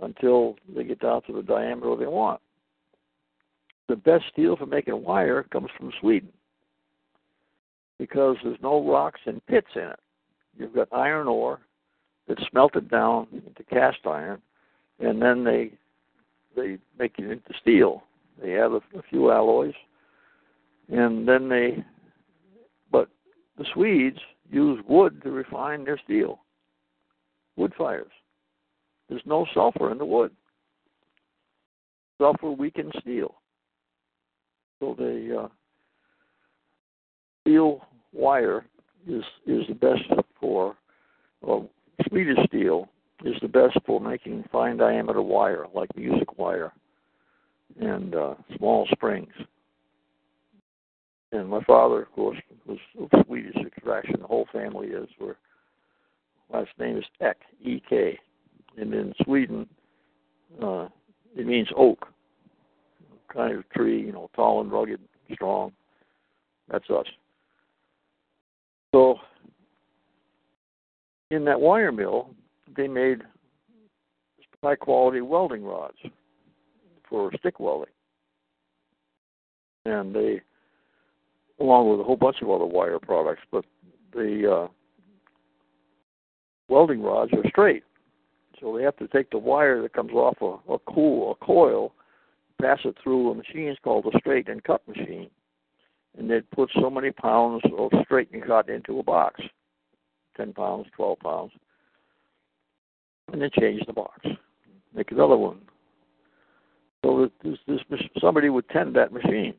until 0.00 0.56
they 0.74 0.84
get 0.84 1.00
down 1.00 1.22
to 1.22 1.32
the 1.32 1.42
diameter 1.42 1.96
they 1.96 2.06
want. 2.06 2.40
The 3.88 3.96
best 3.96 4.24
steel 4.32 4.56
for 4.56 4.66
making 4.66 5.02
wire 5.02 5.44
comes 5.44 5.70
from 5.78 5.92
Sweden 6.00 6.32
because 7.98 8.36
there's 8.42 8.58
no 8.62 8.86
rocks 8.86 9.20
and 9.26 9.44
pits 9.46 9.68
in 9.74 9.82
it. 9.82 10.00
You've 10.58 10.74
got 10.74 10.88
iron 10.92 11.28
ore 11.28 11.60
that's 12.28 12.42
smelted 12.50 12.90
down 12.90 13.26
into 13.32 13.62
cast 13.64 13.98
iron, 14.04 14.42
and 15.00 15.20
then 15.20 15.44
they 15.44 15.72
they 16.54 16.78
make 16.98 17.14
it 17.18 17.30
into 17.30 17.52
steel. 17.60 18.02
They 18.42 18.54
add 18.54 18.72
a, 18.72 18.80
a 18.98 19.02
few 19.08 19.30
alloys, 19.30 19.74
and 20.88 21.26
then 21.26 21.48
they. 21.48 21.84
But 22.90 23.08
the 23.58 23.66
Swedes 23.72 24.18
use 24.50 24.82
wood 24.88 25.20
to 25.22 25.30
refine 25.30 25.84
their 25.84 26.00
steel. 26.04 26.40
Wood 27.56 27.72
fires. 27.76 28.12
There's 29.08 29.22
no 29.24 29.46
sulfur 29.54 29.92
in 29.92 29.98
the 29.98 30.04
wood. 30.04 30.32
Sulfur 32.18 32.50
weakens 32.50 32.92
steel. 33.00 33.34
So 34.80 34.94
the 34.98 35.44
uh, 35.44 35.48
steel 37.42 37.82
wire 38.12 38.66
is 39.06 39.22
is 39.46 39.62
the 39.68 39.74
best 39.74 40.02
for 40.40 40.76
well, 41.40 41.70
Swedish 42.08 42.38
steel 42.48 42.88
is 43.24 43.34
the 43.40 43.48
best 43.48 43.78
for 43.86 44.00
making 44.00 44.44
fine 44.52 44.76
diameter 44.76 45.22
wire, 45.22 45.66
like 45.74 45.94
music 45.96 46.38
wire 46.38 46.72
and 47.80 48.14
uh, 48.14 48.34
small 48.56 48.86
springs. 48.92 49.32
And 51.32 51.48
my 51.48 51.62
father, 51.64 52.02
of 52.02 52.12
course, 52.12 52.38
was 52.66 52.78
of 53.00 53.10
Swedish 53.26 53.56
extraction. 53.56 54.20
The 54.20 54.26
whole 54.26 54.46
family 54.52 54.88
is. 54.88 55.08
Where 55.18 55.36
last 56.52 56.70
name 56.78 56.96
is 56.98 57.04
Ek, 57.20 57.38
E 57.62 57.82
K, 57.88 58.18
and 58.76 58.94
in 58.94 59.12
Sweden, 59.24 59.66
uh, 60.62 60.88
it 61.36 61.46
means 61.46 61.68
oak, 61.76 62.06
kind 63.32 63.56
of 63.56 63.68
tree, 63.70 64.00
you 64.00 64.12
know, 64.12 64.30
tall 64.36 64.60
and 64.60 64.70
rugged, 64.70 65.00
strong. 65.32 65.72
That's 66.70 66.88
us. 66.90 67.06
So 68.94 69.16
in 71.30 71.44
that 71.44 71.60
wire 71.60 71.92
mill, 71.92 72.30
they 72.74 72.88
made 72.88 73.22
high 74.62 74.76
quality 74.76 75.20
welding 75.20 75.64
rods 75.64 75.98
for 77.08 77.30
stick 77.38 77.60
welding. 77.60 77.92
And 79.84 80.14
they, 80.14 80.40
along 81.60 81.90
with 81.90 82.00
a 82.00 82.04
whole 82.04 82.16
bunch 82.16 82.38
of 82.42 82.50
other 82.50 82.64
wire 82.64 82.98
products, 82.98 83.42
but 83.52 83.64
the 84.12 84.66
uh, 84.66 84.68
welding 86.68 87.02
rods 87.02 87.32
are 87.32 87.48
straight. 87.48 87.84
So 88.60 88.76
they 88.76 88.82
have 88.82 88.96
to 88.96 89.08
take 89.08 89.30
the 89.30 89.38
wire 89.38 89.82
that 89.82 89.92
comes 89.92 90.12
off 90.12 90.38
a, 90.40 90.72
a 90.72 90.78
cool, 90.92 91.32
a 91.40 91.44
coil, 91.44 91.92
pass 92.60 92.78
it 92.84 92.96
through 93.02 93.30
a 93.30 93.34
machine 93.34 93.68
it's 93.68 93.78
called 93.80 94.06
a 94.06 94.18
straight 94.18 94.48
and 94.48 94.64
cut 94.64 94.86
machine. 94.88 95.30
And 96.18 96.30
they'd 96.30 96.50
put 96.50 96.70
so 96.80 96.88
many 96.88 97.10
pounds 97.10 97.62
of 97.78 97.92
straight 98.04 98.30
and 98.32 98.44
cut 98.44 98.70
into 98.70 98.98
a 98.98 99.02
box. 99.02 99.40
Ten 100.36 100.52
pounds, 100.54 100.86
twelve 100.96 101.18
pounds. 101.20 101.52
And 103.32 103.42
then 103.42 103.50
change 103.58 103.82
the 103.86 103.92
box. 103.92 104.24
Make 104.94 105.10
another 105.10 105.36
one. 105.36 105.58
So 107.04 107.28
this, 107.42 107.58
this 107.66 108.00
somebody 108.20 108.48
would 108.48 108.68
tend 108.70 108.96
that 108.96 109.12
machine. 109.12 109.54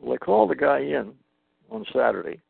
Well, 0.00 0.12
they 0.12 0.18
called 0.18 0.50
the 0.50 0.56
guy 0.56 0.80
in 0.80 1.12
on 1.70 1.84
Saturday 1.92 2.40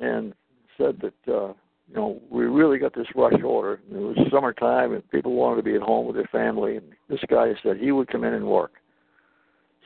and 0.00 0.34
said 0.76 1.00
that 1.00 1.32
uh, 1.32 1.52
you 1.88 1.94
know 1.94 2.20
we 2.30 2.44
really 2.44 2.78
got 2.78 2.94
this 2.94 3.06
rush 3.14 3.40
order. 3.44 3.80
It 3.90 3.96
was 3.96 4.16
summertime 4.30 4.92
and 4.92 5.08
people 5.10 5.34
wanted 5.34 5.56
to 5.56 5.62
be 5.62 5.74
at 5.74 5.82
home 5.82 6.06
with 6.06 6.16
their 6.16 6.28
family. 6.32 6.76
And 6.76 6.86
this 7.08 7.20
guy 7.28 7.52
said 7.62 7.76
he 7.76 7.92
would 7.92 8.08
come 8.08 8.24
in 8.24 8.34
and 8.34 8.46
work. 8.46 8.72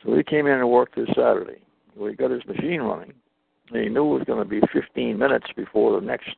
So 0.03 0.15
he 0.15 0.23
came 0.23 0.47
in 0.47 0.53
and 0.53 0.69
worked 0.69 0.95
this 0.95 1.09
Saturday. 1.09 1.61
Well, 1.95 2.09
he 2.09 2.15
got 2.15 2.31
his 2.31 2.45
machine 2.45 2.81
running. 2.81 3.13
He 3.71 3.89
knew 3.89 4.15
it 4.15 4.19
was 4.19 4.23
going 4.25 4.43
to 4.43 4.49
be 4.49 4.61
15 4.73 5.17
minutes 5.17 5.47
before 5.55 5.99
the 5.99 6.05
next 6.05 6.35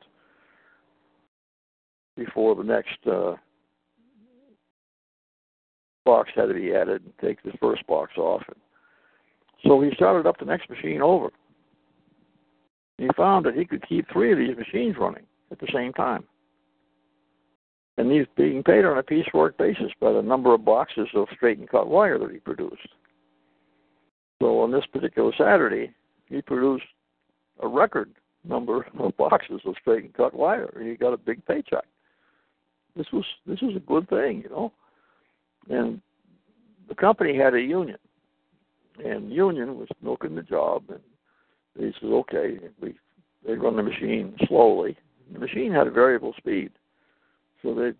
before 2.23 2.55
the 2.55 2.63
next 2.63 2.97
uh, 3.11 3.35
box 6.05 6.29
had 6.35 6.47
to 6.47 6.53
be 6.53 6.73
added 6.73 7.03
and 7.03 7.13
take 7.21 7.41
the 7.43 7.57
first 7.59 7.85
box 7.87 8.11
off. 8.17 8.43
And 8.47 8.57
so 9.65 9.81
he 9.81 9.91
started 9.95 10.27
up 10.27 10.37
the 10.39 10.45
next 10.45 10.69
machine 10.69 11.01
over. 11.01 11.29
He 12.97 13.07
found 13.17 13.45
that 13.45 13.55
he 13.55 13.65
could 13.65 13.87
keep 13.87 14.05
three 14.11 14.31
of 14.31 14.37
these 14.37 14.57
machines 14.57 14.95
running 14.99 15.25
at 15.51 15.59
the 15.59 15.67
same 15.73 15.93
time. 15.93 16.23
And 17.97 18.11
he's 18.11 18.25
being 18.35 18.63
paid 18.63 18.85
on 18.85 18.97
a 18.97 19.03
piecework 19.03 19.57
basis 19.57 19.91
by 19.99 20.11
the 20.11 20.21
number 20.21 20.53
of 20.53 20.65
boxes 20.65 21.07
of 21.15 21.27
straight 21.35 21.59
and 21.59 21.69
cut 21.69 21.87
wire 21.87 22.17
that 22.19 22.31
he 22.31 22.37
produced. 22.37 22.87
So 24.41 24.61
on 24.61 24.71
this 24.71 24.85
particular 24.91 25.31
Saturday, 25.37 25.91
he 26.25 26.41
produced 26.41 26.85
a 27.61 27.67
record 27.67 28.11
number 28.43 28.87
of 28.97 29.15
boxes 29.17 29.61
of 29.65 29.75
straight 29.79 30.03
and 30.03 30.13
cut 30.13 30.33
wire, 30.33 30.71
and 30.75 30.87
he 30.87 30.95
got 30.95 31.13
a 31.13 31.17
big 31.17 31.45
paycheck. 31.45 31.85
This 32.95 33.07
was 33.13 33.25
this 33.45 33.61
was 33.61 33.75
a 33.75 33.79
good 33.79 34.09
thing, 34.09 34.41
you 34.43 34.49
know. 34.49 34.71
And 35.69 36.01
the 36.89 36.95
company 36.95 37.37
had 37.37 37.53
a 37.53 37.61
union, 37.61 37.97
and 39.03 39.31
union 39.31 39.77
was 39.77 39.87
milking 40.01 40.35
the 40.35 40.41
job, 40.41 40.83
and 40.89 40.99
they 41.75 41.93
said, 41.99 42.09
okay, 42.09 42.59
we 42.81 42.95
they 43.45 43.53
run 43.53 43.75
the 43.75 43.83
machine 43.83 44.35
slowly. 44.47 44.97
The 45.31 45.39
machine 45.39 45.71
had 45.71 45.87
a 45.87 45.91
variable 45.91 46.33
speed, 46.37 46.71
so 47.61 47.73
they 47.73 47.93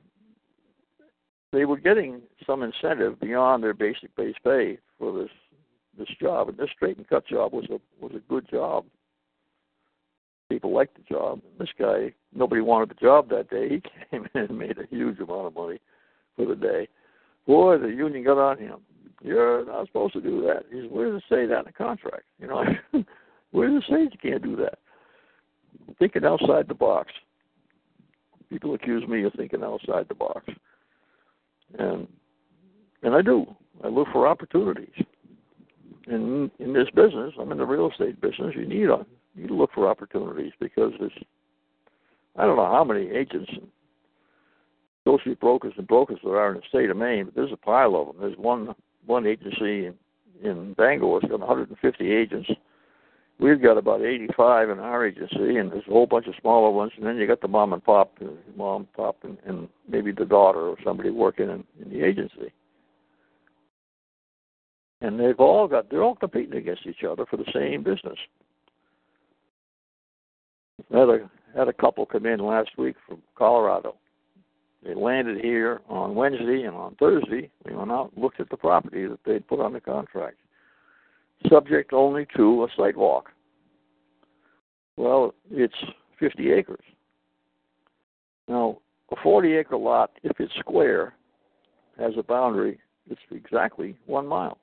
they 1.52 1.66
were 1.66 1.78
getting 1.78 2.22
some 2.46 2.64
incentive 2.64 3.20
beyond 3.20 3.64
their 3.64 3.74
basic 3.74 4.16
base 4.16 4.36
pay 4.44 4.78
for 5.00 5.18
this 5.18 5.32
this 5.98 6.10
job, 6.20 6.50
and 6.50 6.58
this 6.58 6.70
straight 6.76 6.98
and 6.98 7.08
cut 7.08 7.26
job 7.28 7.54
was 7.54 7.66
a 7.70 7.80
was 8.04 8.14
a 8.16 8.30
good 8.30 8.50
job. 8.50 8.86
People 10.52 10.74
liked 10.74 10.98
the 10.98 11.04
job. 11.04 11.40
This 11.60 11.70
guy, 11.80 12.14
nobody 12.36 12.60
wanted 12.60 12.90
the 12.90 12.96
job 12.96 13.30
that 13.30 13.50
day. 13.50 13.70
He 13.70 13.82
came 14.12 14.28
in 14.36 14.42
and 14.42 14.60
made 14.60 14.78
a 14.78 14.94
huge 14.94 15.18
amount 15.20 15.48
of 15.48 15.56
money 15.56 15.80
for 16.36 16.46
the 16.46 16.56
day. 16.56 16.90
Boy, 17.48 17.78
the 17.78 17.88
union 17.88 18.26
got 18.26 18.38
on 18.38 18.58
him. 18.58 18.80
You're 19.24 19.66
not 19.66 19.88
supposed 19.88 20.12
to 20.14 20.22
do 20.22 20.42
that. 20.42 20.64
He 20.70 20.82
said, 20.82 20.92
Where 20.92 21.10
does 21.10 21.22
it 21.22 21.34
say 21.34 21.46
that 21.46 21.60
in 21.60 21.66
the 21.68 21.72
contract? 21.72 22.24
You 22.38 22.48
know, 22.48 22.66
where 23.52 23.70
does 23.70 23.82
it 23.82 23.90
say 23.90 24.02
you 24.02 24.32
can't 24.32 24.44
do 24.44 24.58
that? 24.58 24.80
Thinking 26.00 26.26
outside 26.26 26.68
the 26.68 26.74
box. 26.74 27.14
People 28.50 28.74
accuse 28.74 29.08
me 29.08 29.24
of 29.24 29.32
thinking 29.34 29.64
outside 29.64 30.10
the 30.10 30.16
box, 30.16 30.46
and 31.80 32.10
and 33.04 33.16
I 33.16 33.22
do. 33.22 33.46
I 33.86 33.88
look 33.88 34.10
for 34.12 34.28
opportunities. 34.28 35.06
In 36.08 36.52
in 36.60 36.74
this 36.74 36.90
business, 36.94 37.34
I'm 37.40 37.54
in 37.54 37.58
the 37.58 37.66
real 37.66 37.90
estate 37.90 38.20
business. 38.20 38.54
You 38.54 38.68
need 38.68 38.90
you 39.36 39.48
look 39.48 39.72
for 39.74 39.88
opportunities 39.88 40.54
because 40.60 40.92
there's 41.00 41.12
I 42.38 42.46
don't 42.46 42.56
know 42.56 42.72
how 42.72 42.84
many 42.84 43.10
agents 43.10 43.50
and 43.52 43.68
associate 45.06 45.40
brokers 45.40 45.74
and 45.78 45.88
brokers 45.88 46.20
that 46.24 46.30
are 46.30 46.52
in 46.52 46.58
the 46.58 46.64
state 46.70 46.90
of 46.90 46.98
Maine, 46.98 47.26
but 47.26 47.36
there's 47.36 47.52
a 47.52 47.58
pile 47.58 47.96
of 47.96 48.08
them. 48.08 48.16
There's 48.20 48.38
one 48.38 48.74
one 49.06 49.26
agency 49.26 49.88
in, 49.88 49.96
in 50.44 50.74
Bangor 50.74 51.20
has 51.22 51.30
got 51.30 51.40
150 51.40 52.12
agents. 52.12 52.50
We've 53.40 53.62
got 53.62 53.78
about 53.78 54.04
85 54.04 54.70
in 54.70 54.80
our 54.80 55.08
agency, 55.08 55.58
and 55.58 55.72
there's 55.72 55.88
a 55.88 55.92
whole 55.92 56.06
bunch 56.06 56.28
of 56.28 56.36
smaller 56.40 56.70
ones. 56.70 56.92
And 56.96 57.06
then 57.06 57.18
you 57.18 57.26
got 57.26 57.42
the 57.42 57.48
mom 57.48 57.74
and 57.74 57.84
pop, 57.84 58.14
uh, 58.22 58.28
mom, 58.56 58.88
pop, 58.96 59.18
and, 59.24 59.36
and 59.48 59.68
maybe 59.90 60.12
the 60.12 60.26
daughter 60.26 60.60
or 60.60 60.78
somebody 60.86 61.10
working 61.10 61.50
in, 61.50 61.64
in 61.84 61.90
the 61.90 62.06
agency. 62.06 62.54
And 65.02 65.20
they've 65.20 65.40
all 65.40 65.68
got 65.68 65.90
they're 65.90 66.04
all 66.04 66.16
competing 66.16 66.54
against 66.56 66.86
each 66.86 67.04
other 67.04 67.26
for 67.26 67.38
the 67.38 67.52
same 67.52 67.82
business. 67.82 68.20
Had 70.92 71.10
a 71.10 71.30
had 71.56 71.68
a 71.68 71.74
couple 71.74 72.06
come 72.06 72.26
in 72.26 72.40
last 72.40 72.70
week 72.78 72.96
from 73.08 73.22
Colorado 73.36 73.96
they 74.84 74.96
landed 74.96 75.40
here 75.44 75.82
on 75.90 76.16
Wednesday, 76.16 76.64
and 76.64 76.76
on 76.76 76.96
Thursday, 76.96 77.52
we 77.66 77.76
went 77.76 77.92
out 77.92 78.12
and 78.14 78.24
looked 78.24 78.40
at 78.40 78.50
the 78.50 78.58
property 78.58 79.06
that 79.06 79.20
they'd 79.26 79.48
put 79.48 79.60
on 79.60 79.74
the 79.74 79.82
contract, 79.82 80.38
subject 81.48 81.94
only 81.94 82.26
to 82.36 82.64
a 82.64 82.68
site 82.76 82.98
walk. 82.98 83.30
Well, 84.98 85.36
it's 85.52 85.76
50 86.20 86.52
acres. 86.52 86.84
Now, 88.48 88.80
a 89.12 89.16
40 89.22 89.56
acre 89.56 89.78
lot, 89.78 90.12
if 90.24 90.40
it's 90.40 90.54
square, 90.60 91.14
has 92.00 92.14
a 92.18 92.24
boundary 92.24 92.80
that's 93.08 93.22
exactly 93.30 93.96
one 94.08 94.26
mile, 94.26 94.58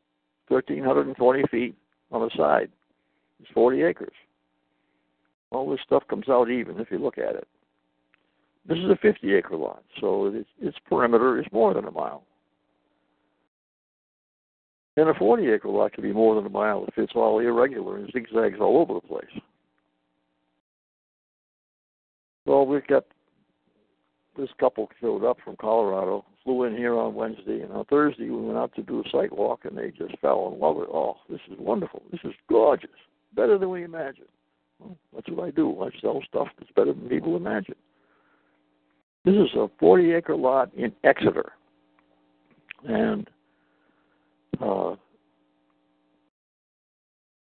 1,320 0.49 1.43
feet 1.51 1.77
on 2.11 2.23
the 2.23 2.31
side. 2.37 2.71
It's 3.41 3.51
40 3.53 3.83
acres. 3.83 4.12
All 5.51 5.71
this 5.71 5.81
stuff 5.85 6.03
comes 6.09 6.29
out 6.29 6.51
even 6.51 6.79
if 6.79 6.91
you 6.91 6.99
look 6.99 7.19
at 7.19 7.35
it. 7.35 7.49
This 8.69 8.79
is 8.79 8.91
a 8.91 8.97
50 9.01 9.35
acre 9.35 9.57
lot, 9.57 9.83
so 10.01 10.27
its, 10.27 10.49
its 10.61 10.77
perimeter 10.89 11.41
is 11.41 11.47
more 11.53 11.73
than 11.73 11.87
a 11.87 11.91
mile. 11.91 12.25
And 14.99 15.09
a 15.09 15.15
40 15.15 15.49
acre 15.51 15.69
lot 15.69 15.93
can 15.93 16.03
be 16.03 16.13
more 16.13 16.35
than 16.35 16.45
a 16.45 16.51
mile 16.51 16.85
if 16.87 16.99
it's 16.99 17.13
all 17.15 17.39
irregular 17.39 17.97
and 17.97 18.11
zigzags 18.13 18.59
all 18.61 18.79
over 18.79 18.95
the 18.95 19.01
place. 19.01 19.43
Well, 22.45 22.67
we've 22.67 22.87
got 22.87 23.05
this 24.37 24.49
couple 24.59 24.89
showed 25.01 25.25
up 25.25 25.39
from 25.45 25.57
Colorado, 25.57 26.25
flew 26.45 26.65
in 26.65 26.77
here 26.77 26.97
on 26.99 27.15
Wednesday, 27.15 27.61
and 27.61 27.73
on 27.73 27.85
Thursday 27.87 28.29
we 28.31 28.41
went 28.41 28.59
out 28.59 28.75
to 28.75 28.83
do 28.83 29.01
a 29.01 29.09
site 29.11 29.37
walk, 29.37 29.65
and 29.65 29.77
they 29.77 29.91
just 29.91 30.19
fell 30.21 30.53
in 30.53 30.61
love 30.61 30.77
with 30.77 30.89
it. 30.89 30.95
Oh, 30.95 31.17
this 31.29 31.41
is 31.51 31.59
wonderful. 31.59 32.03
This 32.11 32.21
is 32.25 32.33
gorgeous. 32.49 32.91
Better 33.35 33.59
than 33.59 33.71
we 33.71 33.85
imagined. 33.85 34.29
That's 35.14 35.29
what 35.29 35.49
I 35.49 35.51
do. 35.51 35.83
I 35.83 35.91
sell 36.01 36.22
stuff 36.29 36.49
that's 36.59 36.70
better 36.72 36.93
than 36.93 37.09
people 37.09 37.37
imagine. 37.37 37.74
This 39.24 39.35
is 39.35 39.55
a 39.57 39.68
40 39.79 40.12
acre 40.12 40.37
lot 40.37 40.72
in 40.74 40.93
Exeter. 41.05 41.53
And 42.89 43.29
uh, 44.61 44.95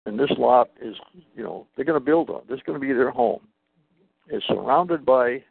and 0.07 0.19
this 0.19 0.31
lot 0.39 0.71
is, 0.81 0.97
you 1.37 1.43
know, 1.43 1.67
they're 1.77 1.85
going 1.85 1.99
to 1.99 2.05
build 2.05 2.31
on. 2.31 2.41
This 2.49 2.57
is 2.57 2.63
going 2.65 2.81
to 2.81 2.87
be 2.87 2.95
their 2.95 3.11
home. 3.11 3.41
It's 4.29 4.47
surrounded 4.47 5.05
by 5.05 5.43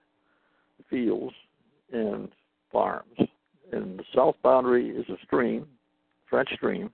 fields 0.89 1.36
and 1.93 2.30
farms. 2.71 3.19
And 3.71 3.99
the 3.99 4.03
south 4.15 4.36
boundary 4.43 4.89
is 4.89 5.05
a 5.09 5.17
stream, 5.23 5.67
French 6.28 6.49
stream, 6.55 6.89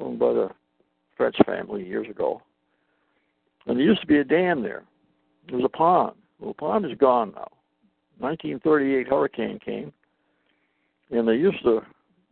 owned 0.00 0.20
by 0.20 0.32
the 0.32 0.48
French 1.16 1.36
family 1.44 1.84
years 1.84 2.08
ago. 2.08 2.40
And 3.66 3.78
there 3.78 3.84
used 3.84 4.00
to 4.02 4.06
be 4.06 4.18
a 4.18 4.24
dam 4.24 4.62
there. 4.62 4.84
There 5.48 5.56
was 5.56 5.64
a 5.64 5.76
pond. 5.76 6.16
Well, 6.38 6.50
the 6.50 6.54
pond 6.54 6.84
is 6.84 6.96
gone 6.98 7.32
now. 7.34 7.48
1938 8.18 9.08
hurricane 9.08 9.58
came, 9.64 9.92
and 11.10 11.26
they 11.26 11.34
used 11.34 11.62
to 11.64 11.80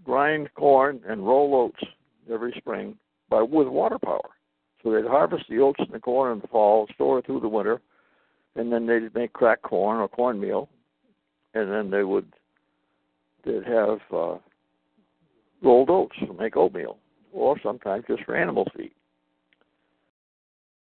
grind 0.04 0.52
corn 0.54 1.00
and 1.06 1.26
roll 1.26 1.54
oats 1.54 1.90
every 2.32 2.54
spring 2.56 2.96
by 3.28 3.42
with 3.42 3.68
water 3.68 3.98
power. 3.98 4.30
So 4.82 4.92
they'd 4.92 5.06
harvest 5.06 5.44
the 5.48 5.60
oats 5.60 5.80
and 5.80 5.92
the 5.92 6.00
corn 6.00 6.32
in 6.32 6.40
the 6.40 6.48
fall, 6.48 6.86
store 6.94 7.18
it 7.18 7.26
through 7.26 7.40
the 7.40 7.48
winter, 7.48 7.80
and 8.56 8.72
then 8.72 8.86
they'd 8.86 9.14
make 9.14 9.32
cracked 9.32 9.62
corn 9.62 9.98
or 9.98 10.08
cornmeal, 10.08 10.68
and 11.54 11.70
then 11.70 11.90
they 11.90 12.04
would 12.04 12.32
they'd 13.44 13.64
have 13.64 14.00
uh, 14.12 14.36
rolled 15.62 15.90
oats 15.90 16.16
to 16.26 16.32
make 16.34 16.56
oatmeal, 16.56 16.98
or 17.32 17.58
sometimes 17.62 18.04
just 18.08 18.24
for 18.24 18.36
animal 18.36 18.66
feed. 18.76 18.92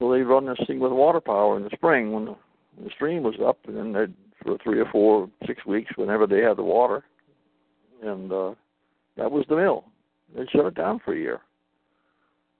So 0.01 0.11
they'd 0.11 0.23
run 0.23 0.47
this 0.47 0.59
thing 0.67 0.81
with 0.81 0.93
water 0.93 1.21
power 1.21 1.57
in 1.57 1.63
the 1.63 1.71
spring 1.75 2.11
when 2.11 2.25
the, 2.25 2.37
stream 2.97 3.23
was 3.23 3.35
up, 3.47 3.59
and 3.69 3.77
then 3.77 3.93
they'd 3.93 4.15
for 4.43 4.57
three 4.65 4.81
or 4.81 4.87
four, 4.91 5.29
six 5.47 5.65
weeks 5.67 5.93
whenever 5.97 6.27
they 6.27 6.41
had 6.41 6.57
the 6.57 6.63
water. 6.63 7.05
and 8.03 8.33
uh, 8.33 8.55
that 9.19 9.31
was 9.31 9.45
the 9.49 9.57
mill. 9.57 9.85
They 10.35 10.47
shut 10.47 10.65
it 10.65 10.75
down 10.75 11.01
for 11.05 11.13
a 11.13 11.19
year 11.19 11.41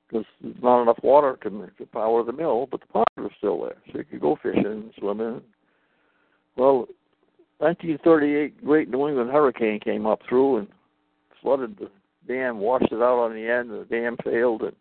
because 0.07 0.27
not 0.63 0.83
enough 0.83 0.99
water 1.03 1.39
to, 1.43 1.71
to 1.79 1.87
power 1.87 2.23
the 2.23 2.33
mill, 2.33 2.69
but 2.71 2.81
the 2.81 2.87
pond 2.89 3.07
was 3.17 3.31
still 3.39 3.63
there, 3.63 3.77
so 3.91 3.99
you 3.99 4.05
could 4.05 4.21
go 4.21 4.37
fishing, 4.43 4.91
swimming. 4.99 5.41
Well, 6.57 6.89
1938 7.59 8.65
Great 8.65 8.91
New 8.91 9.09
England 9.09 9.31
hurricane 9.31 9.81
came 9.81 10.07
up 10.07 10.21
through 10.29 10.59
and 10.59 10.69
flooded 11.41 11.79
the 11.79 11.91
dam, 12.27 12.59
washed 12.59 12.93
it 12.93 12.97
out 12.97 13.25
on 13.25 13.35
the 13.35 13.49
end, 13.49 13.71
and 13.71 13.81
the 13.81 13.85
dam 13.85 14.17
failed, 14.25 14.63
and 14.63 14.77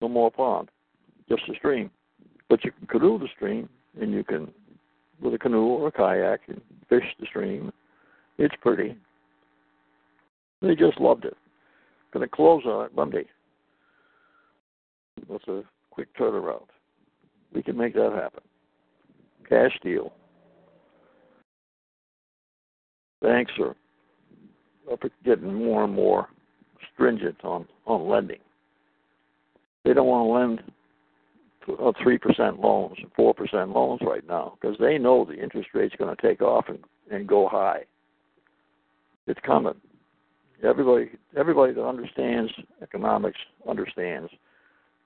no 0.00 0.08
more 0.08 0.30
pond, 0.30 0.70
just 1.30 1.48
a 1.48 1.54
stream. 1.54 1.90
But 2.48 2.64
you 2.64 2.72
can 2.72 2.86
canoe 2.88 3.18
the 3.18 3.28
stream, 3.34 3.68
and 4.00 4.12
you 4.12 4.24
can, 4.24 4.50
with 5.22 5.34
a 5.34 5.38
canoe 5.38 5.62
or 5.62 5.88
a 5.88 5.92
kayak, 5.92 6.40
and 6.48 6.60
fish 6.88 7.04
the 7.20 7.26
stream. 7.26 7.72
It's 8.38 8.54
pretty. 8.60 8.96
They 10.60 10.74
just 10.74 11.00
loved 11.00 11.24
it. 11.24 11.36
Going 12.12 12.28
to 12.28 12.34
close 12.34 12.64
on 12.66 12.86
it 12.86 12.94
Monday. 12.94 13.24
That's 15.30 15.46
a 15.48 15.62
quick 15.90 16.08
turnaround. 16.16 16.66
We 17.54 17.62
can 17.62 17.76
make 17.76 17.94
that 17.94 18.12
happen. 18.12 18.42
Cash 19.48 19.78
deal. 19.82 20.12
Banks 23.22 23.52
are 23.60 23.76
getting 25.24 25.54
more 25.54 25.84
and 25.84 25.94
more 25.94 26.28
stringent 26.92 27.36
on, 27.44 27.66
on 27.86 28.08
lending. 28.08 28.38
They 29.84 29.92
don't 29.92 30.06
want 30.06 30.26
to 30.26 30.32
lend 30.32 30.60
uh, 30.60 30.72
three 32.02 32.18
percent 32.18 32.60
loans, 32.60 32.96
four 33.14 33.34
percent 33.34 33.70
loans 33.70 34.00
right 34.02 34.26
now 34.26 34.56
because 34.60 34.76
they 34.78 34.98
know 34.98 35.24
the 35.24 35.40
interest 35.40 35.68
rate's 35.74 35.94
going 35.96 36.14
to 36.14 36.22
take 36.22 36.42
off 36.42 36.66
and, 36.68 36.78
and 37.10 37.26
go 37.26 37.48
high. 37.48 37.84
It's 39.26 39.40
coming. 39.44 39.74
Everybody, 40.62 41.10
everybody 41.36 41.72
that 41.72 41.86
understands 41.86 42.52
economics 42.82 43.38
understands 43.68 44.30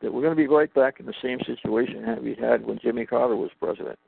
that 0.01 0.13
we're 0.13 0.23
going 0.23 0.33
to 0.33 0.37
be 0.37 0.49
right 0.49 0.73
back 0.75 1.01
in 1.01 1.07
the 1.07 1.15
same 1.23 1.39
situation 1.47 2.05
that 2.07 2.23
we 2.23 2.35
had 2.35 2.65
when 2.65 2.79
Jimmy 2.83 3.07
Carter 3.07 3.37
was 3.37 3.51
president. 3.61 3.99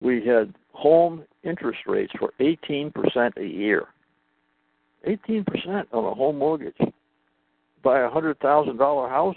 We 0.00 0.24
had 0.26 0.54
home 0.72 1.24
interest 1.42 1.80
rates 1.86 2.12
for 2.18 2.32
18% 2.40 2.92
a 3.36 3.44
year. 3.44 3.86
18% 5.06 5.44
on 5.92 6.04
a 6.04 6.14
home 6.14 6.38
mortgage. 6.38 6.76
Buy 7.82 8.00
a 8.00 8.10
$100,000 8.10 9.10
house, 9.10 9.36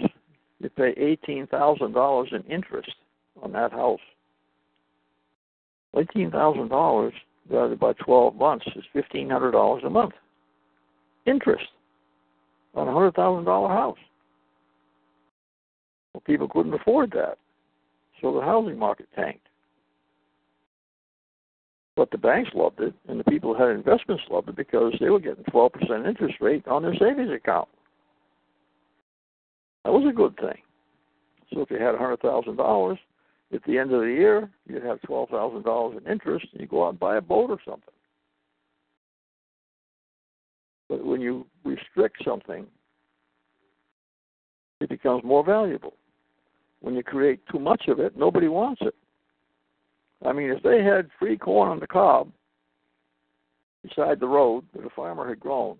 you 0.59 0.69
pay 0.69 0.93
$18,000 1.27 2.33
in 2.33 2.43
interest 2.43 2.93
on 3.41 3.51
that 3.53 3.71
house. 3.71 3.99
$18,000 5.95 7.11
divided 7.47 7.79
by 7.79 7.93
12 7.93 8.35
months 8.35 8.65
is 8.75 8.83
$1,500 8.95 9.85
a 9.85 9.89
month. 9.89 10.13
Interest 11.25 11.65
on 12.73 12.87
a 12.87 12.91
$100,000 12.91 13.69
house. 13.69 13.97
Well, 16.13 16.21
people 16.25 16.47
couldn't 16.47 16.73
afford 16.73 17.11
that, 17.11 17.37
so 18.21 18.33
the 18.33 18.41
housing 18.41 18.77
market 18.77 19.07
tanked. 19.15 19.47
But 21.95 22.11
the 22.11 22.17
banks 22.17 22.51
loved 22.53 22.81
it, 22.81 22.93
and 23.07 23.19
the 23.19 23.23
people 23.23 23.53
who 23.53 23.63
had 23.63 23.71
investments 23.71 24.23
loved 24.29 24.49
it 24.49 24.55
because 24.55 24.93
they 24.99 25.09
were 25.09 25.19
getting 25.19 25.45
12% 25.45 26.07
interest 26.07 26.35
rate 26.41 26.67
on 26.67 26.83
their 26.83 26.95
savings 26.95 27.31
account. 27.31 27.69
That 29.85 29.91
was 29.91 30.03
a 30.09 30.13
good 30.13 30.35
thing. 30.37 30.57
So 31.53 31.61
if 31.61 31.69
you 31.69 31.77
had 31.77 31.93
$100,000, 31.93 32.97
at 33.53 33.63
the 33.65 33.77
end 33.77 33.93
of 33.93 34.01
the 34.01 34.07
year, 34.07 34.49
you'd 34.67 34.83
have 34.83 34.99
$12,000 35.01 35.97
in 35.97 36.11
interest, 36.11 36.47
and 36.51 36.59
you 36.59 36.67
go 36.67 36.85
out 36.85 36.89
and 36.89 36.99
buy 36.99 37.17
a 37.17 37.21
boat 37.21 37.51
or 37.51 37.59
something. 37.63 37.93
But 40.89 41.05
when 41.05 41.21
you 41.21 41.45
restrict 41.63 42.17
something, 42.25 42.65
it 44.81 44.89
becomes 44.89 45.23
more 45.23 45.45
valuable. 45.45 45.93
When 46.81 46.95
you 46.95 47.03
create 47.03 47.41
too 47.51 47.59
much 47.59 47.83
of 47.87 47.99
it, 47.99 48.17
nobody 48.17 48.47
wants 48.47 48.81
it. 48.81 48.95
I 50.25 50.33
mean, 50.33 50.49
if 50.49 50.63
they 50.63 50.83
had 50.83 51.09
free 51.19 51.37
corn 51.37 51.69
on 51.69 51.79
the 51.79 51.87
cob 51.87 52.31
beside 53.83 54.19
the 54.19 54.27
road 54.27 54.65
that 54.75 54.85
a 54.85 54.89
farmer 54.89 55.29
had 55.29 55.39
grown, 55.39 55.77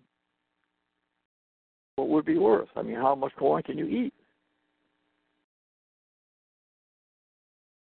what 1.95 2.09
would 2.09 2.25
be 2.25 2.37
worth? 2.37 2.69
I 2.75 2.81
mean, 2.81 2.95
how 2.95 3.15
much 3.15 3.33
corn 3.37 3.63
can 3.63 3.77
you 3.77 3.87
eat? 3.87 4.13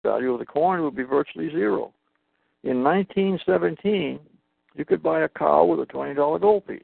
Value 0.05 0.33
of 0.33 0.41
the 0.41 0.47
corn 0.47 0.83
would 0.83 0.97
be 0.97 1.05
virtually 1.05 1.51
zero. 1.51 1.93
In 2.65 2.83
1917, 2.83 4.19
you 4.75 4.85
could 4.85 5.03
buy 5.03 5.23
a 5.23 5.29
cow 5.29 5.65
with 5.65 5.81
a 5.81 5.93
$20 5.93 6.41
gold 6.41 6.67
piece. 6.67 6.83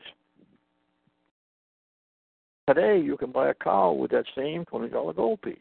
Today, 2.68 3.00
you 3.00 3.16
can 3.16 3.32
buy 3.32 3.48
a 3.48 3.54
cow 3.54 3.92
with 3.92 4.10
that 4.10 4.26
same 4.36 4.64
$20 4.66 5.16
gold 5.16 5.42
piece. 5.42 5.56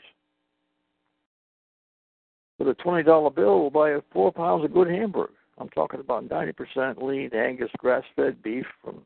With 2.60 2.70
a 2.70 2.76
$20 2.76 3.36
bill, 3.36 3.62
we'll 3.62 3.70
buy 3.70 3.96
four 4.12 4.32
pounds 4.32 4.66
of 4.66 4.74
good 4.74 4.90
hamburger. 4.90 5.34
I'm 5.58 5.70
talking 5.70 6.00
about 6.00 6.28
90% 6.28 7.02
lean 7.02 7.32
Angus 7.34 7.72
grass-fed 7.78 8.44
beef 8.44 8.66
from 8.84 9.02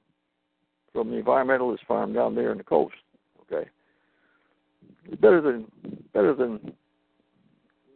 from 0.93 1.09
the 1.09 1.21
environmentalist 1.21 1.85
farm 1.87 2.13
down 2.13 2.35
there 2.35 2.51
in 2.51 2.57
the 2.57 2.63
coast. 2.63 2.95
Okay, 3.41 3.69
better 5.19 5.41
than 5.41 5.65
better 6.13 6.33
than 6.33 6.73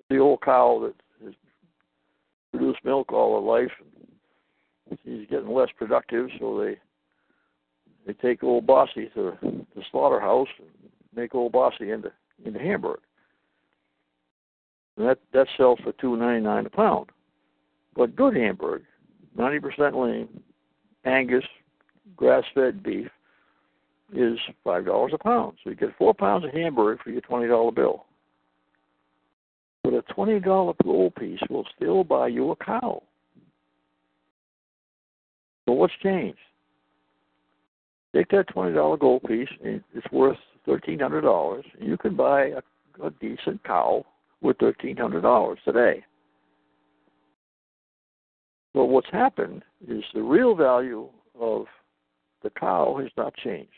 the 0.10 0.18
old 0.18 0.42
cow 0.42 0.82
that 0.84 1.26
has 1.26 1.34
produced 2.52 2.80
milk 2.84 3.12
all 3.12 3.42
her 3.42 3.48
life. 3.48 3.72
She's 5.04 5.28
getting 5.30 5.50
less 5.50 5.70
productive, 5.78 6.30
so 6.40 6.60
they 6.60 6.78
they 8.06 8.14
take 8.14 8.44
old 8.44 8.68
Bossy 8.68 9.10
to 9.16 9.38
the 9.42 9.82
slaughterhouse 9.92 10.48
and 10.60 10.70
make 11.16 11.34
old 11.34 11.52
Bossy 11.52 11.92
into 11.92 12.12
into 12.44 12.60
Hamburg. 12.60 13.00
And 14.98 15.08
that 15.08 15.20
that 15.34 15.48
sells 15.58 15.80
for 15.84 15.92
two 15.94 16.16
ninety 16.16 16.44
nine 16.44 16.66
a 16.66 16.70
pound. 16.70 17.10
But 17.96 18.16
good 18.16 18.36
Hamburg, 18.36 18.84
ninety 19.36 19.60
percent 19.60 19.98
lean, 19.98 20.28
Angus, 21.06 21.46
grass 22.16 22.44
fed 22.54 22.84
beef, 22.84 23.08
is 24.14 24.38
five 24.64 24.86
dollars 24.86 25.12
a 25.14 25.18
pound. 25.18 25.58
So 25.64 25.72
you 25.72 25.76
get 25.76 25.98
four 25.98 26.14
pounds 26.14 26.46
of 26.46 26.52
hamburger 26.52 27.02
for 27.04 27.10
your 27.10 27.22
twenty 27.22 27.48
dollar 27.48 27.72
bill. 27.72 28.06
But 29.84 29.94
a 29.94 30.02
twenty 30.14 30.40
dollar 30.40 30.74
gold 30.84 31.16
piece 31.16 31.40
will 31.50 31.66
still 31.76 32.04
buy 32.04 32.28
you 32.28 32.52
a 32.52 32.56
cow. 32.56 33.02
So 35.66 35.74
what's 35.74 35.94
changed? 36.02 36.38
Take 38.16 38.30
that 38.30 38.48
twenty 38.48 38.74
dollar 38.74 38.98
gold 38.98 39.24
piece, 39.24 39.50
and 39.64 39.84
it's 39.94 40.12
worth 40.12 40.38
thirteen 40.66 41.00
hundred 41.00 41.22
dollars. 41.22 41.66
You 41.80 41.98
can 41.98 42.16
buy 42.16 42.48
a, 42.48 42.62
a 43.04 43.10
decent 43.20 43.64
cow 43.64 44.06
with 44.42 44.58
thirteen 44.58 44.98
hundred 44.98 45.22
dollars 45.22 45.60
today. 45.66 46.06
But 48.74 48.86
what's 48.86 49.10
happened 49.12 49.64
is 49.88 50.04
the 50.14 50.22
real 50.22 50.54
value 50.54 51.08
of 51.40 51.66
the 52.46 52.52
cow 52.52 52.96
has 53.02 53.10
not 53.18 53.34
changed 53.36 53.72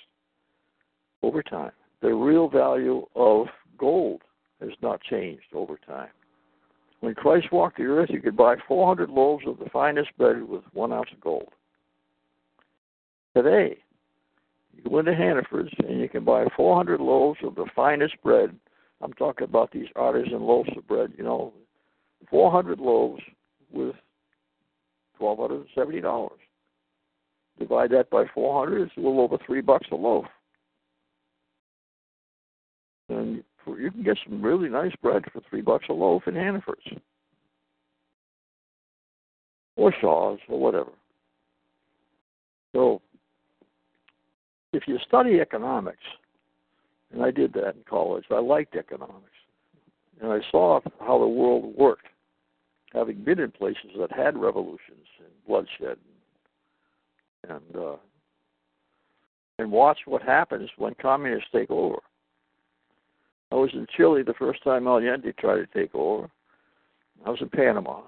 over 1.24 1.42
time. 1.42 1.72
The 2.02 2.14
real 2.14 2.50
value 2.50 3.06
of 3.16 3.48
gold 3.78 4.24
has 4.60 4.72
not 4.82 5.02
changed 5.02 5.46
over 5.54 5.80
time. 5.88 6.10
When 7.00 7.16
Christ 7.16 7.48
walked 7.50 7.78
the 7.78 7.86
earth, 7.86 8.10
you 8.12 8.22
could 8.22 8.36
buy 8.36 8.56
400 8.68 9.10
loaves 9.10 9.46
of 9.48 9.58
the 9.58 9.70
finest 9.70 10.10
bread 10.18 10.44
with 10.44 10.64
one 10.74 10.92
ounce 10.92 11.10
of 11.14 11.22
gold. 11.22 11.48
Today, 13.36 13.78
you 14.74 14.90
go 14.90 15.00
into 15.00 15.16
Hannaford's 15.16 15.72
and 15.88 16.02
you 16.02 16.10
can 16.10 16.26
buy 16.26 16.46
400 16.56 17.00
loaves 17.00 17.40
of 17.44 17.56
the 17.56 17.68
finest 17.74 18.16
bread 18.22 18.54
I'm 19.00 19.14
talking 19.14 19.46
about 19.46 19.72
these 19.72 19.88
artisan 19.96 20.42
loaves 20.42 20.70
of 20.76 20.88
bread, 20.88 21.14
you 21.18 21.24
know, 21.24 21.54
400 22.30 22.80
loaves 22.80 23.22
with 23.72 23.96
$1,270. 25.22 26.30
Divide 27.60 27.92
that 27.92 28.10
by 28.10 28.26
400, 28.34 28.82
it's 28.82 28.98
a 28.98 29.00
little 29.00 29.22
over 29.22 29.38
three 29.46 29.62
bucks 29.62 29.88
a 29.92 29.96
loaf. 29.96 30.26
And 33.10 33.44
you 33.66 33.92
can 33.92 34.04
get 34.04 34.18
some 34.26 34.42
really 34.42 34.70
nice 34.70 34.94
bread 35.02 35.24
for 35.32 35.42
three 35.50 35.62
bucks 35.62 35.86
a 35.90 35.94
loaf 35.94 36.28
in 36.28 36.36
Hannaford's. 36.36 36.82
Or 39.76 39.94
Shaw's, 40.02 40.40
or 40.50 40.60
whatever. 40.60 40.92
So, 42.74 43.02
if 44.74 44.88
you 44.88 44.98
study 45.08 45.40
economics, 45.40 46.04
and 47.12 47.24
I 47.24 47.32
did 47.32 47.54
that 47.54 47.76
in 47.76 47.84
college. 47.90 48.26
I 48.32 48.40
liked 48.40 48.76
economics, 48.76 49.24
and 50.22 50.32
I 50.32 50.40
saw 50.52 50.80
how 51.00 51.20
the 51.20 51.28
world 51.28 51.76
worked, 51.78 52.08
having 52.94 53.24
been 53.24 53.40
in 53.40 53.52
places 53.52 53.92
that 53.98 54.12
had 54.12 54.38
revolutions 54.38 55.08
and 55.20 55.30
bloodshed, 55.48 55.98
and 55.98 56.17
uh, 57.50 57.96
and 59.60 59.72
watch 59.72 60.00
what 60.06 60.22
happens 60.22 60.70
when 60.78 60.94
communists 61.02 61.50
take 61.52 61.72
over. 61.72 61.98
I 63.52 63.56
was 63.56 63.72
in 63.74 63.88
Chile 63.96 64.24
the 64.24 64.34
first 64.34 64.64
time 64.64 64.88
Allende 64.88 65.32
tried 65.34 65.58
to 65.58 65.68
take 65.68 65.96
over. 65.96 66.30
I 67.26 67.30
was 67.30 67.42
in 67.42 67.50
Panama. 67.50 68.02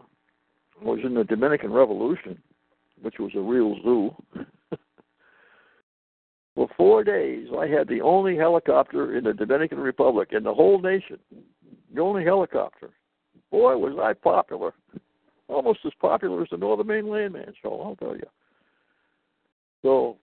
I 0.82 0.86
was 0.86 1.00
in 1.04 1.14
the 1.14 1.24
Dominican 1.24 1.72
Revolution 1.72 2.42
which 3.02 3.16
was 3.20 3.32
a 3.36 3.42
real 3.42 3.76
zoo. 3.82 4.16
For 6.56 6.68
four 6.76 7.04
days, 7.04 7.48
I 7.58 7.68
had 7.68 7.88
the 7.88 8.02
only 8.02 8.36
helicopter 8.36 9.18
in 9.18 9.24
the 9.24 9.34
Dominican 9.34 9.80
Republic 9.80 10.30
in 10.32 10.44
the 10.44 10.54
whole 10.54 10.80
nation. 10.82 11.18
The 11.94 12.02
only 12.02 12.26
helicopter. 12.26 12.90
Boy, 13.50 13.78
was 13.78 13.98
I 14.00 14.14
popular. 14.14 14.74
Almost 15.48 15.80
as 15.86 15.94
popular 16.00 16.42
as 16.44 16.50
the 16.52 16.58
Northern 16.58 16.88
Maine 16.88 17.10
Landman 17.10 17.54
show, 17.62 17.82
I'll 17.82 17.96
tell 17.96 18.16
you. 18.16 18.28
So, 19.82 20.18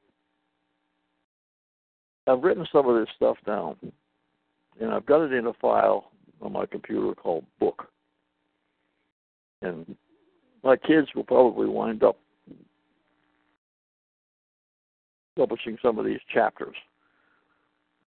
I've 2.26 2.42
written 2.42 2.66
some 2.72 2.88
of 2.88 2.98
this 2.98 3.09
stuff 3.14 3.36
down, 3.46 3.76
and 4.80 4.90
I've 4.90 5.07
got 5.07 5.22
it 5.22 5.32
in 5.32 5.46
a 5.46 5.52
file 5.54 6.11
on 6.42 6.52
my 6.52 6.66
computer 6.66 7.14
called 7.14 7.44
Book. 7.61 7.88
And 9.62 9.96
my 10.62 10.76
kids 10.76 11.09
will 11.14 11.24
probably 11.24 11.68
wind 11.68 12.02
up 12.02 12.18
publishing 15.36 15.78
some 15.82 15.98
of 15.98 16.04
these 16.04 16.20
chapters. 16.32 16.76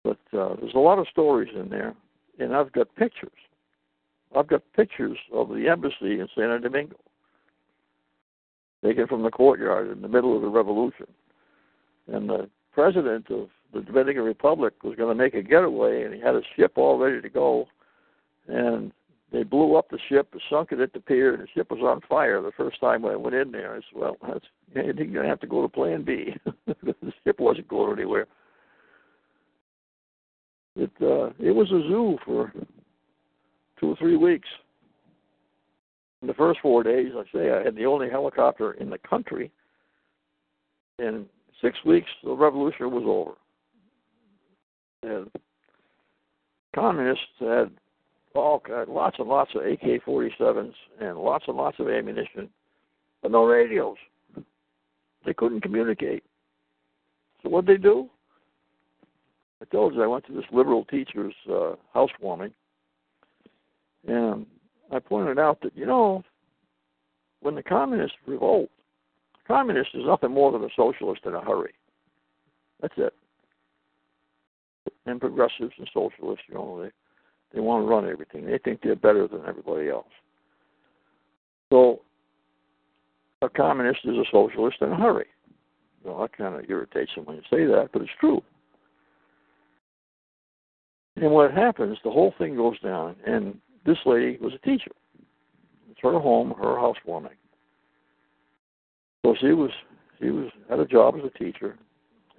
But 0.03 0.19
uh, 0.33 0.57
there's 0.61 0.75
a 0.75 0.79
lot 0.79 0.99
of 0.99 1.09
stories 1.11 1.53
in 1.55 1.69
there, 1.69 1.95
and 2.39 2.55
I've 2.55 2.73
got 2.73 2.95
pictures. 2.97 3.31
I've 4.37 4.47
got 4.47 4.63
pictures 4.75 5.19
of 5.33 5.49
the 5.49 5.69
embassy 5.69 6.21
in 6.21 6.29
Santo 6.35 6.59
Domingo, 6.59 6.97
taken 8.85 9.07
from 9.07 9.23
the 9.23 9.31
courtyard 9.31 9.91
in 9.91 10.03
the 10.03 10.09
middle 10.09 10.35
of 10.37 10.43
the 10.43 10.49
revolution. 10.49 11.07
And 12.09 12.29
the 12.29 12.49
president 12.73 13.31
of 13.31 13.49
the 13.73 13.81
Dominican 13.81 14.23
Republic 14.23 14.75
was 14.83 14.97
going 14.97 15.17
to 15.17 15.23
make 15.23 15.35
a 15.35 15.43
getaway, 15.43 16.05
and 16.05 16.15
he 16.15 16.21
had 16.21 16.35
a 16.35 16.43
ship 16.57 16.73
all 16.77 16.99
ready 16.99 17.21
to 17.21 17.29
go. 17.29 17.67
And 18.47 18.93
they 19.33 19.43
blew 19.43 19.77
up 19.77 19.91
the 19.91 19.99
ship, 20.09 20.33
sunk 20.49 20.73
it 20.73 20.81
at 20.81 20.93
the 20.93 21.01
pier, 21.01 21.35
and 21.35 21.43
the 21.43 21.49
ship 21.55 21.71
was 21.71 21.81
on 21.81 22.01
fire 22.09 22.41
the 22.41 22.53
first 22.53 22.81
time 22.81 23.05
I 23.05 23.17
went 23.17 23.35
in 23.35 23.51
there. 23.51 23.75
I 23.75 23.77
said, 23.77 24.01
"Well, 24.01 24.17
that's 24.27 24.47
you're 24.75 24.93
going 24.93 25.13
to 25.13 25.29
have 25.29 25.41
to 25.41 25.47
go 25.47 25.63
to 25.63 25.69
Plan 25.69 26.05
B. 26.05 26.35
the 26.67 27.13
ship 27.25 27.41
wasn't 27.41 27.69
going 27.69 27.99
anywhere." 27.99 28.27
It 30.77 30.93
uh, 31.01 31.31
it 31.41 31.53
was 31.53 31.71
a 31.73 31.81
zoo 31.89 32.19
for 32.25 32.53
two 33.81 33.91
or 33.91 33.97
three 33.97 34.17
weeks. 34.17 34.49
In 36.23 36.29
the 36.29 36.35
first 36.35 36.61
four 36.61 36.83
days, 36.83 37.13
I 37.17 37.25
say 37.33 37.51
I 37.51 37.63
had 37.63 37.75
the 37.75 37.87
only 37.87 38.09
helicopter 38.09 38.73
in 38.73 38.91
the 38.91 38.99
country. 38.99 39.51
In 40.99 41.27
six 41.61 41.79
weeks, 41.85 42.09
the 42.25 42.33
revolution 42.33 42.91
was 42.91 43.05
over. 43.07 43.33
And 45.03 45.31
communists 46.75 47.25
had 47.39 47.71
all 48.35 48.63
lots 48.89 49.17
and 49.19 49.29
lots 49.29 49.51
of 49.55 49.63
AK-47s 49.63 50.75
and 51.01 51.17
lots 51.17 51.45
and 51.49 51.57
lots 51.57 51.79
of 51.79 51.89
ammunition, 51.89 52.49
but 53.23 53.31
no 53.31 53.45
radios. 53.45 53.97
They 55.25 55.35
couldn't 55.35 55.63
communicate. 55.63 56.23
So 57.43 57.49
what 57.49 57.65
did 57.67 57.79
they 57.79 57.83
do? 57.83 58.09
I 59.61 59.65
told 59.67 59.95
you 59.95 60.03
I 60.03 60.07
went 60.07 60.27
to 60.27 60.33
this 60.33 60.45
liberal 60.53 60.85
teacher's 60.85 61.35
uh, 61.51 61.77
housewarming, 61.95 62.53
and 64.07 64.47
I 64.93 64.99
pointed 64.99 65.39
out 65.39 65.61
that 65.63 65.77
you 65.77 65.87
know 65.87 66.23
when 67.41 67.55
the 67.55 67.63
communists 67.63 68.17
revolt, 68.27 68.69
communist 69.47 69.91
is 69.95 70.03
nothing 70.05 70.33
more 70.33 70.53
than 70.53 70.65
a 70.65 70.69
socialist 70.77 71.23
in 71.25 71.35
a 71.35 71.41
hurry. 71.41 71.75
That's 72.81 72.95
it. 72.97 73.15
And 75.07 75.21
progressives 75.21 75.73
and 75.79 75.89
socialists, 75.93 76.45
you 76.49 76.55
know, 76.55 76.83
they 76.83 76.91
they 77.55 77.61
want 77.61 77.85
to 77.85 77.89
run 77.89 78.09
everything. 78.09 78.45
They 78.45 78.59
think 78.59 78.81
they're 78.83 78.97
better 78.97 79.29
than 79.29 79.43
everybody 79.47 79.89
else. 79.89 80.11
So 81.73 82.03
a 83.43 83.49
communist 83.49 84.01
is 84.05 84.17
a 84.17 84.25
socialist 84.31 84.79
in 84.81 84.93
a 84.93 84.97
hurry. 84.97 85.27
Well, 86.05 86.21
that 86.21 86.37
kind 86.37 86.55
of 86.55 86.69
irritates 86.69 87.13
them 87.15 87.25
when 87.25 87.37
you 87.37 87.43
say 87.51 87.65
that, 87.67 87.91
but 87.93 88.03
it's 88.03 88.11
true. 88.21 88.43
And 91.17 91.31
what 91.31 91.53
happens, 91.53 91.99
the 92.05 92.11
whole 92.11 92.35
thing 92.39 92.57
goes 92.57 92.79
down, 92.81 93.17
and 93.27 93.59
this 93.85 93.97
lady 94.05 94.39
was 94.41 94.53
a 94.55 94.59
teacher. 94.59 94.91
It's 95.91 96.01
her 96.03 96.19
home, 96.21 96.55
her 96.59 96.79
housewarming. 96.79 97.33
So 99.25 99.35
she 99.41 99.53
was 99.53 99.71
she 100.21 100.31
was 100.31 100.49
had 100.69 100.81
a 100.81 100.87
job 100.87 101.17
as 101.17 101.25
a 101.25 101.39
teacher, 101.39 101.77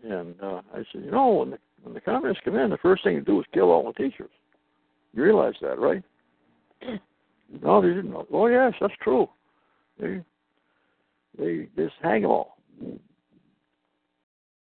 and 0.04 0.36
uh, 0.42 0.62
I 0.74 0.78
said, 0.92 1.04
you 1.04 1.12
know, 1.12 1.28
when 1.30 1.52
the 1.52 1.60
when 1.84 1.94
the 1.94 2.02
communists 2.02 2.42
come 2.44 2.56
in, 2.56 2.70
the 2.70 2.78
first 2.78 3.04
thing 3.04 3.16
to 3.16 3.22
do 3.22 3.40
is 3.40 3.46
kill 3.54 3.72
all 3.72 3.86
the 3.86 3.94
teachers. 3.94 4.30
You 5.14 5.24
realize 5.24 5.54
that, 5.62 5.80
right? 5.80 6.04
no, 7.62 7.82
they 7.82 7.90
didn't 7.90 8.12
know. 8.12 8.26
Oh, 8.32 8.48
yes, 8.48 8.74
that's 8.80 8.94
true. 9.02 9.28
They 10.00 10.22
they 11.38 11.68
just 11.76 11.96
hang 12.02 12.24
them 12.24 12.32
all, 12.32 12.58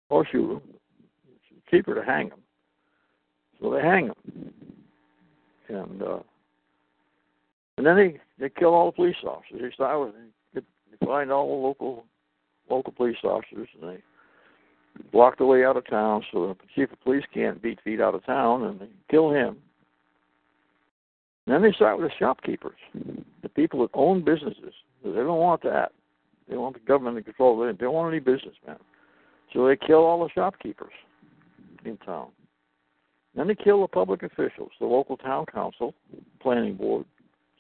or 0.10 0.26
shoot 0.32 0.48
them. 0.48 0.62
It's 1.52 1.70
cheaper 1.70 1.96
to 1.96 2.04
hang 2.04 2.30
them, 2.30 2.40
so 3.62 3.72
they 3.72 3.82
hang 3.82 4.08
them, 4.08 4.54
and 5.70 6.02
uh, 6.02 6.20
and 7.78 7.86
then 7.86 7.96
they 7.96 8.20
they 8.40 8.50
kill 8.50 8.74
all 8.74 8.88
the 8.88 8.96
police 8.96 9.16
officers. 9.26 9.62
They 9.62 9.72
start 9.72 10.00
with 10.00 10.16
find 11.04 11.32
all 11.32 11.48
the 11.48 11.68
local 11.68 12.06
local 12.70 12.94
police 12.94 13.18
officers, 13.24 13.70
and 13.80 13.92
they 13.92 14.04
block 15.12 15.38
the 15.38 15.46
way 15.46 15.66
out 15.66 15.78
of 15.78 15.88
town 15.88 16.24
so 16.32 16.48
the 16.48 16.56
chief 16.74 16.92
of 16.92 17.02
police 17.04 17.24
can't 17.34 17.62
beat 17.62 17.80
feet 17.84 18.02
out 18.02 18.16
of 18.16 18.26
town, 18.26 18.64
and 18.64 18.80
they 18.80 18.90
kill 19.10 19.32
him 19.32 19.58
then 21.48 21.62
they 21.62 21.72
start 21.74 22.00
with 22.00 22.10
the 22.10 22.16
shopkeepers, 22.18 22.78
the 23.44 23.50
people 23.50 23.82
that 23.82 23.92
own 23.94 24.24
businesses. 24.24 24.74
They 25.04 25.12
don't 25.12 25.40
want 25.40 25.62
that. 25.64 25.92
They 26.50 26.58
want 26.58 26.74
the 26.74 26.80
government 26.82 27.18
to 27.18 27.24
control 27.24 27.64
it. 27.64 27.78
They 27.78 27.86
don't 27.86 27.94
want 27.94 28.14
any 28.14 28.20
businessmen. 28.20 28.78
So 29.54 29.68
they 29.68 29.76
kill 29.76 30.00
all 30.00 30.24
the 30.24 30.30
shopkeepers 30.34 30.94
in 31.86 31.98
town. 31.98 32.30
Then 33.36 33.48
they 33.48 33.56
kill 33.56 33.82
the 33.82 33.88
public 33.88 34.24
officials, 34.24 34.72
the 34.80 34.88
local 34.88 35.18
town 35.18 35.46
council, 35.46 35.94
planning 36.42 36.76
board, 36.76 37.06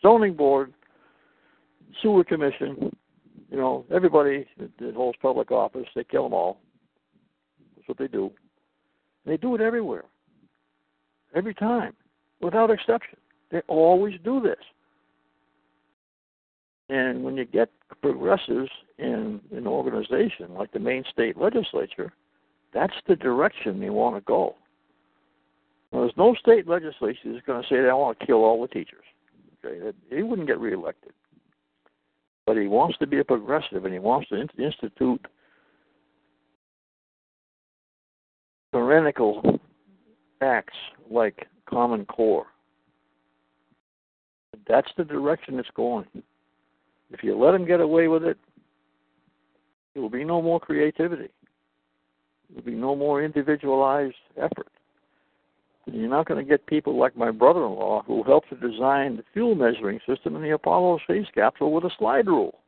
zoning 0.01 0.33
board, 0.33 0.73
sewer 2.01 2.23
commission, 2.23 2.95
you 3.55 3.61
know, 3.61 3.85
everybody 3.89 4.45
that 4.57 4.95
holds 4.95 5.17
public 5.21 5.49
office, 5.49 5.87
they 5.95 6.03
kill 6.03 6.23
them 6.23 6.33
all. 6.33 6.59
That's 7.77 7.87
what 7.87 7.97
they 7.97 8.09
do. 8.09 8.29
And 9.23 9.31
they 9.33 9.37
do 9.37 9.55
it 9.55 9.61
everywhere. 9.61 10.03
Every 11.33 11.53
time, 11.53 11.93
without 12.41 12.69
exception. 12.69 13.17
They 13.51 13.61
always 13.67 14.15
do 14.25 14.41
this. 14.41 14.59
And 16.89 17.23
when 17.23 17.37
you 17.37 17.45
get 17.45 17.69
progressives 18.01 18.69
in 18.99 19.39
an 19.55 19.67
organization 19.67 20.53
like 20.53 20.73
the 20.73 20.79
Maine 20.79 21.05
state 21.09 21.37
legislature, 21.37 22.11
that's 22.73 22.93
the 23.07 23.15
direction 23.15 23.79
they 23.79 23.89
want 23.89 24.17
to 24.17 24.21
go. 24.21 24.57
Now, 25.93 26.01
there's 26.01 26.17
no 26.17 26.35
state 26.35 26.67
legislature 26.67 27.19
that's 27.31 27.45
going 27.45 27.61
to 27.61 27.69
say 27.69 27.81
they 27.81 27.87
want 27.87 28.19
to 28.19 28.25
kill 28.25 28.43
all 28.43 28.61
the 28.61 28.67
teachers. 28.67 29.05
Okay, 29.63 29.97
he 30.13 30.23
wouldn't 30.23 30.49
get 30.49 30.59
reelected. 30.59 31.13
But 32.45 32.57
he 32.57 32.67
wants 32.67 32.97
to 32.99 33.07
be 33.07 33.19
a 33.19 33.23
progressive, 33.23 33.85
and 33.85 33.93
he 33.93 33.99
wants 33.99 34.29
to 34.29 34.47
institute 34.57 35.25
tyrannical 38.73 39.59
acts 40.41 40.77
like 41.09 41.47
Common 41.67 42.05
Core 42.05 42.47
that's 44.67 44.89
the 44.97 45.03
direction 45.03 45.59
it's 45.59 45.69
going. 45.75 46.05
If 47.11 47.23
you 47.23 47.37
let 47.37 47.51
them 47.51 47.65
get 47.65 47.81
away 47.81 48.07
with 48.07 48.23
it, 48.23 48.37
there 49.93 50.01
will 50.01 50.09
be 50.09 50.25
no 50.25 50.41
more 50.41 50.59
creativity. 50.59 51.29
There 52.49 52.55
will 52.55 52.63
be 52.63 52.75
no 52.75 52.95
more 52.95 53.23
individualized 53.23 54.15
effort. 54.37 54.67
You're 55.91 56.09
not 56.09 56.27
going 56.27 56.43
to 56.43 56.49
get 56.49 56.65
people 56.65 56.97
like 56.97 57.15
my 57.15 57.31
brother-in-law 57.31 58.03
who 58.07 58.23
helped 58.23 58.49
to 58.49 58.55
design 58.55 59.17
the 59.17 59.23
fuel 59.33 59.55
measuring 59.55 59.99
system 60.07 60.35
in 60.35 60.41
the 60.41 60.51
Apollo 60.51 60.99
space 61.03 61.27
capsule 61.33 61.71
with 61.71 61.83
a 61.83 61.91
slide 61.97 62.27
rule. 62.27 62.59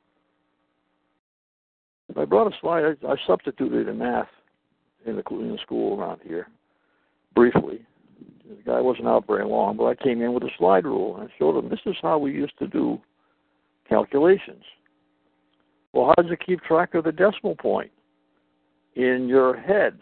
I 2.15 2.26
brought 2.26 2.51
a 2.51 2.55
slide. 2.61 2.84
I, 2.84 3.07
I 3.07 3.15
substituted 3.26 3.88
in 3.88 3.97
math 3.97 4.30
in 5.05 5.15
the, 5.15 5.24
in 5.32 5.51
the 5.51 5.57
school 5.63 5.99
around 5.99 6.22
here 6.24 6.47
briefly 7.36 7.86
the 8.49 8.55
guy 8.65 8.82
wasn't 8.82 9.07
out 9.07 9.28
very 9.28 9.45
long, 9.45 9.78
but 9.78 9.86
I 9.86 9.95
came 9.95 10.22
in 10.22 10.34
with 10.34 10.43
a 10.43 10.49
slide 10.57 10.86
rule 10.86 11.18
and 11.18 11.28
I 11.28 11.34
showed 11.38 11.57
him 11.57 11.70
this 11.70 11.80
is 11.86 11.95
how 12.01 12.18
we 12.18 12.32
used 12.32 12.57
to 12.59 12.68
do 12.68 12.99
calculations. 13.88 14.63
Well, 15.93 16.07
how 16.07 16.22
did 16.22 16.30
you 16.30 16.38
keep 16.38 16.61
track 16.63 16.93
of 16.93 17.03
the 17.03 17.11
decimal 17.11 17.55
point? 17.55 17.91
In 18.95 19.28
your 19.28 19.57
head. 19.57 19.99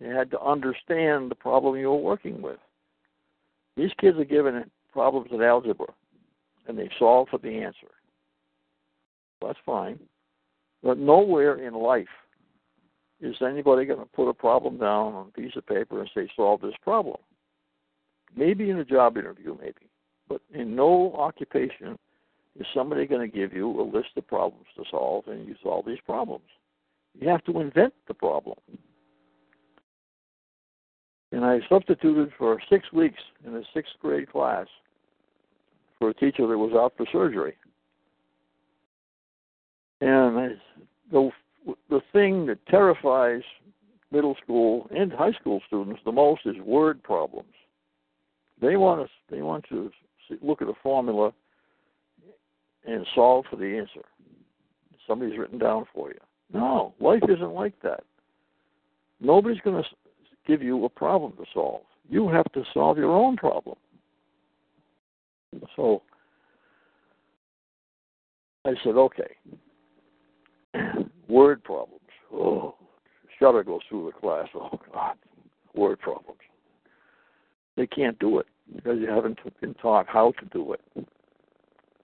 You 0.00 0.10
had 0.10 0.30
to 0.30 0.40
understand 0.40 1.30
the 1.30 1.34
problem 1.34 1.76
you 1.76 1.90
were 1.90 1.96
working 1.96 2.40
with. 2.40 2.58
These 3.76 3.90
kids 4.00 4.18
are 4.18 4.24
given 4.24 4.70
problems 4.92 5.28
in 5.32 5.42
algebra 5.42 5.86
and 6.66 6.78
they 6.78 6.90
solve 6.98 7.28
for 7.30 7.38
the 7.38 7.48
answer. 7.48 7.88
That's 9.40 9.58
fine. 9.64 9.98
But 10.82 10.98
nowhere 10.98 11.56
in 11.56 11.74
life 11.74 12.06
is 13.20 13.36
anybody 13.40 13.84
going 13.84 13.98
to 13.98 14.06
put 14.06 14.28
a 14.28 14.34
problem 14.34 14.78
down 14.78 15.14
on 15.14 15.28
a 15.28 15.40
piece 15.40 15.56
of 15.56 15.66
paper 15.66 16.00
and 16.00 16.10
say, 16.14 16.28
solve 16.36 16.60
this 16.60 16.74
problem. 16.82 17.16
Maybe 18.36 18.70
in 18.70 18.78
a 18.78 18.84
job 18.84 19.16
interview, 19.16 19.56
maybe, 19.58 19.88
but 20.28 20.40
in 20.52 20.76
no 20.76 21.14
occupation 21.14 21.98
is 22.58 22.66
somebody 22.74 23.06
going 23.06 23.28
to 23.28 23.36
give 23.36 23.52
you 23.52 23.80
a 23.80 23.82
list 23.82 24.10
of 24.16 24.26
problems 24.26 24.66
to 24.76 24.84
solve 24.90 25.26
and 25.28 25.48
you 25.48 25.54
solve 25.62 25.86
these 25.86 26.00
problems. 26.04 26.44
You 27.18 27.28
have 27.28 27.44
to 27.44 27.60
invent 27.60 27.94
the 28.06 28.14
problem. 28.14 28.56
And 31.32 31.44
I 31.44 31.58
substituted 31.68 32.32
for 32.38 32.58
six 32.70 32.90
weeks 32.92 33.20
in 33.46 33.54
a 33.54 33.62
sixth 33.74 33.92
grade 34.00 34.30
class 34.30 34.66
for 35.98 36.10
a 36.10 36.14
teacher 36.14 36.46
that 36.46 36.58
was 36.58 36.72
out 36.74 36.94
for 36.96 37.06
surgery. 37.12 37.54
And 40.00 40.38
I, 40.38 40.48
the 41.10 41.30
the 41.90 42.00
thing 42.12 42.46
that 42.46 42.64
terrifies 42.66 43.42
middle 44.10 44.36
school 44.42 44.88
and 44.94 45.12
high 45.12 45.32
school 45.32 45.60
students 45.66 46.00
the 46.04 46.12
most 46.12 46.42
is 46.46 46.56
word 46.64 47.02
problems. 47.02 47.52
They 48.60 48.76
want 48.76 49.06
to 49.06 49.34
they 49.34 49.42
want 49.42 49.64
to 49.68 49.90
look 50.40 50.62
at 50.62 50.68
a 50.68 50.74
formula 50.82 51.32
and 52.86 53.06
solve 53.14 53.44
for 53.50 53.56
the 53.56 53.76
answer. 53.76 54.06
Somebody's 55.06 55.38
written 55.38 55.58
down 55.58 55.84
for 55.94 56.08
you. 56.08 56.18
No, 56.52 56.94
life 57.00 57.22
isn't 57.28 57.52
like 57.52 57.74
that. 57.82 58.04
Nobody's 59.20 59.60
going 59.60 59.82
to 59.82 59.88
give 60.48 60.62
you 60.62 60.84
a 60.84 60.88
problem 60.88 61.32
to 61.32 61.44
solve. 61.54 61.82
You 62.08 62.28
have 62.28 62.50
to 62.52 62.64
solve 62.74 62.98
your 62.98 63.14
own 63.14 63.36
problem. 63.36 63.76
So 65.76 66.02
I 68.64 68.72
said, 68.82 68.96
okay, 68.96 69.36
word 71.28 71.62
problems. 71.62 72.00
Oh, 72.32 72.74
shudder 73.38 73.62
goes 73.62 73.80
through 73.88 74.06
the 74.06 74.20
class. 74.20 74.48
Oh, 74.54 74.78
God, 74.92 75.16
word 75.74 76.00
problems. 76.00 76.40
They 77.76 77.86
can't 77.86 78.18
do 78.18 78.38
it 78.40 78.46
because 78.74 78.98
you 78.98 79.08
haven't 79.08 79.38
been 79.60 79.74
taught 79.74 80.08
how 80.08 80.32
to 80.40 80.46
do 80.46 80.72
it. 80.72 81.06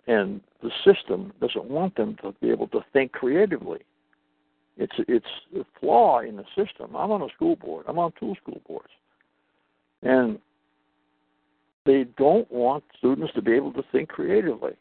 And 0.07 0.41
the 0.63 0.71
system 0.85 1.33
doesn't 1.41 1.65
want 1.65 1.97
them 1.97 2.17
to 2.23 2.35
be 2.41 2.51
able 2.51 2.69
to 2.69 2.81
think 2.93 3.13
creatively. 3.13 3.81
It's 4.77 4.95
it's 5.07 5.27
a 5.57 5.65
flaw 5.79 6.21
in 6.21 6.37
the 6.37 6.45
system. 6.57 6.97
I'm 6.97 7.11
on 7.11 7.23
a 7.23 7.29
school 7.35 7.57
board. 7.57 7.87
I'm 7.89 7.99
on 7.99 8.13
two 8.19 8.35
school 8.43 8.61
boards, 8.67 8.91
and 10.03 10.39
they 11.87 12.07
don't 12.17 12.51
want 12.51 12.83
students 12.99 13.33
to 13.35 13.43
be 13.43 13.53
able 13.53 13.73
to 13.75 13.85
think 13.93 14.09
creatively. 14.09 14.73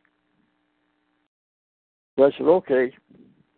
So 2.18 2.26
I 2.26 2.32
said, 2.38 2.48
okay, 2.48 2.94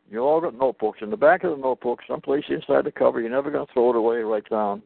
you 0.09 0.19
all 0.19 0.41
got 0.41 0.57
notebooks. 0.57 0.99
In 1.01 1.09
the 1.09 1.17
back 1.17 1.43
of 1.43 1.51
the 1.51 1.61
notebook, 1.61 1.99
someplace 2.07 2.43
inside 2.49 2.85
the 2.85 2.91
cover, 2.91 3.19
you're 3.19 3.29
never 3.29 3.51
going 3.51 3.65
to 3.65 3.73
throw 3.73 3.89
it 3.91 3.95
away. 3.95 4.17
Write 4.17 4.49
down 4.49 4.81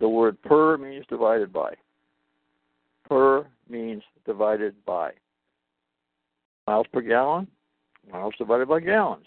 the 0.00 0.08
word 0.08 0.40
per 0.42 0.76
means 0.76 1.04
divided 1.08 1.52
by. 1.52 1.74
Per 3.08 3.46
means 3.68 4.02
divided 4.26 4.74
by. 4.84 5.12
Miles 6.66 6.86
per 6.92 7.00
gallon, 7.00 7.48
miles 8.10 8.34
divided 8.38 8.68
by 8.68 8.80
gallons. 8.80 9.26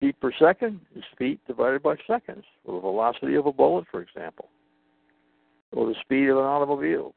Feet 0.00 0.18
per 0.20 0.32
second 0.38 0.80
is 0.96 1.04
feet 1.18 1.40
divided 1.46 1.82
by 1.82 1.96
seconds, 2.06 2.44
or 2.64 2.74
the 2.74 2.80
velocity 2.80 3.34
of 3.36 3.46
a 3.46 3.52
bullet, 3.52 3.86
for 3.90 4.02
example, 4.02 4.48
or 5.72 5.86
the 5.86 5.94
speed 6.00 6.28
of 6.28 6.38
an 6.38 6.44
automobile. 6.44 7.14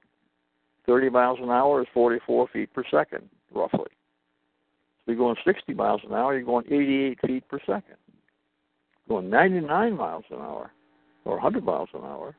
30 0.86 1.10
miles 1.10 1.40
an 1.42 1.50
hour 1.50 1.82
is 1.82 1.88
44 1.94 2.48
feet 2.54 2.74
per 2.74 2.84
second, 2.90 3.30
roughly. 3.54 3.92
If 5.02 5.08
you're 5.08 5.18
going 5.18 5.36
60 5.46 5.74
miles 5.74 6.02
an 6.06 6.14
hour, 6.14 6.34
you're 6.34 6.46
going 6.46 6.66
88 6.66 7.20
feet 7.26 7.48
per 7.50 7.60
second. 7.60 7.98
Going 9.10 9.30
99 9.30 9.98
miles 9.98 10.24
an 10.30 10.38
hour, 10.38 10.72
or 11.26 11.34
100 11.34 11.64
miles 11.64 11.90
an 11.94 12.02
hour, 12.02 12.36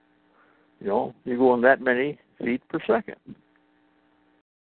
you 0.80 0.86
know, 0.86 1.14
you're 1.24 1.38
going 1.38 1.60
that 1.62 1.80
many 1.80 2.18
feet 2.38 2.62
per 2.68 2.78
second 2.86 3.16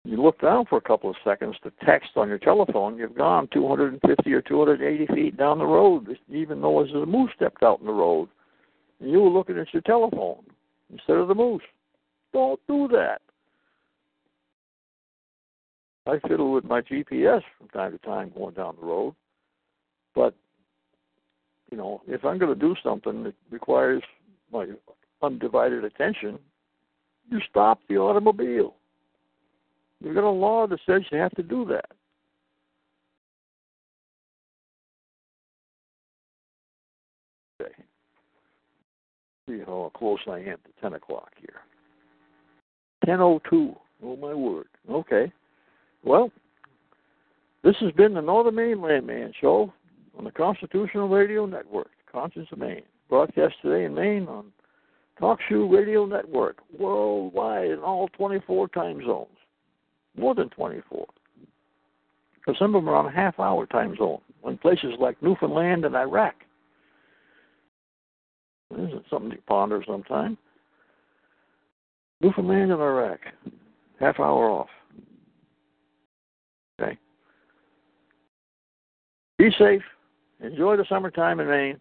you 0.04 0.22
look 0.22 0.40
down 0.40 0.64
for 0.66 0.78
a 0.78 0.80
couple 0.80 1.10
of 1.10 1.16
seconds 1.24 1.56
to 1.62 1.72
text 1.84 2.10
on 2.16 2.28
your 2.28 2.38
telephone, 2.38 2.96
you've 2.96 3.16
gone 3.16 3.48
250 3.52 4.32
or 4.32 4.42
280 4.42 5.06
feet 5.14 5.36
down 5.36 5.58
the 5.58 5.66
road, 5.66 6.16
even 6.28 6.60
though 6.60 6.82
there's 6.82 7.02
a 7.02 7.06
moose 7.06 7.30
stepped 7.36 7.62
out 7.62 7.80
in 7.80 7.86
the 7.86 7.92
road. 7.92 8.28
And 9.00 9.10
you 9.10 9.20
were 9.20 9.30
looking 9.30 9.58
at 9.58 9.72
your 9.72 9.82
telephone 9.82 10.44
instead 10.90 11.16
of 11.16 11.28
the 11.28 11.34
moose. 11.34 11.62
Don't 12.32 12.60
do 12.66 12.88
that. 12.88 13.20
I 16.06 16.18
fiddle 16.26 16.52
with 16.52 16.64
my 16.64 16.80
GPS 16.80 17.42
from 17.58 17.68
time 17.68 17.92
to 17.92 17.98
time 17.98 18.32
going 18.34 18.54
down 18.54 18.76
the 18.80 18.86
road. 18.86 19.14
But, 20.14 20.34
you 21.70 21.76
know, 21.76 22.00
if 22.08 22.24
I'm 22.24 22.38
going 22.38 22.52
to 22.52 22.58
do 22.58 22.74
something 22.82 23.24
that 23.24 23.34
requires 23.50 24.02
my 24.50 24.68
undivided 25.22 25.84
attention, 25.84 26.38
you 27.30 27.40
stop 27.50 27.80
the 27.88 27.98
automobile. 27.98 28.77
You've 30.02 30.14
got 30.14 30.24
a 30.24 30.30
law 30.30 30.66
that 30.66 30.78
says 30.86 31.02
you 31.10 31.18
have 31.18 31.32
to 31.32 31.42
do 31.42 31.64
that. 31.66 31.86
Okay. 37.60 37.72
See 39.48 39.60
how 39.66 39.90
close 39.94 40.20
I 40.28 40.38
am 40.38 40.58
to 40.58 40.80
10 40.80 40.94
o'clock 40.94 41.32
here. 41.40 41.60
10.02. 43.06 43.74
Oh, 44.04 44.16
my 44.16 44.34
word. 44.34 44.68
Okay. 44.88 45.32
Well, 46.04 46.30
this 47.64 47.74
has 47.80 47.90
been 47.92 48.14
the 48.14 48.20
Northern 48.20 48.54
Maine 48.54 48.80
Landman 48.80 49.32
Show 49.40 49.72
on 50.16 50.24
the 50.24 50.30
Constitutional 50.30 51.08
Radio 51.08 51.46
Network, 51.46 51.90
Conscience 52.10 52.48
of 52.52 52.58
Maine. 52.58 52.82
Broadcast 53.08 53.54
today 53.62 53.86
in 53.86 53.94
Maine 53.94 54.28
on 54.28 54.52
TalkShoe 55.20 55.72
Radio 55.72 56.06
Network, 56.06 56.58
worldwide 56.78 57.70
in 57.70 57.78
all 57.80 58.08
24 58.16 58.68
time 58.68 59.00
zones 59.04 59.37
more 60.18 60.34
than 60.34 60.48
24. 60.50 61.06
Because 62.34 62.58
some 62.58 62.74
of 62.74 62.82
them 62.82 62.88
are 62.88 62.96
on 62.96 63.06
a 63.06 63.10
half 63.10 63.38
hour 63.38 63.66
time 63.66 63.96
zone 63.96 64.20
in 64.46 64.58
places 64.58 64.94
like 64.98 65.22
Newfoundland 65.22 65.84
and 65.84 65.94
Iraq. 65.94 66.34
Isn't 68.72 69.04
something 69.10 69.30
to 69.30 69.36
ponder 69.46 69.82
sometime? 69.86 70.36
Newfoundland 72.20 72.72
and 72.72 72.80
Iraq, 72.80 73.20
half 74.00 74.18
hour 74.18 74.50
off. 74.50 74.68
Okay. 76.80 76.98
Be 79.38 79.50
safe. 79.58 79.82
Enjoy 80.40 80.76
the 80.76 80.84
summertime 80.88 81.40
in 81.40 81.48
Maine. 81.48 81.80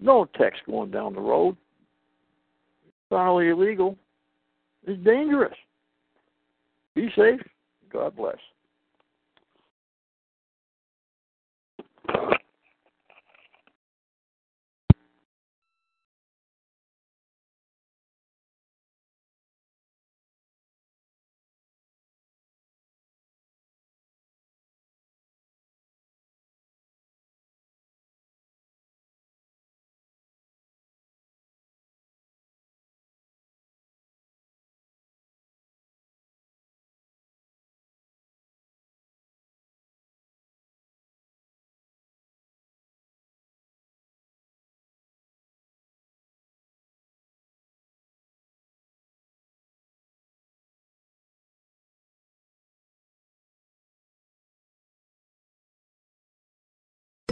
No 0.00 0.26
text 0.36 0.62
going 0.66 0.90
down 0.90 1.14
the 1.14 1.20
road. 1.20 1.56
It's 2.86 2.94
thoroughly 3.10 3.48
illegal. 3.48 3.96
It's 4.86 5.02
dangerous. 5.04 5.56
Be 6.94 7.08
safe. 7.16 7.40
God 7.92 8.16
bless. 8.16 8.36